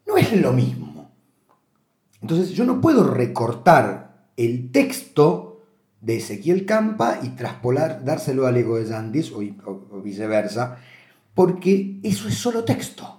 No 0.09 0.17
es 0.17 0.33
lo 0.33 0.53
mismo. 0.53 0.90
Entonces 2.23 2.51
yo 2.51 2.65
no 2.65 2.81
puedo 2.81 3.05
recortar 3.05 4.27
el 4.37 4.71
texto 4.71 5.63
de 6.01 6.17
Ezequiel 6.17 6.65
Campa 6.65 7.21
y 7.23 7.31
traspolar, 7.31 8.05
dárselo 8.05 8.47
al 8.47 8.57
ego 8.57 8.77
de 8.77 8.87
Sandis 8.87 9.33
o, 9.33 9.41
viceversa, 10.03 10.79
porque 11.35 11.99
eso 12.03 12.29
es 12.29 12.35
solo 12.35 12.65
texto. 12.65 13.19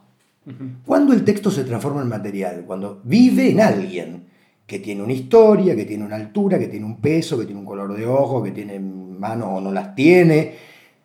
Cuando 0.85 1.13
el 1.13 1.23
texto 1.23 1.51
se 1.51 1.63
transforma 1.63 2.01
en 2.01 2.09
material, 2.09 2.63
cuando 2.65 2.99
vive 3.03 3.51
en 3.51 3.61
alguien 3.61 4.25
que 4.65 4.79
tiene 4.79 5.03
una 5.03 5.13
historia, 5.13 5.75
que 5.75 5.85
tiene 5.85 6.03
una 6.03 6.15
altura, 6.15 6.57
que 6.57 6.67
tiene 6.67 6.85
un 6.85 6.99
peso, 6.99 7.37
que 7.37 7.45
tiene 7.45 7.59
un 7.59 7.65
color 7.65 7.95
de 7.95 8.07
ojo, 8.07 8.41
que 8.41 8.51
tiene 8.51 8.79
mano 8.79 9.55
o 9.55 9.61
no 9.61 9.71
las 9.71 9.93
tiene, 9.93 10.55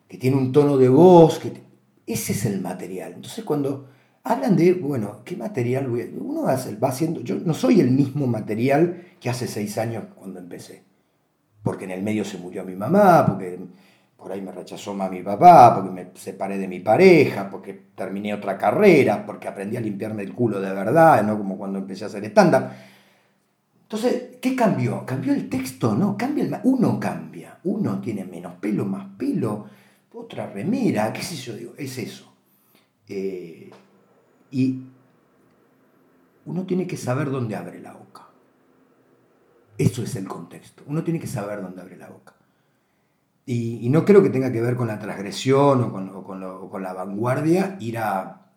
que 0.08 0.16
tiene 0.16 0.36
un 0.38 0.52
tono 0.52 0.78
de 0.78 0.88
voz, 0.88 1.38
que 1.38 1.52
ese 2.06 2.32
es 2.32 2.46
el 2.46 2.62
material. 2.62 3.12
Entonces 3.14 3.44
cuando 3.44 3.88
hablan 4.26 4.56
de, 4.56 4.74
bueno, 4.74 5.20
¿qué 5.24 5.36
material 5.36 5.86
voy 5.86 6.02
a...? 6.02 6.06
Uno 6.18 6.42
va 6.42 6.88
haciendo, 6.88 7.20
yo 7.20 7.36
no 7.36 7.54
soy 7.54 7.80
el 7.80 7.92
mismo 7.92 8.26
material 8.26 9.04
que 9.20 9.30
hace 9.30 9.46
seis 9.46 9.78
años 9.78 10.04
cuando 10.16 10.40
empecé, 10.40 10.82
porque 11.62 11.84
en 11.84 11.92
el 11.92 12.02
medio 12.02 12.24
se 12.24 12.36
murió 12.36 12.64
mi 12.64 12.74
mamá, 12.74 13.24
porque 13.24 13.58
por 14.16 14.32
ahí 14.32 14.42
me 14.42 14.50
rechazó 14.50 14.94
más 14.94 15.12
mi 15.12 15.22
papá, 15.22 15.76
porque 15.76 15.90
me 15.90 16.10
separé 16.14 16.58
de 16.58 16.66
mi 16.66 16.80
pareja, 16.80 17.48
porque 17.48 17.72
terminé 17.94 18.34
otra 18.34 18.58
carrera, 18.58 19.24
porque 19.24 19.46
aprendí 19.46 19.76
a 19.76 19.80
limpiarme 19.80 20.24
el 20.24 20.34
culo 20.34 20.60
de 20.60 20.72
verdad, 20.72 21.22
no 21.22 21.38
como 21.38 21.56
cuando 21.56 21.78
empecé 21.78 22.04
a 22.04 22.08
hacer 22.08 22.24
stand-up. 22.24 22.64
Entonces, 23.82 24.38
¿qué 24.42 24.56
cambió? 24.56 25.06
¿Cambió 25.06 25.32
el 25.32 25.48
texto? 25.48 25.94
No, 25.94 26.16
cambia 26.16 26.42
el... 26.42 26.56
Uno 26.64 26.98
cambia, 26.98 27.58
uno 27.62 28.00
tiene 28.00 28.24
menos 28.24 28.54
pelo, 28.54 28.84
más 28.84 29.06
pelo, 29.16 29.66
otra 30.12 30.48
remera, 30.48 31.12
qué 31.12 31.22
sé 31.22 31.36
yo, 31.36 31.74
es 31.78 31.98
eso. 31.98 32.32
Eh, 33.08 33.70
y 34.56 34.86
uno 36.46 36.64
tiene 36.64 36.86
que 36.86 36.96
saber 36.96 37.30
dónde 37.30 37.56
abre 37.56 37.78
la 37.78 37.92
boca. 37.92 38.28
Eso 39.76 40.02
es 40.02 40.16
el 40.16 40.26
contexto. 40.26 40.82
Uno 40.86 41.04
tiene 41.04 41.20
que 41.20 41.26
saber 41.26 41.60
dónde 41.60 41.82
abre 41.82 41.98
la 41.98 42.08
boca. 42.08 42.34
Y, 43.44 43.86
no 43.90 44.06
creo 44.06 44.22
que 44.22 44.30
tenga 44.30 44.50
que 44.50 44.62
ver 44.62 44.74
con 44.74 44.88
la 44.88 44.98
transgresión 44.98 45.82
o 45.82 46.24
con, 46.24 46.82
la 46.82 46.92
vanguardia 46.94 47.76
ir 47.80 47.98
a, 47.98 48.50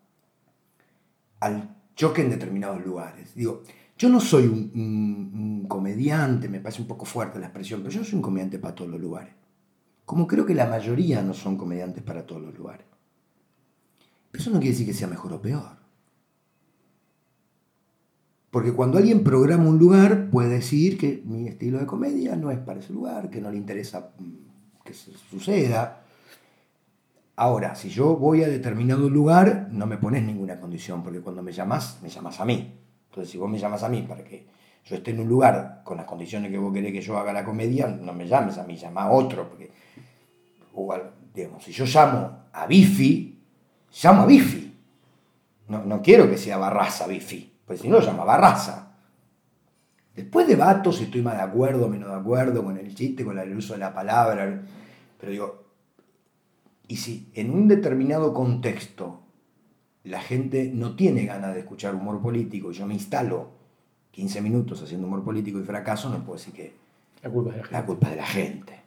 al 1.42 1.76
choque 1.98 2.22
en 2.22 2.30
determinados 2.30 2.84
lugares. 2.86 3.36
Digo, 3.36 3.64
yo 3.98 4.08
no 4.08 4.22
soy 4.22 4.48
un, 4.48 5.66
comediante, 5.68 6.48
me 6.48 6.62
parece 6.62 6.82
un 6.82 6.88
poco 6.88 7.04
fuerte 7.04 7.40
la 7.40 7.48
expresión, 7.48 7.82
pero 7.82 7.94
yo 7.94 8.06
soy 8.06 8.16
un 8.16 8.22
comediante 8.22 8.58
para 8.58 8.74
todos 8.74 8.90
los 8.90 9.02
lugares. 9.02 9.34
Como 10.06 10.28
creo 10.28 10.46
que 10.46 10.56
la 10.56 10.66
mayoría 10.66 11.22
no 11.22 11.34
son 11.34 11.58
comediantes 11.58 12.02
para 12.04 12.26
todos 12.26 12.42
los 12.42 12.58
lugares. 12.58 12.88
Pero 14.32 14.42
eso 14.42 14.50
no 14.50 14.60
quiere 14.60 14.72
decir 14.72 14.88
que 14.88 14.94
sea 14.94 15.10
mejor 15.10 15.34
o 15.34 15.42
peor. 15.42 15.79
Porque 18.52 18.74
cuando 18.74 18.98
alguien 18.98 19.24
programa 19.24 19.70
un 19.70 19.78
lugar, 19.78 20.30
puede 20.32 20.50
decir 20.50 20.98
que 20.98 21.22
mi 21.26 21.48
estilo 21.48 21.80
de 21.80 21.86
comedia 21.86 22.36
no 22.36 22.50
es 22.50 22.58
para 22.58 22.80
ese 22.80 22.94
lugar, 22.94 23.30
que 23.30 23.42
no 23.42 23.52
le 23.52 23.58
interesa 23.58 24.12
mm, 24.18 24.84
que 24.84 24.94
suceda. 24.94 26.02
Ahora, 27.36 27.76
si 27.76 27.90
yo 27.90 28.16
voy 28.16 28.44
a 28.44 28.50
determinado 28.50 29.10
lugar, 29.10 29.70
no 29.72 29.86
me 29.86 29.98
pones 29.98 30.24
ninguna 30.24 30.60
condición, 30.60 31.04
porque 31.04 31.22
cuando 31.22 31.44
me 31.44 31.52
llamas, 31.52 32.00
me 32.02 32.10
llamas 32.10 32.40
a 32.40 32.46
mí. 32.46 32.76
Entonces, 33.10 33.32
si 33.32 33.38
vos 33.38 33.50
me 33.50 33.60
llamas 33.60 33.84
a 33.84 33.90
mí 33.90 34.02
para 34.02 34.24
que 34.24 34.48
yo 34.86 34.96
esté 34.96 35.12
en 35.12 35.20
un 35.20 35.28
lugar 35.28 35.82
con 35.84 35.98
las 35.98 36.06
condiciones 36.06 36.52
que 36.52 36.58
vos 36.58 36.74
querés 36.74 36.92
que 36.92 37.02
yo 37.02 37.18
haga 37.18 37.32
la 37.32 37.46
comedia, 37.46 37.88
no 37.88 38.14
me 38.14 38.28
llames 38.28 38.58
a 38.58 38.64
mí, 38.64 38.76
llama 38.76 39.04
a 39.04 39.12
otro. 39.12 39.48
Igual, 40.74 41.12
digamos, 41.34 41.64
si 41.64 41.72
yo 41.72 41.86
llamo 41.86 42.46
a 42.52 42.66
Bifi, 42.66 43.40
llamo 44.04 44.24
a 44.24 44.26
Bifi. 44.26 44.78
No, 45.68 45.86
no 45.86 46.02
quiero 46.02 46.30
que 46.30 46.38
sea 46.38 46.58
Barraza 46.58 47.06
Bifi, 47.06 47.49
porque 47.70 47.84
si 47.84 47.88
no 47.88 48.00
lo 48.00 48.02
llama 48.04 48.24
Barraza. 48.24 48.96
Después 50.16 50.48
debato 50.48 50.92
si 50.92 51.04
estoy 51.04 51.22
más 51.22 51.36
de 51.36 51.44
acuerdo 51.44 51.86
o 51.86 51.88
menos 51.88 52.10
de 52.10 52.16
acuerdo 52.16 52.64
con 52.64 52.76
el 52.80 52.96
chiste, 52.96 53.24
con 53.24 53.38
el 53.38 53.56
uso 53.56 53.74
de 53.74 53.80
la 53.80 53.94
palabra, 53.94 54.64
pero 55.20 55.32
digo, 55.32 55.64
y 56.88 56.96
si 56.96 57.30
en 57.36 57.52
un 57.52 57.68
determinado 57.68 58.34
contexto 58.34 59.22
la 60.04 60.20
gente 60.20 60.72
no 60.74 60.96
tiene 60.96 61.28
ganas 61.28 61.54
de 61.54 61.60
escuchar 61.60 61.94
humor 61.94 62.20
político 62.24 62.72
y 62.72 62.74
yo 62.74 62.88
me 62.88 62.96
instalo 62.96 63.52
15 64.14 64.42
minutos 64.42 64.82
haciendo 64.82 65.06
humor 65.06 65.24
político 65.24 65.60
y 65.60 65.64
fracaso, 65.64 66.10
no 66.10 66.26
puedo 66.26 66.40
decir 66.40 66.56
que 66.56 66.74
la 67.22 67.30
culpa 67.30 67.52
es 67.52 67.58
de 67.58 67.62
la 67.62 67.68
gente. 67.68 67.78
La 67.78 67.86
culpa 67.86 68.10
de 68.10 68.16
la 68.16 68.26
gente. 68.26 68.80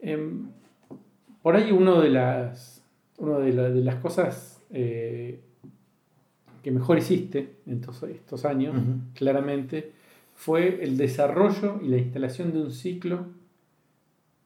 Em, 0.00 0.48
por 1.40 1.56
ahí 1.56 1.72
uno 1.72 2.02
de 2.02 2.10
las, 2.10 2.84
una 3.16 3.38
de, 3.38 3.52
las 3.52 3.94
cosas 3.96 4.60
eh, 4.68 5.40
que 6.64 6.70
mejor 6.70 6.96
hiciste 6.96 7.56
en 7.66 7.74
estos, 7.74 8.44
años, 8.46 8.74
claramente, 9.12 9.92
fue 10.34 10.82
el 10.82 10.96
desarrollo 10.96 11.78
y 11.82 11.88
la 11.88 11.98
instalación 11.98 12.54
de 12.54 12.62
un 12.62 12.72
ciclo 12.72 13.26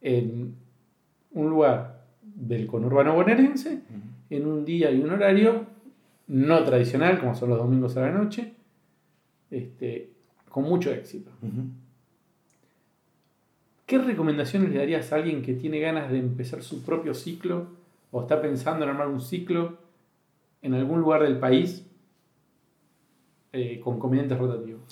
en 0.01 0.57
un 1.31 1.49
lugar 1.49 2.05
del 2.23 2.67
conurbano 2.67 3.15
bonaerense, 3.15 3.83
en 4.31 4.47
un 4.47 4.65
día 4.65 4.91
y 4.91 5.01
un 5.01 5.11
horario 5.11 5.67
no 6.27 6.65
tradicional, 6.65 7.21
como 7.21 7.37
son 7.37 7.51
los 7.51 7.59
domingos 7.59 7.97
a 7.97 8.01
la 8.01 8.11
noche, 8.11 8.53
este, 9.53 10.11
con 10.51 10.65
mucho 10.65 10.93
éxito. 10.93 11.31
¿Qué 13.87 13.99
recomendaciones 13.99 14.71
le 14.71 14.79
darías 14.79 15.13
a 15.13 15.17
alguien 15.17 15.43
que 15.43 15.55
tiene 15.55 15.79
ganas 15.79 16.11
de 16.11 16.19
empezar 16.19 16.65
su 16.65 16.83
propio 16.83 17.15
ciclo 17.15 17.69
o 18.11 18.23
está 18.23 18.43
pensando 18.43 18.85
en 18.85 18.91
armar 18.91 19.07
un 19.07 19.21
ciclo 19.21 19.79
en 20.63 20.75
algún 20.75 21.01
lugar 21.01 21.23
del 21.23 21.39
país 21.39 21.88
eh, 23.53 23.81
con 23.83 23.99
comediantes 23.99 24.39
rotativos. 24.39 24.83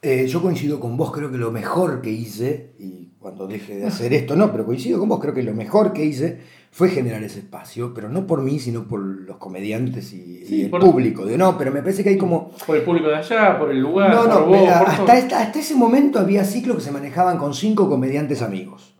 Eh, 0.00 0.26
yo 0.26 0.42
coincido 0.42 0.78
con 0.78 0.98
vos, 0.98 1.10
creo 1.10 1.30
que 1.32 1.38
lo 1.38 1.50
mejor 1.50 2.02
que 2.02 2.10
hice, 2.10 2.74
y 2.78 3.12
cuando 3.18 3.46
deje 3.46 3.76
de 3.76 3.86
hacer 3.86 4.12
esto, 4.12 4.36
no, 4.36 4.52
pero 4.52 4.66
coincido 4.66 4.98
con 4.98 5.08
vos, 5.08 5.18
creo 5.18 5.32
que 5.32 5.42
lo 5.42 5.54
mejor 5.54 5.94
que 5.94 6.04
hice 6.04 6.40
fue 6.70 6.90
generar 6.90 7.22
ese 7.22 7.38
espacio, 7.38 7.94
pero 7.94 8.10
no 8.10 8.26
por 8.26 8.42
mí, 8.42 8.58
sino 8.58 8.86
por 8.86 9.00
los 9.00 9.38
comediantes 9.38 10.12
y, 10.12 10.64
el 10.64 10.70
público. 10.70 11.24
De, 11.24 11.38
no, 11.38 11.56
pero 11.56 11.72
me 11.72 11.80
parece 11.80 12.02
que 12.02 12.10
hay 12.10 12.18
como... 12.18 12.50
Por 12.66 12.76
el 12.76 12.82
público 12.82 13.08
de 13.08 13.16
allá, 13.16 13.58
por 13.58 13.70
el 13.70 13.80
lugar. 13.80 14.12
No, 14.12 14.26
no, 14.26 14.70
hasta, 14.70 15.12
hasta, 15.14 15.58
ese 15.58 15.74
momento 15.74 16.18
había 16.18 16.44
ciclos 16.44 16.76
que 16.76 16.82
se 16.82 16.90
manejaban 16.90 17.38
con 17.38 17.54
cinco 17.54 17.88
comediantes 17.88 18.42
amigos, 18.42 18.94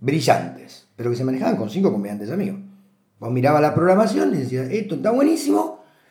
brillantes, 0.00 0.88
pero 0.96 1.10
que 1.10 1.16
se 1.16 1.24
manejaban 1.24 1.56
con 1.56 1.70
cinco 1.70 1.92
comediantes 1.92 2.30
amigos. 2.30 2.58
Vos 3.20 3.30
mirabas 3.30 3.62
la 3.62 3.74
programación 3.74 4.34
y 4.34 4.38
decías, 4.38 4.68
esto 4.70 4.96
está 4.96 5.12
buenísimo, 5.12 5.69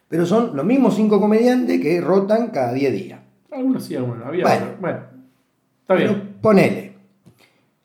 pero 0.10 0.26
son 0.26 0.56
los 0.56 0.66
mismos 0.66 0.96
cinco 0.96 1.22
comediantes 1.22 1.80
que 1.80 2.02
rotan 2.02 2.48
cada 2.50 2.74
10 2.74 2.94
días. 2.94 3.20
Algunos 3.52 3.84
sí, 3.84 3.96
algunos 3.96 4.26
Había 4.26 4.44
bueno, 4.44 4.66
bueno, 4.82 5.00
está 5.82 5.94
bien. 5.94 6.36
ponele. 6.42 6.94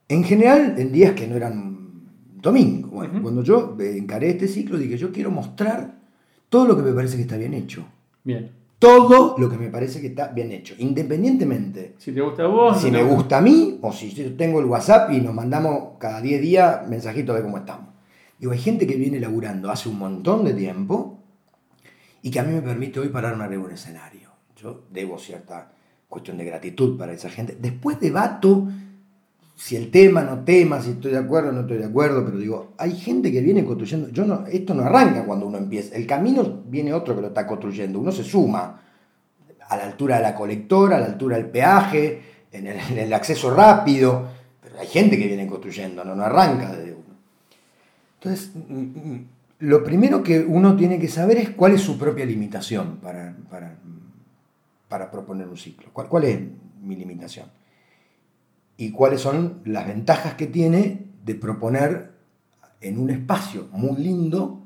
En 0.09 0.25
general, 0.25 0.75
en 0.79 0.91
días 0.91 1.13
que 1.13 1.27
no 1.27 1.37
eran 1.37 1.75
domingo. 2.41 2.89
Bueno, 2.89 3.23
cuando 3.23 3.43
yo 3.43 3.77
encaré 3.79 4.31
este 4.31 4.49
ciclo, 4.49 4.79
dije, 4.79 4.97
yo 4.97 5.13
quiero 5.13 5.31
mostrar 5.31 5.95
todo 6.49 6.67
lo 6.67 6.77
que 6.77 6.83
me 6.83 6.93
parece 6.93 7.17
que 7.17 7.23
está 7.23 7.37
bien 7.37 7.55
hecho. 7.55 7.85
Bien. 8.23 8.51
Todo 8.79 9.37
lo 9.39 9.49
que 9.49 9.57
me 9.57 9.69
parece 9.69 10.01
que 10.01 10.09
está 10.09 10.29
bien 10.29 10.53
hecho, 10.53 10.75
independientemente. 10.79 11.95
Si 11.99 12.13
te 12.13 12.21
gusta 12.21 12.45
a 12.45 12.47
vos. 12.47 12.81
Si 12.81 12.91
me 12.91 13.03
gusta 13.03 13.39
a 13.39 13.41
mí, 13.41 13.79
o 13.81 13.93
si 13.93 14.11
yo 14.11 14.35
tengo 14.35 14.61
el 14.61 14.67
WhatsApp 14.67 15.11
y 15.11 15.21
nos 15.21 15.35
mandamos 15.35 15.99
cada 15.99 16.21
10 16.21 16.43
días 16.43 16.89
mensajitos 16.89 17.35
de 17.37 17.43
cómo 17.43 17.59
estamos. 17.59 17.87
Digo, 18.39 18.53
hay 18.53 18.59
gente 18.59 18.87
que 18.87 18.97
viene 18.97 19.21
laburando 19.21 19.71
hace 19.71 19.89
un 19.89 19.99
montón 19.99 20.45
de 20.45 20.53
tiempo 20.53 21.24
y 22.25 22.31
que 22.31 22.41
a 22.41 22.43
mí 22.43 22.55
me 22.55 22.63
permite 22.63 22.99
hoy 23.01 23.11
pararme 23.11 23.45
arriba 23.45 23.61
de 23.61 23.69
un 23.69 23.75
escenario. 23.75 24.31
Yo 24.57 24.85
debo 24.91 25.19
cierta 25.19 25.71
cuestión 26.09 26.39
de 26.39 26.47
gratitud 26.47 26.97
para 26.97 27.13
esa 27.13 27.29
gente. 27.29 27.55
Después 27.61 28.01
debato 28.01 28.67
si 29.55 29.77
el 29.77 29.91
tema, 29.91 30.23
no 30.23 30.43
tema, 30.43 30.81
si 30.81 30.93
estoy 30.93 31.13
de 31.13 31.19
acuerdo 31.19 31.53
no 31.53 31.61
estoy 31.61 31.77
de 31.77 31.85
acuerdo, 31.85 32.25
pero 32.25 32.39
digo, 32.39 32.73
hay 32.79 32.97
gente 32.97 33.31
que 33.31 33.43
viene 33.43 33.63
construyendo, 33.63 34.09
yo 34.09 34.25
no, 34.25 34.47
esto 34.47 34.73
no 34.73 34.85
arranca 34.85 35.27
cuando 35.27 35.47
uno 35.47 35.59
empieza, 35.59 35.95
el 35.95 36.07
camino 36.07 36.63
viene 36.67 36.95
otro 36.95 37.15
que 37.15 37.21
lo 37.21 37.27
está 37.29 37.47
construyendo, 37.47 37.99
uno 37.99 38.11
se 38.11 38.25
suma 38.25 38.81
a 39.69 39.77
la 39.77 39.85
altura 39.85 40.17
de 40.17 40.23
la 40.23 40.35
colectora, 40.35 40.97
a 40.97 41.01
la 41.01 41.07
altura 41.07 41.37
del 41.37 41.51
peaje, 41.51 42.23
en 42.51 42.67
el, 42.67 43.13
acceso 43.13 43.55
rápido, 43.55 44.29
pero 44.63 44.81
hay 44.81 44.87
gente 44.87 45.19
que 45.19 45.27
viene 45.27 45.47
construyendo, 45.47 46.03
no, 46.03 46.15
no 46.15 46.23
arranca 46.23 46.73
desde 46.75 46.95
uno. 46.95 47.19
Entonces, 48.19 48.51
mm, 48.55 48.81
mm, 48.81 49.27
lo 49.61 49.85
primero 49.85 50.23
que 50.23 50.41
uno 50.41 50.77
tiene 50.77 50.99
que 50.99 51.09
saber 51.09 51.39
es 51.39 51.51
cuál 51.51 51.73
es 51.73 51.81
su 51.81 51.99
propia 51.99 52.27
limitación 52.27 52.99
para, 52.99 53.37
para, 54.89 55.11
proponer 55.11 55.49
un 55.49 55.57
ciclo. 55.57 55.89
¿Cuál, 55.93 56.09
¿Cuál, 56.09 56.25
es 56.25 56.41
mi 56.83 56.97
limitación? 56.97 57.49
Y 58.77 58.91
cuáles 58.91 59.21
son 59.21 59.61
las 59.65 59.87
ventajas 59.87 60.35
que 60.35 60.47
tiene 60.47 61.07
de 61.25 61.35
proponer 61.35 62.13
en 62.81 62.99
un 62.99 63.11
espacio 63.11 63.69
muy 63.73 63.97
lindo 64.03 64.63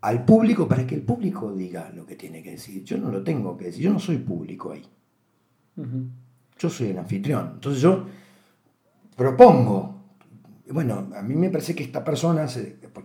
al 0.00 0.24
público 0.24 0.68
para 0.68 0.86
que 0.86 0.94
el 0.94 1.02
público 1.02 1.52
diga 1.52 1.90
lo 1.94 2.06
que 2.06 2.16
tiene 2.16 2.42
que 2.42 2.52
decir. 2.52 2.84
Yo 2.84 2.96
no 2.96 3.10
lo 3.10 3.22
tengo 3.22 3.56
que 3.56 3.66
decir, 3.66 3.84
yo 3.84 3.92
no 3.92 3.98
soy 3.98 4.18
público 4.18 4.72
ahí. 4.72 4.86
Yo 6.58 6.70
soy 6.70 6.88
el 6.88 6.98
anfitrión. 6.98 7.52
Entonces 7.54 7.82
yo 7.82 8.06
propongo 9.16 9.96
bueno, 10.70 11.08
a 11.14 11.22
mí 11.22 11.34
me 11.34 11.50
parece 11.50 11.74
que 11.74 11.84
esta 11.84 12.02
persona, 12.02 12.46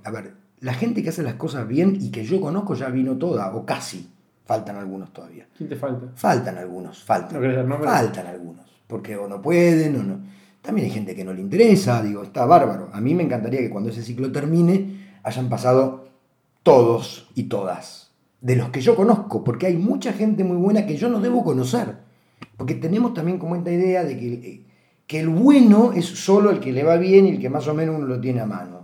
a 0.04 0.12
ver, 0.12 0.34
la 0.60 0.74
gente 0.74 1.04
que 1.04 1.10
hace 1.10 1.24
las 1.24 1.36
cosas 1.36 1.68
bien 1.68 1.98
y 2.00 2.12
que 2.12 2.24
yo 2.24 2.40
conozco 2.40 2.76
ya 2.76 2.90
vino 2.90 3.18
toda, 3.18 3.54
o 3.56 3.66
casi, 3.66 4.10
faltan 4.46 4.78
algunos 4.78 5.12
todavía. 5.12 5.48
¿Quién 5.56 5.70
te 5.70 5.76
falta? 5.76 6.08
Faltan 6.16 6.58
algunos, 6.58 7.04
faltan. 7.04 7.42
faltan 7.84 8.28
algunos, 8.28 8.66
porque 8.88 9.16
o 9.16 9.28
no 9.28 9.42
pueden 9.42 9.96
o 9.98 10.04
no. 10.04 10.20
También 10.62 10.86
hay 10.86 10.94
gente 10.94 11.16
que 11.16 11.24
no 11.24 11.34
le 11.34 11.42
interesa, 11.42 12.04
digo, 12.04 12.24
está 12.24 12.46
bárbaro. 12.46 12.90
A 12.94 13.02
mí 13.02 13.16
me 13.16 13.24
encantaría 13.24 13.62
que 13.62 13.70
cuando 13.70 13.90
ese 13.90 14.04
ciclo 14.04 14.32
termine 14.32 15.18
hayan 15.24 15.50
pasado 15.50 16.10
todos 16.64 17.30
y 17.34 17.44
todas, 17.44 18.12
de 18.42 18.56
los 18.56 18.70
que 18.70 18.82
yo 18.82 18.96
conozco, 18.96 19.44
porque 19.44 19.66
hay 19.66 19.78
mucha 19.78 20.14
gente 20.14 20.44
muy 20.44 20.58
buena 20.58 20.86
que 20.86 20.98
yo 20.98 21.10
no 21.10 21.20
debo 21.20 21.44
conocer, 21.44 21.98
porque 22.58 22.76
tenemos 22.76 23.14
también 23.14 23.40
como 23.40 23.56
esta 23.56 23.72
idea 23.72 24.04
de 24.04 24.18
que 24.18 24.72
que 25.12 25.20
el 25.20 25.28
bueno 25.28 25.92
es 25.92 26.06
solo 26.06 26.52
el 26.52 26.62
que 26.62 26.72
le 26.72 26.86
va 26.86 26.96
bien 26.96 27.26
y 27.26 27.32
el 27.32 27.40
que 27.42 27.50
más 27.50 27.68
o 27.68 27.74
menos 27.74 27.98
uno 27.98 28.08
lo 28.08 28.22
tiene 28.22 28.40
a 28.40 28.46
mano. 28.46 28.81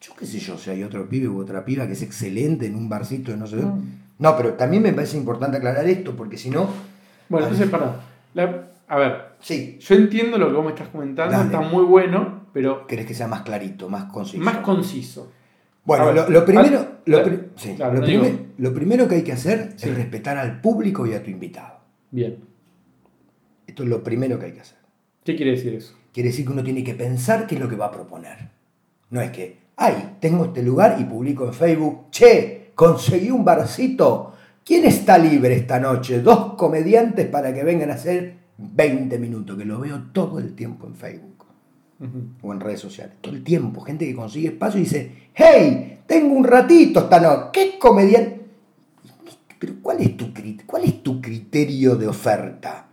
Yo 0.00 0.14
qué 0.16 0.26
sé 0.26 0.38
yo, 0.38 0.56
si 0.56 0.70
hay 0.70 0.82
otro 0.84 1.08
pibe 1.08 1.28
u 1.28 1.40
otra 1.40 1.64
piba 1.64 1.86
que 1.86 1.92
es 1.94 2.02
excelente 2.02 2.66
en 2.66 2.76
un 2.76 2.88
barcito 2.88 3.32
de 3.32 3.36
no 3.36 3.46
sé 3.46 3.56
dónde. 3.56 3.84
No, 4.18 4.36
pero 4.36 4.54
también 4.54 4.82
me 4.82 4.92
parece 4.92 5.16
importante 5.16 5.56
aclarar 5.56 5.86
esto, 5.88 6.14
porque 6.16 6.36
si 6.36 6.50
no... 6.50 6.68
Bueno, 7.28 7.46
entonces, 7.48 7.68
para. 7.70 8.00
a 8.88 8.96
ver, 8.96 9.28
Sí, 9.40 9.78
yo 9.80 9.94
entiendo 9.94 10.38
lo 10.38 10.46
que 10.48 10.52
vos 10.54 10.64
me 10.64 10.70
estás 10.72 10.88
comentando, 10.88 11.32
Dale. 11.36 11.44
está 11.46 11.60
muy 11.60 11.84
bueno, 11.84 12.46
pero 12.52 12.86
querés 12.86 13.06
que 13.06 13.14
sea 13.14 13.28
más 13.28 13.42
clarito, 13.42 13.88
más 13.88 14.04
conciso. 14.04 14.42
más 14.42 14.56
conciso. 14.58 15.30
Bueno, 15.84 16.06
ver, 16.06 16.14
lo, 16.16 16.28
lo 16.30 16.44
primero, 16.44 16.78
al- 16.78 16.98
lo, 17.06 17.22
pri- 17.22 17.40
sí, 17.56 17.74
claro, 17.76 17.94
lo 17.94 18.00
no 18.00 18.06
prime- 18.06 18.30
digo- 18.30 18.46
lo 18.58 18.74
primero 18.74 19.06
que 19.08 19.14
hay 19.16 19.22
que 19.22 19.32
hacer 19.32 19.74
Sí. 19.76 19.88
es 19.88 19.96
respetar 19.96 20.36
al 20.38 20.60
público 20.60 21.06
y 21.06 21.14
a 21.14 21.22
tu 21.22 21.30
invitado. 21.30 21.78
Bien. 22.10 22.38
Esto 23.66 23.82
es 23.84 23.88
lo 23.88 24.02
primero 24.02 24.38
que 24.38 24.46
hay 24.46 24.52
que 24.52 24.60
hacer. 24.60 24.78
¿Qué 25.24 25.36
quiere 25.36 25.52
decir 25.52 25.74
eso? 25.74 25.94
Quiere 26.12 26.30
decir 26.30 26.44
que 26.46 26.52
uno 26.52 26.64
tiene 26.64 26.82
que 26.82 26.94
pensar 26.94 27.46
qué 27.46 27.54
es 27.54 27.60
lo 27.60 27.68
que 27.68 27.76
va 27.76 27.86
a 27.86 27.90
proponer. 27.92 28.48
No 29.10 29.20
es 29.20 29.30
que, 29.30 29.58
ay, 29.78 30.16
tengo 30.20 30.46
este 30.46 30.62
lugar 30.62 30.96
y 31.00 31.04
publico 31.04 31.46
en 31.46 31.54
Facebook, 31.54 32.10
che, 32.10 32.72
conseguí 32.74 33.30
un 33.30 33.44
barcito. 33.44 34.34
¿Quién 34.64 34.84
está 34.84 35.16
libre 35.16 35.54
esta 35.54 35.78
noche? 35.78 36.20
Dos 36.20 36.54
comediantes 36.54 37.26
para 37.28 37.54
que 37.54 37.64
vengan 37.64 37.90
a 37.90 37.94
hacer 37.94 38.34
20 38.58 39.18
minutos, 39.18 39.56
que 39.56 39.64
lo 39.64 39.80
veo 39.80 40.02
todo 40.12 40.38
el 40.40 40.54
tiempo 40.54 40.86
en 40.86 40.94
Facebook 40.94 41.46
o 42.42 42.52
en 42.52 42.60
redes 42.60 42.80
sociales. 42.80 43.14
Todo 43.20 43.34
el 43.34 43.42
tiempo, 43.42 43.80
gente 43.80 44.06
que 44.06 44.14
consigue 44.14 44.48
espacio 44.48 44.80
y 44.80 44.84
dice, 44.84 45.12
hey, 45.34 46.00
tengo 46.06 46.34
un 46.34 46.44
ratito 46.44 47.00
esta 47.00 47.20
noche, 47.20 47.50
¿qué 47.52 47.78
comediante? 47.78 48.38
Pero 49.58 49.74
¿cuál 49.80 50.00
es 50.00 50.16
tu, 50.16 50.32
cuál 50.66 50.84
es 50.84 51.02
tu 51.02 51.20
criterio 51.20 51.96
de 51.96 52.08
oferta? 52.08 52.86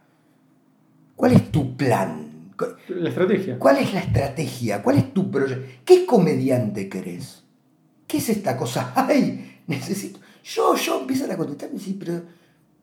¿Cuál 1.16 1.34
es 1.34 1.52
tu 1.52 1.76
plan? 1.76 2.25
¿Cu- 2.58 2.76
La 2.90 3.10
estrategia. 3.10 3.60
¿Cuál 3.60 3.78
es 3.78 3.94
la 3.94 4.00
estrategia? 4.02 4.82
¿Cuál 4.84 4.98
es 4.98 5.14
tu 5.14 5.30
proyecto? 5.32 5.66
¿Qué 5.84 6.06
comediante 6.06 6.88
querés? 6.90 7.44
¿Qué 8.08 8.18
es 8.18 8.30
esta 8.30 8.56
cosa? 8.58 8.94
¡Ay! 9.08 9.60
Necesito. 9.68 10.20
Yo, 10.44 10.76
yo 10.76 11.02
empiezan 11.02 11.32
a 11.32 11.38
contestarme 11.38 11.76
y 11.76 11.80
decir, 11.80 11.98
pero 12.00 12.22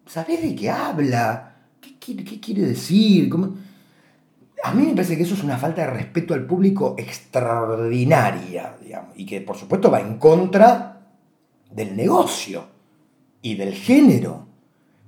¿sabés 0.07 0.43
de 0.43 0.55
qué 0.55 0.69
habla? 0.71 1.57
¿Qué 1.81 1.97
quiere, 1.99 2.25
qué 2.25 2.41
quiere 2.41 2.63
decir? 2.63 3.29
¿Cómo? 3.29 3.55
A 4.65 4.73
mí 4.75 4.87
me 4.87 4.93
parece 4.95 5.17
que 5.17 5.23
eso 5.25 5.35
es 5.35 5.43
una 5.43 5.57
falta 5.59 5.83
de 5.83 5.89
respeto 5.91 6.35
al 6.35 6.47
público 6.47 6.95
extraordinaria, 6.99 8.77
digamos, 8.83 9.11
y 9.17 9.27
que 9.27 9.41
por 9.41 9.57
supuesto 9.57 9.91
va 9.91 10.01
en 10.01 10.19
contra 10.19 11.01
del 11.71 11.97
negocio 11.97 12.67
y 13.41 13.55
del 13.57 13.75
género. 13.75 14.47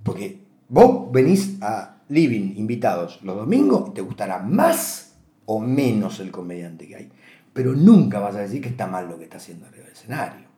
Porque 0.03 0.41
vos 0.69 1.11
venís 1.13 1.57
a 1.61 1.94
Living 2.09 2.55
invitados 2.57 3.21
los 3.23 3.37
domingos 3.37 3.95
te 3.95 4.01
gustará 4.01 4.39
más 4.41 5.17
o 5.47 5.61
menos 5.61 6.21
el 6.21 6.31
comediante 6.31 6.87
que 6.87 6.97
hay. 6.97 7.13
Pero 7.53 7.73
nunca 7.75 8.19
vas 8.19 8.35
a 8.37 8.41
decir 8.41 8.61
que 8.61 8.69
está 8.69 8.87
mal 8.87 9.09
lo 9.09 9.19
que 9.19 9.25
está 9.25 9.37
haciendo 9.37 9.67
arriba 9.67 9.85
del 9.85 9.93
escenario. 9.93 10.49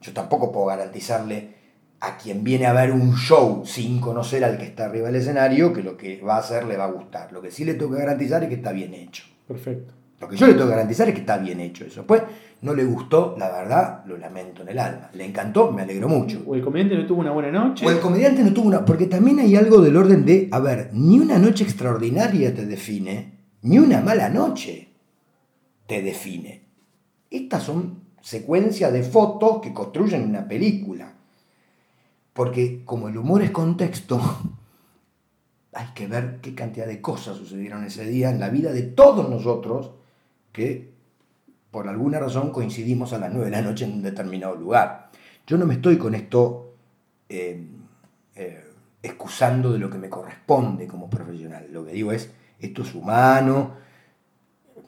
Yo 0.00 0.12
tampoco 0.12 0.50
puedo 0.50 0.66
garantizarle 0.66 1.60
a 2.00 2.16
quien 2.16 2.42
viene 2.42 2.66
a 2.66 2.72
ver 2.72 2.92
un 2.92 3.14
show 3.14 3.62
sin 3.66 4.00
conocer 4.00 4.42
al 4.44 4.56
que 4.56 4.64
está 4.64 4.86
arriba 4.86 5.08
del 5.08 5.16
escenario 5.16 5.72
que 5.72 5.82
lo 5.82 5.96
que 5.96 6.20
va 6.22 6.36
a 6.36 6.40
hacer 6.40 6.64
le 6.64 6.78
va 6.78 6.84
a 6.84 6.90
gustar. 6.90 7.30
Lo 7.32 7.42
que 7.42 7.50
sí 7.50 7.64
le 7.64 7.74
tengo 7.74 7.92
que 7.92 7.98
garantizar 7.98 8.42
es 8.42 8.48
que 8.48 8.54
está 8.54 8.72
bien 8.72 8.94
hecho. 8.94 9.24
Perfecto. 9.46 9.99
Lo 10.20 10.28
que 10.28 10.36
yo 10.36 10.46
le 10.46 10.52
tengo 10.52 10.66
que 10.66 10.72
garantizar 10.72 11.08
es 11.08 11.14
que 11.14 11.20
está 11.20 11.38
bien 11.38 11.60
hecho 11.60 11.84
eso. 11.84 12.06
Pues 12.06 12.22
no 12.60 12.74
le 12.74 12.84
gustó, 12.84 13.34
la 13.38 13.50
verdad, 13.50 14.04
lo 14.04 14.18
lamento 14.18 14.60
en 14.62 14.68
el 14.68 14.78
alma. 14.78 15.08
Le 15.14 15.24
encantó, 15.24 15.72
me 15.72 15.80
alegro 15.80 16.08
mucho. 16.08 16.42
O 16.46 16.54
el 16.54 16.62
comediante 16.62 16.94
no 16.94 17.06
tuvo 17.06 17.20
una 17.20 17.30
buena 17.30 17.50
noche. 17.50 17.86
O 17.86 17.90
el 17.90 18.00
comediante 18.00 18.44
no 18.44 18.52
tuvo 18.52 18.68
una. 18.68 18.84
Porque 18.84 19.06
también 19.06 19.38
hay 19.38 19.56
algo 19.56 19.80
del 19.80 19.96
orden 19.96 20.26
de, 20.26 20.48
a 20.52 20.58
ver, 20.58 20.90
ni 20.92 21.18
una 21.18 21.38
noche 21.38 21.64
extraordinaria 21.64 22.54
te 22.54 22.66
define, 22.66 23.38
ni 23.62 23.78
una 23.78 24.02
mala 24.02 24.28
noche 24.28 24.92
te 25.86 26.02
define. 26.02 26.66
Estas 27.30 27.62
son 27.62 28.00
secuencias 28.20 28.92
de 28.92 29.02
fotos 29.02 29.60
que 29.62 29.72
construyen 29.72 30.28
una 30.28 30.46
película. 30.46 31.14
Porque 32.34 32.84
como 32.84 33.08
el 33.08 33.16
humor 33.16 33.42
es 33.42 33.52
contexto, 33.52 34.20
hay 35.72 35.86
que 35.94 36.06
ver 36.06 36.40
qué 36.42 36.54
cantidad 36.54 36.86
de 36.86 37.00
cosas 37.00 37.38
sucedieron 37.38 37.84
ese 37.84 38.04
día 38.04 38.28
en 38.28 38.38
la 38.38 38.50
vida 38.50 38.70
de 38.70 38.82
todos 38.82 39.26
nosotros 39.30 39.92
que 40.52 40.90
por 41.70 41.88
alguna 41.88 42.18
razón 42.18 42.50
coincidimos 42.50 43.12
a 43.12 43.18
las 43.18 43.30
9 43.32 43.46
de 43.46 43.50
la 43.50 43.62
noche 43.62 43.84
en 43.84 43.92
un 43.92 44.02
determinado 44.02 44.56
lugar. 44.56 45.10
Yo 45.46 45.56
no 45.56 45.66
me 45.66 45.74
estoy 45.74 45.98
con 45.98 46.14
esto 46.14 46.74
eh, 47.28 47.64
eh, 48.34 48.64
excusando 49.02 49.72
de 49.72 49.78
lo 49.78 49.88
que 49.88 49.98
me 49.98 50.08
corresponde 50.08 50.86
como 50.86 51.08
profesional. 51.08 51.68
Lo 51.70 51.84
que 51.84 51.92
digo 51.92 52.12
es, 52.12 52.30
esto 52.58 52.82
es 52.82 52.94
humano, 52.94 53.76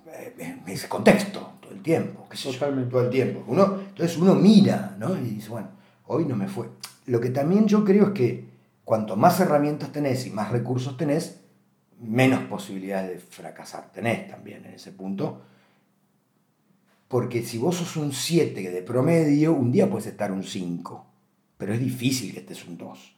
eh, 0.08 0.58
es 0.66 0.86
contexto 0.86 1.52
todo 1.60 1.72
el 1.72 1.82
tiempo, 1.82 2.26
Totalmente. 2.30 2.90
todo 2.90 3.02
el 3.02 3.10
tiempo. 3.10 3.44
Uno, 3.46 3.78
entonces 3.88 4.16
uno 4.18 4.34
mira 4.34 4.96
¿no? 4.98 5.16
y 5.16 5.20
dice, 5.20 5.48
bueno, 5.48 5.68
hoy 6.06 6.24
no 6.24 6.36
me 6.36 6.48
fue. 6.48 6.68
Lo 7.06 7.20
que 7.20 7.30
también 7.30 7.66
yo 7.66 7.84
creo 7.84 8.08
es 8.08 8.12
que 8.12 8.44
cuanto 8.84 9.16
más 9.16 9.40
herramientas 9.40 9.92
tenés 9.92 10.26
y 10.26 10.30
más 10.30 10.50
recursos 10.50 10.96
tenés, 10.96 11.40
menos 12.00 12.40
posibilidades 12.44 13.10
de 13.10 13.18
fracasar 13.20 13.92
tenés 13.92 14.28
también 14.28 14.64
en 14.66 14.74
ese 14.74 14.92
punto. 14.92 15.42
Porque 17.12 17.42
si 17.42 17.58
vos 17.58 17.76
sos 17.76 17.98
un 17.98 18.10
7 18.10 18.70
de 18.70 18.80
promedio, 18.80 19.52
un 19.52 19.70
día 19.70 19.90
puedes 19.90 20.06
estar 20.06 20.32
un 20.32 20.44
5. 20.44 21.04
Pero 21.58 21.74
es 21.74 21.78
difícil 21.78 22.32
que 22.32 22.40
estés 22.40 22.66
un 22.66 22.78
2. 22.78 23.16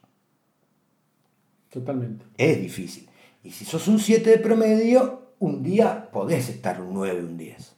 Totalmente. 1.71 2.25
Es 2.37 2.61
difícil. 2.61 3.09
Y 3.45 3.53
si 3.53 3.65
sos 3.65 3.87
un 3.87 4.01
7 4.01 4.31
de 4.31 4.39
promedio, 4.39 5.35
un 5.39 5.63
día 5.63 6.11
podés 6.11 6.49
estar 6.49 6.81
un 6.81 6.93
9, 6.93 7.25
un 7.25 7.37
10. 7.37 7.77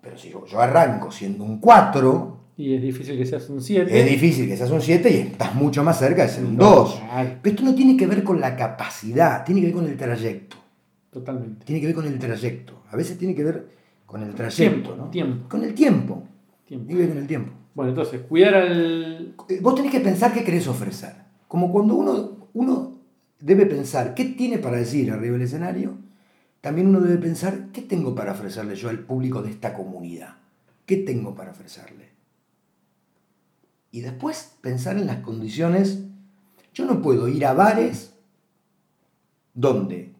Pero 0.00 0.16
si 0.16 0.30
yo, 0.30 0.46
yo 0.46 0.60
arranco 0.60 1.10
siendo 1.10 1.42
un 1.42 1.58
4, 1.58 2.38
Y 2.56 2.74
es 2.74 2.82
difícil 2.82 3.18
que 3.18 3.26
seas 3.26 3.50
un 3.50 3.60
7. 3.60 4.00
es 4.00 4.08
difícil 4.08 4.46
que 4.46 4.56
seas 4.56 4.70
un 4.70 4.80
7 4.80 5.10
y 5.10 5.16
estás 5.32 5.56
mucho 5.56 5.82
más 5.82 5.98
cerca 5.98 6.22
de 6.22 6.28
ser 6.28 6.44
un 6.44 6.56
2. 6.56 7.00
Claro, 7.00 7.30
Pero 7.42 7.56
esto 7.56 7.64
no 7.68 7.74
tiene 7.74 7.96
que 7.96 8.06
ver 8.06 8.22
con 8.22 8.40
la 8.40 8.54
capacidad, 8.54 9.44
tiene 9.44 9.60
que 9.60 9.66
ver 9.66 9.74
con 9.74 9.86
el 9.86 9.96
trayecto. 9.96 10.56
Totalmente. 11.10 11.64
Tiene 11.64 11.80
que 11.80 11.88
ver 11.88 11.96
con 11.96 12.06
el 12.06 12.16
trayecto. 12.16 12.84
A 12.92 12.94
veces 12.94 13.18
tiene 13.18 13.34
que 13.34 13.42
ver 13.42 13.81
con 14.12 14.22
el 14.22 14.34
trayecto, 14.34 14.72
Tiempo, 14.74 14.94
¿no? 14.96 15.10
tiempo. 15.10 15.48
Con 15.48 15.64
el 15.64 15.74
tiempo. 15.74 16.22
Tiempo. 16.66 16.94
Ver 16.94 17.08
con 17.08 17.18
el 17.18 17.26
tiempo. 17.26 17.52
Bueno, 17.74 17.90
entonces, 17.92 18.20
cuidar 18.28 18.54
al. 18.54 19.34
Eh, 19.48 19.58
Vos 19.62 19.74
tenés 19.74 19.90
que 19.90 20.00
pensar 20.00 20.34
qué 20.34 20.44
querés 20.44 20.68
ofrecer. 20.68 21.14
Como 21.48 21.72
cuando 21.72 21.94
uno, 21.94 22.48
uno 22.52 22.98
debe 23.40 23.64
pensar 23.64 24.14
qué 24.14 24.26
tiene 24.26 24.58
para 24.58 24.76
decir 24.76 25.10
arriba 25.10 25.32
del 25.32 25.46
escenario, 25.46 25.94
también 26.60 26.88
uno 26.88 27.00
debe 27.00 27.16
pensar 27.16 27.68
qué 27.72 27.80
tengo 27.80 28.14
para 28.14 28.32
ofrecerle 28.32 28.76
yo 28.76 28.90
al 28.90 28.98
público 29.00 29.42
de 29.42 29.50
esta 29.50 29.72
comunidad. 29.72 30.36
¿Qué 30.84 30.98
tengo 30.98 31.34
para 31.34 31.52
ofrecerle? 31.52 32.10
Y 33.90 34.02
después 34.02 34.56
pensar 34.60 34.98
en 34.98 35.06
las 35.06 35.18
condiciones. 35.18 36.04
Yo 36.74 36.84
no 36.84 37.00
puedo 37.00 37.28
ir 37.28 37.46
a 37.46 37.54
bares 37.54 38.14
donde 39.54 40.14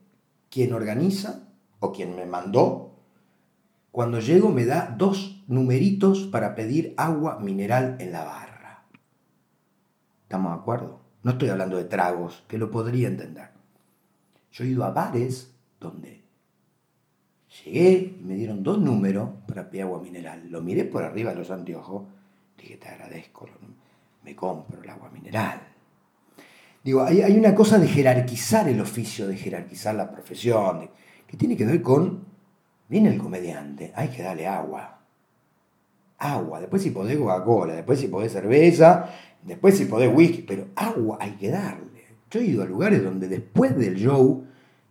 quien 0.50 0.72
organiza 0.72 1.48
o 1.80 1.92
quien 1.92 2.16
me 2.16 2.26
mandó, 2.26 2.91
cuando 3.92 4.20
llego 4.20 4.48
me 4.48 4.64
da 4.64 4.92
dos 4.96 5.44
numeritos 5.46 6.24
para 6.24 6.54
pedir 6.54 6.94
agua 6.96 7.38
mineral 7.38 7.96
en 8.00 8.10
la 8.10 8.24
barra. 8.24 8.84
¿Estamos 10.22 10.52
de 10.52 10.58
acuerdo? 10.58 11.00
No 11.22 11.32
estoy 11.32 11.50
hablando 11.50 11.76
de 11.76 11.84
tragos, 11.84 12.42
que 12.48 12.58
lo 12.58 12.70
podría 12.70 13.06
entender. 13.06 13.50
Yo 14.50 14.64
he 14.64 14.68
ido 14.68 14.84
a 14.84 14.90
bares 14.90 15.54
donde 15.78 16.22
llegué 17.64 18.16
y 18.18 18.24
me 18.24 18.34
dieron 18.34 18.62
dos 18.62 18.78
números 18.78 19.28
para 19.46 19.68
pedir 19.68 19.82
agua 19.82 20.00
mineral. 20.00 20.48
Lo 20.48 20.62
miré 20.62 20.84
por 20.84 21.04
arriba 21.04 21.32
de 21.32 21.36
los 21.36 21.50
anteojos, 21.50 22.04
dije, 22.56 22.78
te 22.78 22.88
agradezco, 22.88 23.46
me 24.24 24.34
compro 24.34 24.82
el 24.82 24.88
agua 24.88 25.10
mineral. 25.10 25.60
Digo, 26.82 27.02
hay, 27.04 27.36
una 27.36 27.54
cosa 27.54 27.78
de 27.78 27.86
jerarquizar 27.86 28.68
el 28.68 28.80
oficio, 28.80 29.28
de 29.28 29.36
jerarquizar 29.36 29.94
la 29.94 30.10
profesión, 30.10 30.90
que 31.26 31.36
tiene 31.36 31.56
que 31.56 31.64
ver 31.64 31.80
con, 31.80 32.31
viene 32.92 33.08
el 33.08 33.18
comediante, 33.18 33.90
hay 33.96 34.08
que 34.08 34.22
darle 34.22 34.46
agua. 34.46 34.98
Agua, 36.18 36.60
después 36.60 36.82
si 36.82 36.90
podés 36.90 37.16
Coca-Cola, 37.16 37.72
después 37.74 37.98
si 37.98 38.06
podés 38.08 38.32
cerveza, 38.32 39.08
después 39.42 39.78
si 39.78 39.86
podés 39.86 40.14
whisky, 40.14 40.42
pero 40.42 40.66
agua 40.76 41.16
hay 41.18 41.32
que 41.32 41.50
darle. 41.50 42.02
Yo 42.30 42.38
he 42.40 42.44
ido 42.44 42.62
a 42.62 42.66
lugares 42.66 43.02
donde 43.02 43.28
después 43.28 43.76
del 43.78 43.96
show 43.96 44.44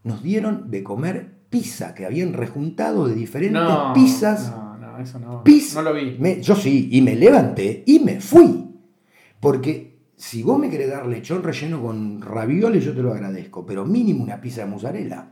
nos 0.03 0.23
dieron 0.23 0.71
de 0.71 0.83
comer 0.83 1.29
pizza, 1.51 1.93
que 1.93 2.05
habían 2.07 2.33
rejuntado 2.33 3.07
de 3.07 3.13
diferentes 3.13 3.61
No, 3.61 3.93
pizzas. 3.93 4.49
No, 4.49 4.77
no, 4.77 4.97
eso 4.97 5.19
no. 5.19 5.43
Pizza. 5.43 5.83
No 5.83 5.89
lo 5.89 5.95
vi. 5.95 6.17
Me- 6.19 6.41
yo 6.41 6.55
sí, 6.55 6.89
y 6.91 7.01
me 7.01 7.15
levanté 7.15 7.83
y 7.85 7.99
me 7.99 8.19
fui. 8.19 8.67
Porque 9.39 9.99
si 10.15 10.41
vos 10.41 10.57
me 10.57 10.69
querés 10.71 10.89
dar 10.89 11.05
lechón 11.05 11.43
relleno 11.43 11.81
con 11.83 12.19
ravioles, 12.21 12.83
yo 12.83 12.93
te 12.95 13.03
lo 13.03 13.13
agradezco, 13.13 13.63
pero 13.65 13.85
mínimo 13.85 14.23
una 14.23 14.41
pizza 14.41 14.61
de 14.65 14.71
mozzarella. 14.71 15.30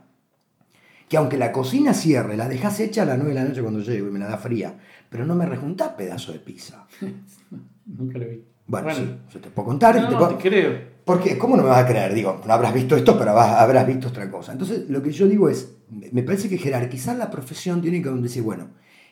Que 1.10 1.16
aunque 1.16 1.36
la 1.36 1.50
cocina 1.50 1.92
cierre, 1.92 2.36
la 2.36 2.48
dejás 2.48 2.78
hecha 2.78 3.02
a 3.02 3.04
las 3.04 3.18
9 3.18 3.34
de 3.34 3.40
la 3.40 3.48
noche 3.48 3.62
cuando 3.62 3.80
llego 3.80 4.06
y 4.06 4.12
me 4.12 4.20
la 4.20 4.28
da 4.28 4.38
fría, 4.38 4.78
pero 5.08 5.26
no 5.26 5.34
me 5.34 5.44
rejuntás 5.44 5.88
pedazo 5.90 6.32
de 6.32 6.38
pizza. 6.38 6.86
Nunca 7.86 8.16
lo 8.18 8.28
vi. 8.28 8.44
Bueno, 8.68 8.94
sí, 8.94 9.16
yo 9.32 9.40
te 9.40 9.50
puedo 9.50 9.66
contar. 9.66 9.96
No, 9.96 10.06
te, 10.06 10.12
no, 10.12 10.18
puedo- 10.18 10.36
te 10.36 10.48
creo. 10.48 10.90
Porque, 11.04 11.36
¿cómo 11.36 11.56
no 11.56 11.64
me 11.64 11.68
vas 11.70 11.82
a 11.82 11.88
creer? 11.88 12.14
Digo, 12.14 12.40
no 12.46 12.52
habrás 12.52 12.72
visto 12.72 12.94
esto, 12.94 13.18
pero 13.18 13.32
habrás 13.32 13.84
visto 13.88 14.06
otra 14.08 14.30
cosa. 14.30 14.52
Entonces, 14.52 14.88
lo 14.88 15.02
que 15.02 15.10
yo 15.10 15.26
digo 15.26 15.48
es, 15.48 15.74
me 16.12 16.22
parece 16.22 16.48
que 16.48 16.56
jerarquizar 16.58 17.16
la 17.16 17.28
profesión 17.30 17.82
tiene 17.82 18.00
que 18.00 18.08
decir, 18.10 18.44
bueno, 18.44 18.68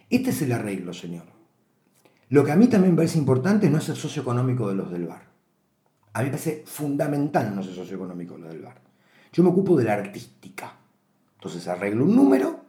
este 0.09 0.31
es 0.31 0.41
el 0.43 0.53
arreglo, 0.53 0.93
señor. 0.95 1.25
Lo 2.29 2.45
que 2.45 2.53
a 2.53 2.57
mí 2.57 2.69
también 2.69 2.93
me 2.93 2.99
parece 2.99 3.19
importante 3.19 3.69
no 3.69 3.79
es 3.79 3.89
el 3.89 3.97
socioeconómico 3.97 4.69
de 4.69 4.77
los 4.77 4.93
del 4.93 5.07
bar. 5.07 5.23
A 6.13 6.21
mí 6.21 6.27
me 6.27 6.31
parece 6.31 6.63
fundamental 6.65 7.53
no 7.57 7.63
ser 7.65 7.75
socioeconómico 7.75 8.35
de 8.35 8.41
los 8.43 8.51
del 8.53 8.63
bar. 8.63 8.81
Yo 9.33 9.43
me 9.43 9.49
ocupo 9.49 9.77
de 9.77 9.85
la 9.85 9.95
artística. 9.95 10.75
Entonces 11.39 11.69
arreglo 11.69 12.05
un 12.05 12.17
número, 12.17 12.61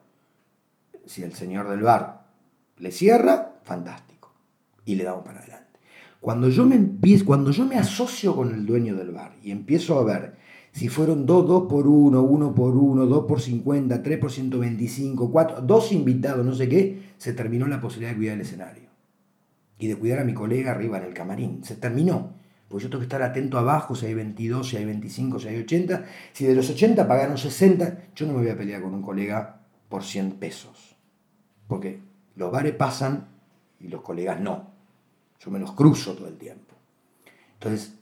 si 1.05 1.23
el 1.23 1.33
señor 1.33 1.67
del 1.67 1.81
bar 1.81 2.27
le 2.77 2.91
cierra, 2.91 3.55
fantástico. 3.63 4.31
Y 4.85 4.93
le 4.93 5.05
damos 5.05 5.25
para 5.25 5.39
adelante. 5.39 5.79
Cuando 6.21 6.49
yo 6.49 6.65
me 6.67 6.75
empiezo, 6.75 7.25
cuando 7.25 7.49
yo 7.49 7.65
me 7.65 7.77
asocio 7.77 8.35
con 8.35 8.53
el 8.53 8.67
dueño 8.67 8.95
del 8.95 9.11
bar 9.11 9.33
y 9.41 9.49
empiezo 9.49 9.97
a 9.97 10.03
ver 10.03 10.35
si 10.71 10.87
fueron 10.87 11.25
2, 11.25 11.47
2 11.47 11.63
por 11.67 11.87
1, 11.87 12.21
1 12.21 12.55
por 12.55 12.77
1, 12.77 13.05
2 13.07 13.25
por 13.25 13.41
50, 13.41 14.03
3 14.03 14.19
por 14.19 14.31
125, 14.31 15.31
4, 15.31 15.61
dos 15.61 15.91
invitados, 15.91 16.45
no 16.45 16.53
sé 16.53 16.69
qué, 16.69 17.13
se 17.17 17.33
terminó 17.33 17.67
la 17.67 17.81
posibilidad 17.81 18.11
de 18.11 18.17
cuidar 18.17 18.35
el 18.35 18.41
escenario. 18.41 18.89
Y 19.79 19.87
de 19.87 19.95
cuidar 19.95 20.19
a 20.19 20.25
mi 20.25 20.33
colega 20.35 20.71
arriba 20.71 20.99
en 20.99 21.05
el 21.05 21.13
camarín. 21.15 21.63
Se 21.63 21.75
terminó. 21.75 22.33
Porque 22.69 22.83
yo 22.83 22.89
tengo 22.89 22.99
que 22.99 23.05
estar 23.05 23.23
atento 23.23 23.57
abajo 23.57 23.95
si 23.95 24.05
hay 24.05 24.13
22, 24.13 24.69
si 24.69 24.77
hay 24.77 24.85
25, 24.85 25.39
si 25.39 25.47
hay 25.47 25.57
80. 25.61 26.05
Si 26.31 26.45
de 26.45 26.53
los 26.53 26.69
80 26.69 27.07
pagaron 27.07 27.37
60, 27.37 28.13
yo 28.15 28.27
no 28.27 28.33
me 28.33 28.39
voy 28.39 28.49
a 28.49 28.57
pelear 28.57 28.81
con 28.81 28.93
un 28.93 29.01
colega 29.01 29.61
por 29.89 30.03
100 30.03 30.33
pesos. 30.33 30.95
Porque 31.67 31.99
los 32.35 32.51
bares 32.51 32.75
pasan 32.75 33.27
y 33.79 33.87
los 33.87 34.01
colegas 34.01 34.39
no. 34.39 34.69
Yo 35.39 35.49
me 35.49 35.59
los 35.59 35.71
cruzo 35.71 36.13
todo 36.13 36.27
el 36.27 36.37
tiempo. 36.37 36.75
Entonces, 37.53 37.95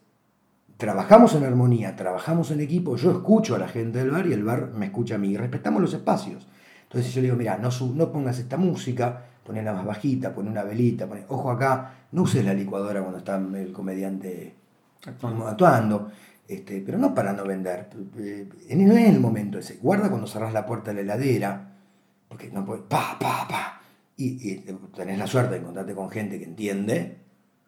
trabajamos 0.75 1.33
en 1.35 1.45
armonía, 1.45 1.95
trabajamos 1.95 2.51
en 2.51 2.59
equipo, 2.59 2.97
yo 2.97 3.11
escucho 3.11 3.55
a 3.55 3.59
la 3.59 3.67
gente 3.67 3.99
del 3.99 4.11
bar 4.11 4.27
y 4.27 4.33
el 4.33 4.43
bar 4.43 4.71
me 4.73 4.87
escucha 4.87 5.15
a 5.15 5.17
mí. 5.17 5.29
Y 5.29 5.37
respetamos 5.37 5.81
los 5.81 5.93
espacios. 5.93 6.45
Entonces 6.83 7.13
yo 7.13 7.21
le 7.21 7.27
digo, 7.27 7.37
mira, 7.37 7.57
no, 7.57 7.69
no 7.93 8.11
pongas 8.11 8.39
esta 8.39 8.57
música, 8.57 9.25
ponela 9.47 9.71
más 9.71 9.85
bajita, 9.85 10.35
pon 10.35 10.47
una 10.49 10.63
velita, 10.63 11.07
poné- 11.07 11.23
ojo 11.29 11.49
acá, 11.49 11.93
no 12.11 12.23
uses 12.23 12.43
la 12.43 12.53
licuadora 12.53 12.99
cuando 12.99 13.19
está 13.19 13.37
el 13.37 13.71
comediante 13.71 14.53
Actuando. 15.05 15.47
actuando, 15.47 16.11
este, 16.47 16.81
pero 16.85 16.97
no 16.97 17.15
para 17.15 17.31
no 17.31 17.45
vender. 17.45 17.87
eh, 18.17 18.49
No 18.75 18.93
es 18.97 19.07
el 19.07 19.21
momento 19.21 19.57
ese. 19.57 19.77
Guarda 19.81 20.09
cuando 20.09 20.27
cerrás 20.27 20.51
la 20.51 20.65
puerta 20.65 20.91
de 20.91 20.95
la 20.95 21.13
heladera, 21.15 21.75
porque 22.27 22.49
no 22.51 22.65
puedes, 22.65 22.83
pa, 22.83 23.17
pa, 23.19 23.47
pa. 23.47 23.81
Y, 24.17 24.51
y 24.51 24.65
tenés 24.95 25.17
la 25.17 25.27
suerte 25.27 25.53
de 25.53 25.59
encontrarte 25.61 25.95
con 25.95 26.09
gente 26.09 26.37
que 26.39 26.45
entiende. 26.45 27.17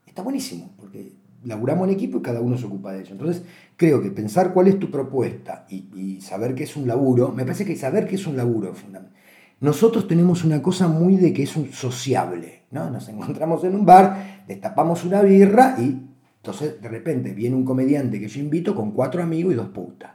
Está 0.05 0.21
buenísimo, 0.21 0.71
porque 0.77 1.13
laburamos 1.45 1.87
en 1.87 1.93
equipo 1.93 2.17
y 2.17 2.21
cada 2.21 2.41
uno 2.41 2.57
se 2.57 2.65
ocupa 2.65 2.91
de 2.91 3.03
eso. 3.03 3.13
Entonces, 3.13 3.43
creo 3.77 4.01
que 4.01 4.11
pensar 4.11 4.51
cuál 4.53 4.67
es 4.67 4.77
tu 4.79 4.91
propuesta 4.91 5.65
y, 5.69 5.85
y 5.95 6.19
saber 6.21 6.55
que 6.55 6.63
es 6.63 6.75
un 6.75 6.87
laburo, 6.87 7.31
me 7.31 7.43
parece 7.43 7.63
que 7.63 7.77
saber 7.77 8.05
que 8.07 8.15
es 8.15 8.27
un 8.27 8.35
laburo 8.35 8.71
es 8.73 8.77
fundamental. 8.79 9.17
Nosotros 9.61 10.07
tenemos 10.07 10.43
una 10.45 10.61
cosa 10.61 10.87
muy 10.87 11.17
de 11.17 11.33
que 11.33 11.43
es 11.43 11.55
un 11.55 11.71
sociable, 11.71 12.63
¿no? 12.71 12.89
Nos 12.89 13.09
encontramos 13.09 13.63
en 13.65 13.75
un 13.75 13.85
bar, 13.85 14.43
destapamos 14.47 15.03
una 15.03 15.21
birra 15.21 15.75
y 15.77 16.09
entonces 16.37 16.81
de 16.81 16.87
repente 16.87 17.33
viene 17.33 17.55
un 17.55 17.65
comediante 17.65 18.19
que 18.19 18.29
yo 18.29 18.39
invito 18.39 18.73
con 18.73 18.91
cuatro 18.91 19.21
amigos 19.21 19.53
y 19.53 19.57
dos 19.57 19.69
putas. 19.69 20.11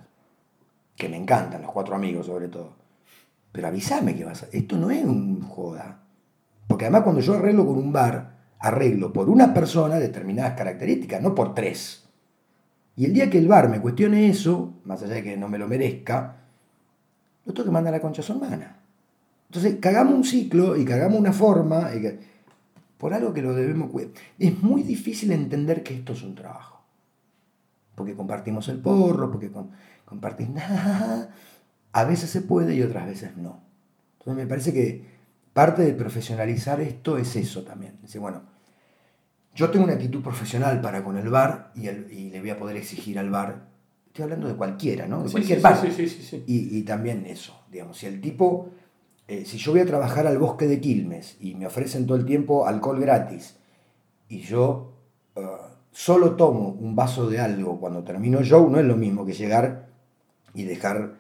Que 0.97 1.09
me 1.09 1.17
encantan 1.17 1.63
los 1.63 1.73
cuatro 1.73 1.95
amigos 1.95 2.27
sobre 2.27 2.49
todo. 2.49 2.77
Pero 3.53 3.69
avísame 3.69 4.17
que 4.17 4.25
vas 4.25 4.45
a... 4.45 4.47
Esto 4.51 4.79
no 4.79 4.91
es 4.91 5.05
un 5.05 5.43
joda. 5.43 6.01
Porque 6.67 6.87
además 6.87 7.03
cuando 7.03 7.21
yo 7.21 7.35
arreglo 7.35 7.67
con 7.67 7.77
un 7.77 7.93
bar, 7.93 8.39
arreglo 8.59 9.13
por 9.13 9.29
una 9.29 9.53
persona 9.53 9.97
determinadas 9.97 10.55
características, 10.55 11.21
no 11.21 11.35
por 11.35 11.55
tres. 11.55 12.09
Y 12.97 13.05
el 13.05 13.13
día 13.13 13.29
que 13.29 13.39
el 13.39 13.49
bar 13.49 13.69
me 13.69 13.81
cuestione 13.81 14.29
eso, 14.29 14.81
más 14.85 15.03
allá 15.03 15.15
de 15.15 15.23
que 15.23 15.37
no 15.37 15.49
me 15.49 15.59
lo 15.59 15.69
merezca, 15.69 16.37
lo 17.45 17.53
tengo 17.53 17.67
que 17.67 17.73
mandar 17.73 17.93
a 17.93 17.99
la 17.99 18.03
concha 18.03 18.23
a 18.23 18.25
su 18.25 18.33
hermana. 18.33 18.84
Entonces, 19.55 19.79
cagamos 19.81 20.15
un 20.15 20.25
ciclo 20.25 20.77
y 20.77 20.85
cagamos 20.85 21.17
una 21.21 21.33
forma 21.33 21.89
y 21.95 22.19
por 22.99 23.15
algo 23.15 23.33
que 23.33 23.41
lo 23.41 23.55
debemos 23.55 23.89
cuidar. 23.91 24.11
Es 24.37 24.61
muy 24.61 24.83
difícil 24.83 25.31
entender 25.31 25.85
que 25.85 25.95
esto 25.95 26.13
es 26.13 26.23
un 26.25 26.35
trabajo. 26.35 26.83
Porque 27.95 28.15
compartimos 28.17 28.69
el 28.69 28.79
porro, 28.79 29.31
porque 29.31 29.53
com- 29.53 29.71
compartís 30.05 30.49
nada. 30.51 31.31
A 31.93 32.05
veces 32.05 32.31
se 32.31 32.41
puede 32.41 32.75
y 32.75 32.83
otras 32.83 33.07
veces 33.07 33.37
no. 33.37 33.61
Entonces 34.19 34.43
me 34.43 34.49
parece 34.49 34.73
que 34.73 35.05
parte 35.53 35.83
de 35.83 35.93
profesionalizar 35.95 36.81
esto 36.81 37.17
es 37.17 37.37
eso 37.37 37.63
también. 37.63 37.97
Dice, 38.03 38.19
bueno, 38.19 38.43
yo 39.55 39.71
tengo 39.71 39.85
una 39.85 39.95
actitud 39.95 40.21
profesional 40.21 40.81
para 40.81 41.05
con 41.05 41.17
el 41.17 41.29
bar 41.29 41.71
y, 41.77 41.87
el- 41.87 42.11
y 42.11 42.31
le 42.31 42.41
voy 42.41 42.51
a 42.51 42.59
poder 42.59 42.77
exigir 42.77 43.21
al 43.21 43.31
bar. 43.31 43.69
Estoy 44.09 44.25
hablando 44.25 44.49
de 44.49 44.55
cualquiera, 44.55 45.07
¿no? 45.07 45.23
De 45.23 45.29
Sí, 45.29 45.33
cualquier 45.33 45.59
sí, 45.59 45.63
bar. 45.63 45.81
sí, 45.81 45.93
sí, 45.93 46.09
sí, 46.09 46.23
sí. 46.25 46.45
Y, 46.49 46.77
y 46.79 46.83
también 46.83 47.25
eso, 47.27 47.61
digamos, 47.71 47.99
si 47.99 48.07
el 48.07 48.21
tipo, 48.21 48.71
eh, 49.29 49.45
si 49.45 49.59
yo 49.59 49.73
voy 49.73 49.81
a 49.81 49.87
trabajar 49.87 50.27
al 50.27 50.39
bosque 50.39 50.67
de 50.67 50.81
Quilmes 50.81 51.37
y 51.41 51.55
me 51.55 51.67
ofrecen 51.67 52.07
todo 52.07 52.19
el 52.19 52.27
tiempo 52.27 52.67
alcohol 52.67 53.01
gratis 53.01 53.57
y 54.29 54.41
yo 54.41 54.93
eh, 55.37 55.47
solo 55.93 56.37
tomo 56.37 56.71
un 56.71 56.95
vaso 56.95 57.29
de 57.29 57.41
algo 57.41 57.81
cuando 57.81 58.05
termino 58.05 58.39
el 58.39 58.45
show, 58.45 58.69
no 58.69 58.79
es 58.79 58.85
lo 58.85 58.97
mismo 58.97 59.25
que 59.25 59.33
llegar 59.33 59.89
y 60.53 60.65
dejar 60.65 61.15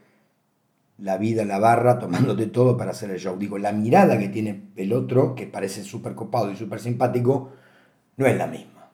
la 0.98 1.18
vida 1.18 1.42
en 1.42 1.48
la 1.48 1.58
barra 1.58 1.98
tomándote 1.98 2.46
todo 2.46 2.76
para 2.76 2.92
hacer 2.92 3.10
el 3.10 3.18
show. 3.18 3.36
Digo, 3.36 3.58
la 3.58 3.72
mirada 3.72 4.18
que 4.18 4.28
tiene 4.28 4.68
el 4.76 4.92
otro, 4.92 5.34
que 5.34 5.46
parece 5.46 5.82
súper 5.82 6.14
copado 6.14 6.50
y 6.52 6.56
súper 6.56 6.80
simpático, 6.80 7.50
no 8.16 8.26
es 8.26 8.36
la 8.36 8.46
misma. 8.46 8.90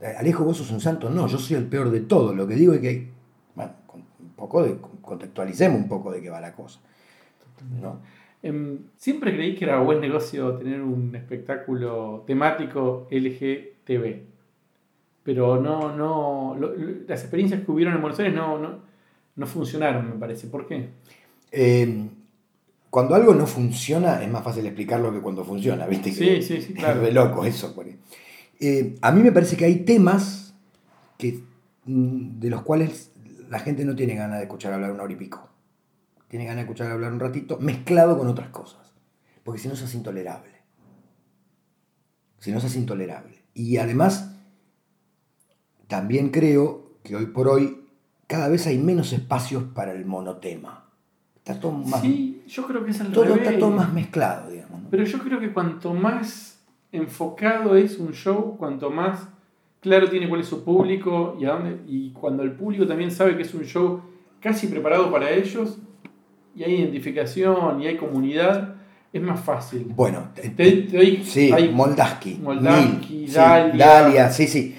Eh, 0.00 0.14
Alejo, 0.18 0.44
vos 0.44 0.56
sos 0.56 0.70
un 0.70 0.80
santo. 0.80 1.10
No, 1.10 1.26
yo 1.26 1.38
soy 1.38 1.56
el 1.56 1.66
peor 1.66 1.90
de 1.90 2.00
todo. 2.00 2.34
Lo 2.34 2.46
que 2.46 2.54
digo 2.54 2.72
es 2.72 2.80
que, 2.80 3.10
bueno, 3.54 3.72
un 3.94 4.30
poco 4.30 4.62
de, 4.62 4.78
contextualicemos 5.02 5.78
un 5.78 5.88
poco 5.88 6.10
de 6.10 6.22
qué 6.22 6.30
va 6.30 6.40
la 6.40 6.54
cosa. 6.54 6.80
¿No? 7.80 8.00
Em, 8.42 8.78
siempre 8.96 9.32
creí 9.34 9.54
que 9.54 9.64
era 9.64 9.78
buen 9.80 10.00
negocio 10.00 10.54
tener 10.54 10.80
un 10.82 11.14
espectáculo 11.14 12.24
temático 12.26 13.06
LGTB. 13.10 14.22
Pero 15.22 15.60
no, 15.60 15.94
no. 15.96 16.56
lo- 16.58 16.74
lo- 16.74 16.94
las 17.06 17.20
experiencias 17.22 17.64
que 17.64 17.70
hubieron 17.70 17.94
en 17.94 18.00
Buenos 18.00 18.18
Aires 18.18 18.34
no, 18.34 18.58
no, 18.58 18.78
no 19.36 19.46
funcionaron, 19.46 20.08
me 20.10 20.16
parece. 20.16 20.48
¿Por 20.48 20.66
qué? 20.66 20.88
Eh, 21.52 22.08
cuando 22.90 23.14
algo 23.14 23.32
no 23.34 23.46
funciona, 23.46 24.20
es 24.22 24.28
más 24.30 24.42
fácil 24.42 24.66
explicarlo 24.66 25.12
que 25.12 25.20
cuando 25.20 25.44
funciona, 25.44 25.86
¿viste? 25.86 26.10
Sí, 26.10 26.24
Que- 26.26 26.42
sí, 26.42 26.60
sí, 26.60 26.74
claro. 26.74 27.06
Es 27.06 27.14
loco 27.14 27.44
eso. 27.44 27.74
Eh, 28.60 28.96
a 29.00 29.12
mí 29.12 29.22
me 29.22 29.32
parece 29.32 29.56
que 29.56 29.64
hay 29.64 29.76
temas 29.84 30.54
que, 31.18 31.40
mm, 31.84 32.40
de 32.40 32.50
los 32.50 32.62
cuales 32.62 33.12
la 33.48 33.60
gente 33.60 33.84
no 33.84 33.94
tiene 33.94 34.14
ganas 34.16 34.38
de 34.38 34.44
escuchar 34.44 34.72
hablar 34.72 34.90
una 34.92 35.04
hora 35.04 35.12
y 35.12 35.16
pico. 35.16 35.48
Tiene 36.32 36.46
ganas 36.46 36.60
de 36.60 36.62
escuchar 36.62 36.90
hablar 36.90 37.12
un 37.12 37.20
ratito, 37.20 37.58
mezclado 37.60 38.16
con 38.16 38.26
otras 38.26 38.48
cosas. 38.48 38.94
Porque 39.44 39.60
si 39.60 39.68
no, 39.68 39.76
se 39.76 39.84
hace 39.84 39.98
intolerable. 39.98 40.62
Si 42.38 42.50
no, 42.50 42.58
se 42.58 42.68
hace 42.68 42.78
intolerable. 42.78 43.36
Y 43.52 43.76
además, 43.76 44.34
también 45.88 46.30
creo 46.30 46.92
que 47.04 47.16
hoy 47.16 47.26
por 47.26 47.48
hoy 47.48 47.84
cada 48.28 48.48
vez 48.48 48.66
hay 48.66 48.78
menos 48.78 49.12
espacios 49.12 49.64
para 49.74 49.92
el 49.92 50.06
monotema. 50.06 50.88
Está 51.36 51.60
todo 51.60 51.72
más, 51.72 52.00
Sí, 52.00 52.42
yo 52.48 52.66
creo 52.66 52.82
que 52.82 52.92
es 52.92 53.00
al 53.02 53.12
todo, 53.12 53.24
revés. 53.24 53.48
está 53.48 53.58
todo 53.58 53.70
más 53.72 53.92
mezclado, 53.92 54.50
digamos. 54.50 54.80
¿no? 54.84 54.88
Pero 54.88 55.04
yo 55.04 55.18
creo 55.18 55.38
que 55.38 55.52
cuanto 55.52 55.92
más 55.92 56.64
enfocado 56.92 57.76
es 57.76 57.98
un 57.98 58.12
show, 58.14 58.56
cuanto 58.56 58.88
más 58.88 59.28
claro 59.80 60.08
tiene 60.08 60.30
cuál 60.30 60.40
es 60.40 60.46
su 60.46 60.64
público 60.64 61.36
y 61.38 61.44
a 61.44 61.50
dónde. 61.52 61.82
Y 61.86 62.12
cuando 62.12 62.42
el 62.42 62.52
público 62.52 62.86
también 62.86 63.10
sabe 63.10 63.36
que 63.36 63.42
es 63.42 63.52
un 63.52 63.64
show 63.64 64.00
casi 64.40 64.68
preparado 64.68 65.12
para 65.12 65.30
ellos, 65.30 65.78
y 66.54 66.62
hay 66.64 66.74
identificación 66.76 67.80
y 67.82 67.86
hay 67.86 67.96
comunidad, 67.96 68.74
es 69.12 69.22
más 69.22 69.40
fácil. 69.40 69.86
Bueno, 69.94 70.30
te- 70.34 70.50
Te, 70.50 70.72
te 70.82 70.96
doy- 70.96 71.24
sí, 71.24 71.50
hay- 71.52 71.70
Moldaski. 71.70 72.34
Moldaski, 72.42 73.14
Mil, 73.16 73.28
sí, 73.28 73.34
Dalia. 73.34 73.86
Dalia, 73.86 74.30
sí, 74.30 74.46
sí. 74.46 74.74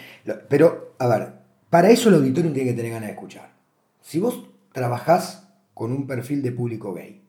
Pero, 0.49 0.95
a 0.99 1.07
ver, 1.07 1.33
para 1.69 1.89
eso 1.89 2.09
el 2.09 2.15
auditorio 2.15 2.51
tiene 2.51 2.69
que 2.71 2.75
tener 2.75 2.91
ganas 2.91 3.07
de 3.09 3.13
escuchar. 3.13 3.51
Si 4.01 4.19
vos 4.19 4.43
trabajás 4.71 5.47
con 5.73 5.91
un 5.91 6.07
perfil 6.07 6.41
de 6.41 6.51
público 6.51 6.93
gay, 6.93 7.21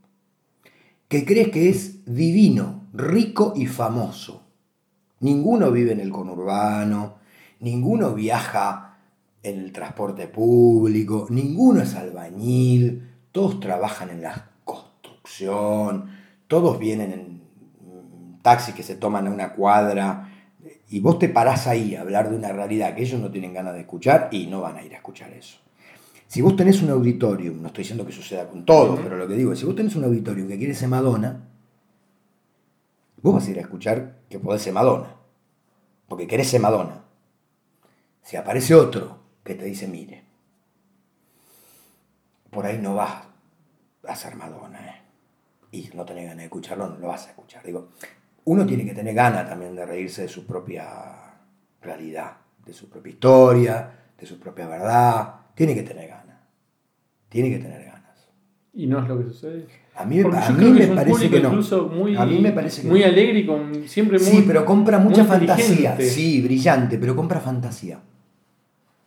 que 1.09 1.24
crees 1.24 1.49
que 1.51 1.68
es 1.68 2.05
divino, 2.07 2.84
rico 2.92 3.53
y 3.57 3.66
famoso, 3.66 4.42
ninguno 5.20 5.70
vive 5.70 5.92
en 5.92 6.01
el 6.01 6.11
conurbano, 6.11 7.16
ninguno 7.61 8.14
viaja 8.14 8.97
en 9.42 9.61
el 9.61 9.72
transporte 9.72 10.26
público, 10.26 11.26
ninguno 11.30 11.82
es 11.82 11.95
albañil, 11.95 13.11
todos 13.35 13.59
trabajan 13.59 14.11
en 14.11 14.22
la 14.22 14.51
construcción, 14.62 16.09
todos 16.47 16.78
vienen 16.78 17.12
en 17.12 18.39
taxis 18.43 18.76
que 18.76 18.85
se 18.85 18.95
toman 18.95 19.26
a 19.26 19.30
una 19.30 19.55
cuadra, 19.55 20.30
y 20.89 21.01
vos 21.01 21.18
te 21.18 21.28
parás 21.28 21.66
ahí 21.66 21.97
a 21.97 22.03
hablar 22.03 22.30
de 22.30 22.37
una 22.37 22.53
realidad 22.53 22.95
que 22.95 23.03
ellos 23.03 23.20
no 23.20 23.32
tienen 23.32 23.53
ganas 23.53 23.74
de 23.74 23.80
escuchar 23.80 24.28
y 24.30 24.47
no 24.47 24.61
van 24.61 24.76
a 24.76 24.85
ir 24.85 24.93
a 24.93 24.99
escuchar 24.99 25.32
eso. 25.32 25.59
Si 26.28 26.43
vos 26.43 26.55
tenés 26.55 26.80
un 26.80 26.91
auditorium, 26.91 27.61
no 27.61 27.66
estoy 27.66 27.82
diciendo 27.82 28.07
que 28.07 28.12
suceda 28.12 28.49
con 28.49 28.64
todo, 28.64 28.95
pero 29.03 29.16
lo 29.16 29.26
que 29.26 29.35
digo 29.35 29.53
es, 29.53 29.59
si 29.59 29.64
vos 29.64 29.74
tenés 29.74 29.97
un 29.97 30.05
auditorium 30.05 30.47
que 30.47 30.57
quiere 30.57 30.72
ser 30.72 30.89
Madonna, 30.89 31.49
vos 33.20 33.35
vas 33.35 33.49
a 33.49 33.51
ir 33.51 33.59
a 33.59 33.62
escuchar 33.62 34.20
que 34.30 34.39
podés 34.39 34.62
ser 34.62 34.72
Madonna, 34.72 35.16
porque 36.07 36.28
querés 36.28 36.49
ser 36.49 36.61
Madonna. 36.61 37.03
Si 38.22 38.37
aparece 38.37 38.76
otro 38.76 39.18
que 39.43 39.57
te 39.57 39.64
dice, 39.64 39.89
mire, 39.89 40.22
por 42.55 42.64
ahí 42.64 42.78
no 42.78 42.94
vas 42.94 43.24
a 44.07 44.16
ser 44.16 44.36
Madonna, 44.36 44.78
¿eh? 44.78 45.00
y 45.72 45.90
no 45.94 46.05
tenés 46.05 46.24
ganas 46.24 46.38
de 46.38 46.44
escucharlo, 46.44 46.88
no 46.88 46.98
lo 46.98 47.09
vas 47.09 47.26
a 47.26 47.30
escuchar. 47.30 47.64
Digo, 47.64 47.88
uno 48.44 48.64
tiene 48.64 48.84
que 48.84 48.94
tener 48.94 49.14
ganas 49.14 49.48
también 49.48 49.74
de 49.74 49.84
reírse 49.84 50.22
de 50.22 50.28
su 50.28 50.46
propia 50.46 50.86
realidad, 51.82 52.32
de 52.64 52.72
su 52.72 52.88
propia 52.88 53.11
historia, 53.11 53.90
de 54.18 54.26
su 54.26 54.38
propia 54.38 54.68
verdad. 54.68 55.34
Tiene 55.55 55.74
que 55.74 55.82
tener 55.82 56.09
ganas. 56.09 56.36
Tiene 57.28 57.50
que 57.50 57.59
tener 57.59 57.84
ganas. 57.84 58.28
¿Y 58.72 58.86
no 58.86 59.00
es 59.00 59.09
lo 59.09 59.18
que 59.18 59.24
sucede? 59.24 59.66
A 59.96 60.05
mí, 60.05 60.20
a 60.20 60.50
mí 60.50 60.70
me 60.70 60.86
parece 60.88 61.30
que 61.30 61.40
no. 61.40 61.52
Muy, 61.88 62.16
a 62.16 62.24
mí 62.24 62.38
me 62.40 62.52
parece 62.52 62.82
que 62.82 62.88
muy 62.88 63.02
alegre 63.02 63.40
y 63.40 63.46
con 63.46 63.88
siempre 63.88 64.18
muy. 64.18 64.26
Sí, 64.26 64.44
pero 64.46 64.64
compra 64.64 64.98
mucha 64.98 65.24
fantasía. 65.24 65.96
Sí, 65.98 66.40
brillante, 66.42 66.98
pero 66.98 67.16
compra 67.16 67.40
fantasía. 67.40 68.00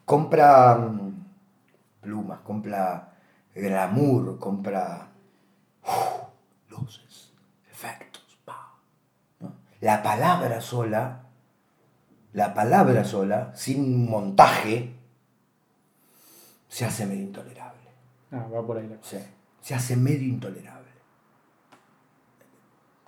Compra 0.06 0.78
mm, 0.78 1.26
plumas, 2.02 2.40
compra 2.40 3.17
glamour, 3.62 4.40
compra 4.40 5.10
luces, 6.70 7.34
efectos. 7.72 8.18
La 9.80 10.02
palabra 10.02 10.60
sola, 10.60 11.24
la 12.34 12.54
palabra 12.54 13.04
sola, 13.04 13.52
sin 13.56 14.10
montaje, 14.10 14.96
se 16.68 16.86
hace 16.86 17.06
medio 17.06 17.24
intolerable. 17.24 17.78
Ah, 18.32 18.48
va 18.54 18.66
por 18.66 18.78
ahí 18.78 18.88
la 18.88 18.98
cosa. 18.98 19.20
se 19.62 19.76
hace 19.76 19.96
medio 19.96 20.28
intolerable. 20.28 20.88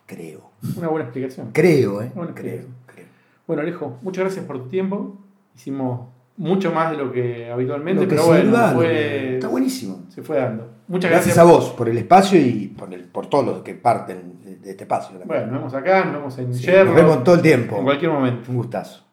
Creo. 0.06 0.52
Una 0.78 0.90
buena 0.90 1.06
explicación. 1.06 1.52
Creo, 1.52 2.02
¿eh? 2.02 2.12
creo, 2.36 2.68
creo. 2.86 3.08
Bueno, 3.48 3.64
Alejo, 3.64 3.98
muchas 4.02 4.26
gracias 4.26 4.46
por 4.46 4.60
tu 4.60 4.68
tiempo. 4.68 5.18
Hicimos 5.56 6.08
mucho 6.40 6.72
más 6.72 6.92
de 6.92 6.98
lo 6.98 7.12
que 7.12 7.52
habitualmente, 7.52 8.08
pero 8.08 8.26
bueno, 8.26 8.58
fue, 8.74 9.36
está 9.36 9.50
buenísimo. 9.50 10.06
Se 10.08 10.24
fue 10.24 10.38
dando. 10.38 10.70
Muchas 10.88 11.12
gracias. 11.12 11.36
Gracias 11.36 11.38
a 11.38 11.44
vos 11.44 11.70
por 11.72 11.90
el 11.90 11.98
espacio 11.98 12.40
y 12.40 12.74
por, 12.76 12.92
el, 12.94 13.04
por 13.04 13.28
todos 13.28 13.46
los 13.46 13.62
que 13.62 13.76
parten 13.76 14.40
de 14.62 14.72
este 14.72 14.86
espacio. 14.86 15.20
Bueno, 15.26 15.48
nos 15.48 15.56
vemos 15.56 15.74
acá, 15.74 16.06
nos 16.06 16.14
vemos 16.14 16.40
en 16.40 16.54
sí, 16.54 16.72
Nos 16.72 16.96
vemos 16.96 17.24
todo 17.26 17.36
el 17.36 17.42
tiempo. 17.42 17.78
En 17.78 17.84
cualquier 17.84 18.12
momento. 18.12 18.52
Un 18.52 18.58
gustazo. 18.58 19.06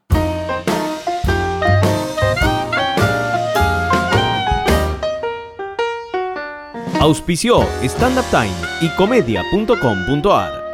Auspició 7.00 7.62
Stand 7.82 8.18
Up 8.18 8.24
Time 8.30 8.54
y 8.80 8.88
comedia.com.ar 8.96 10.65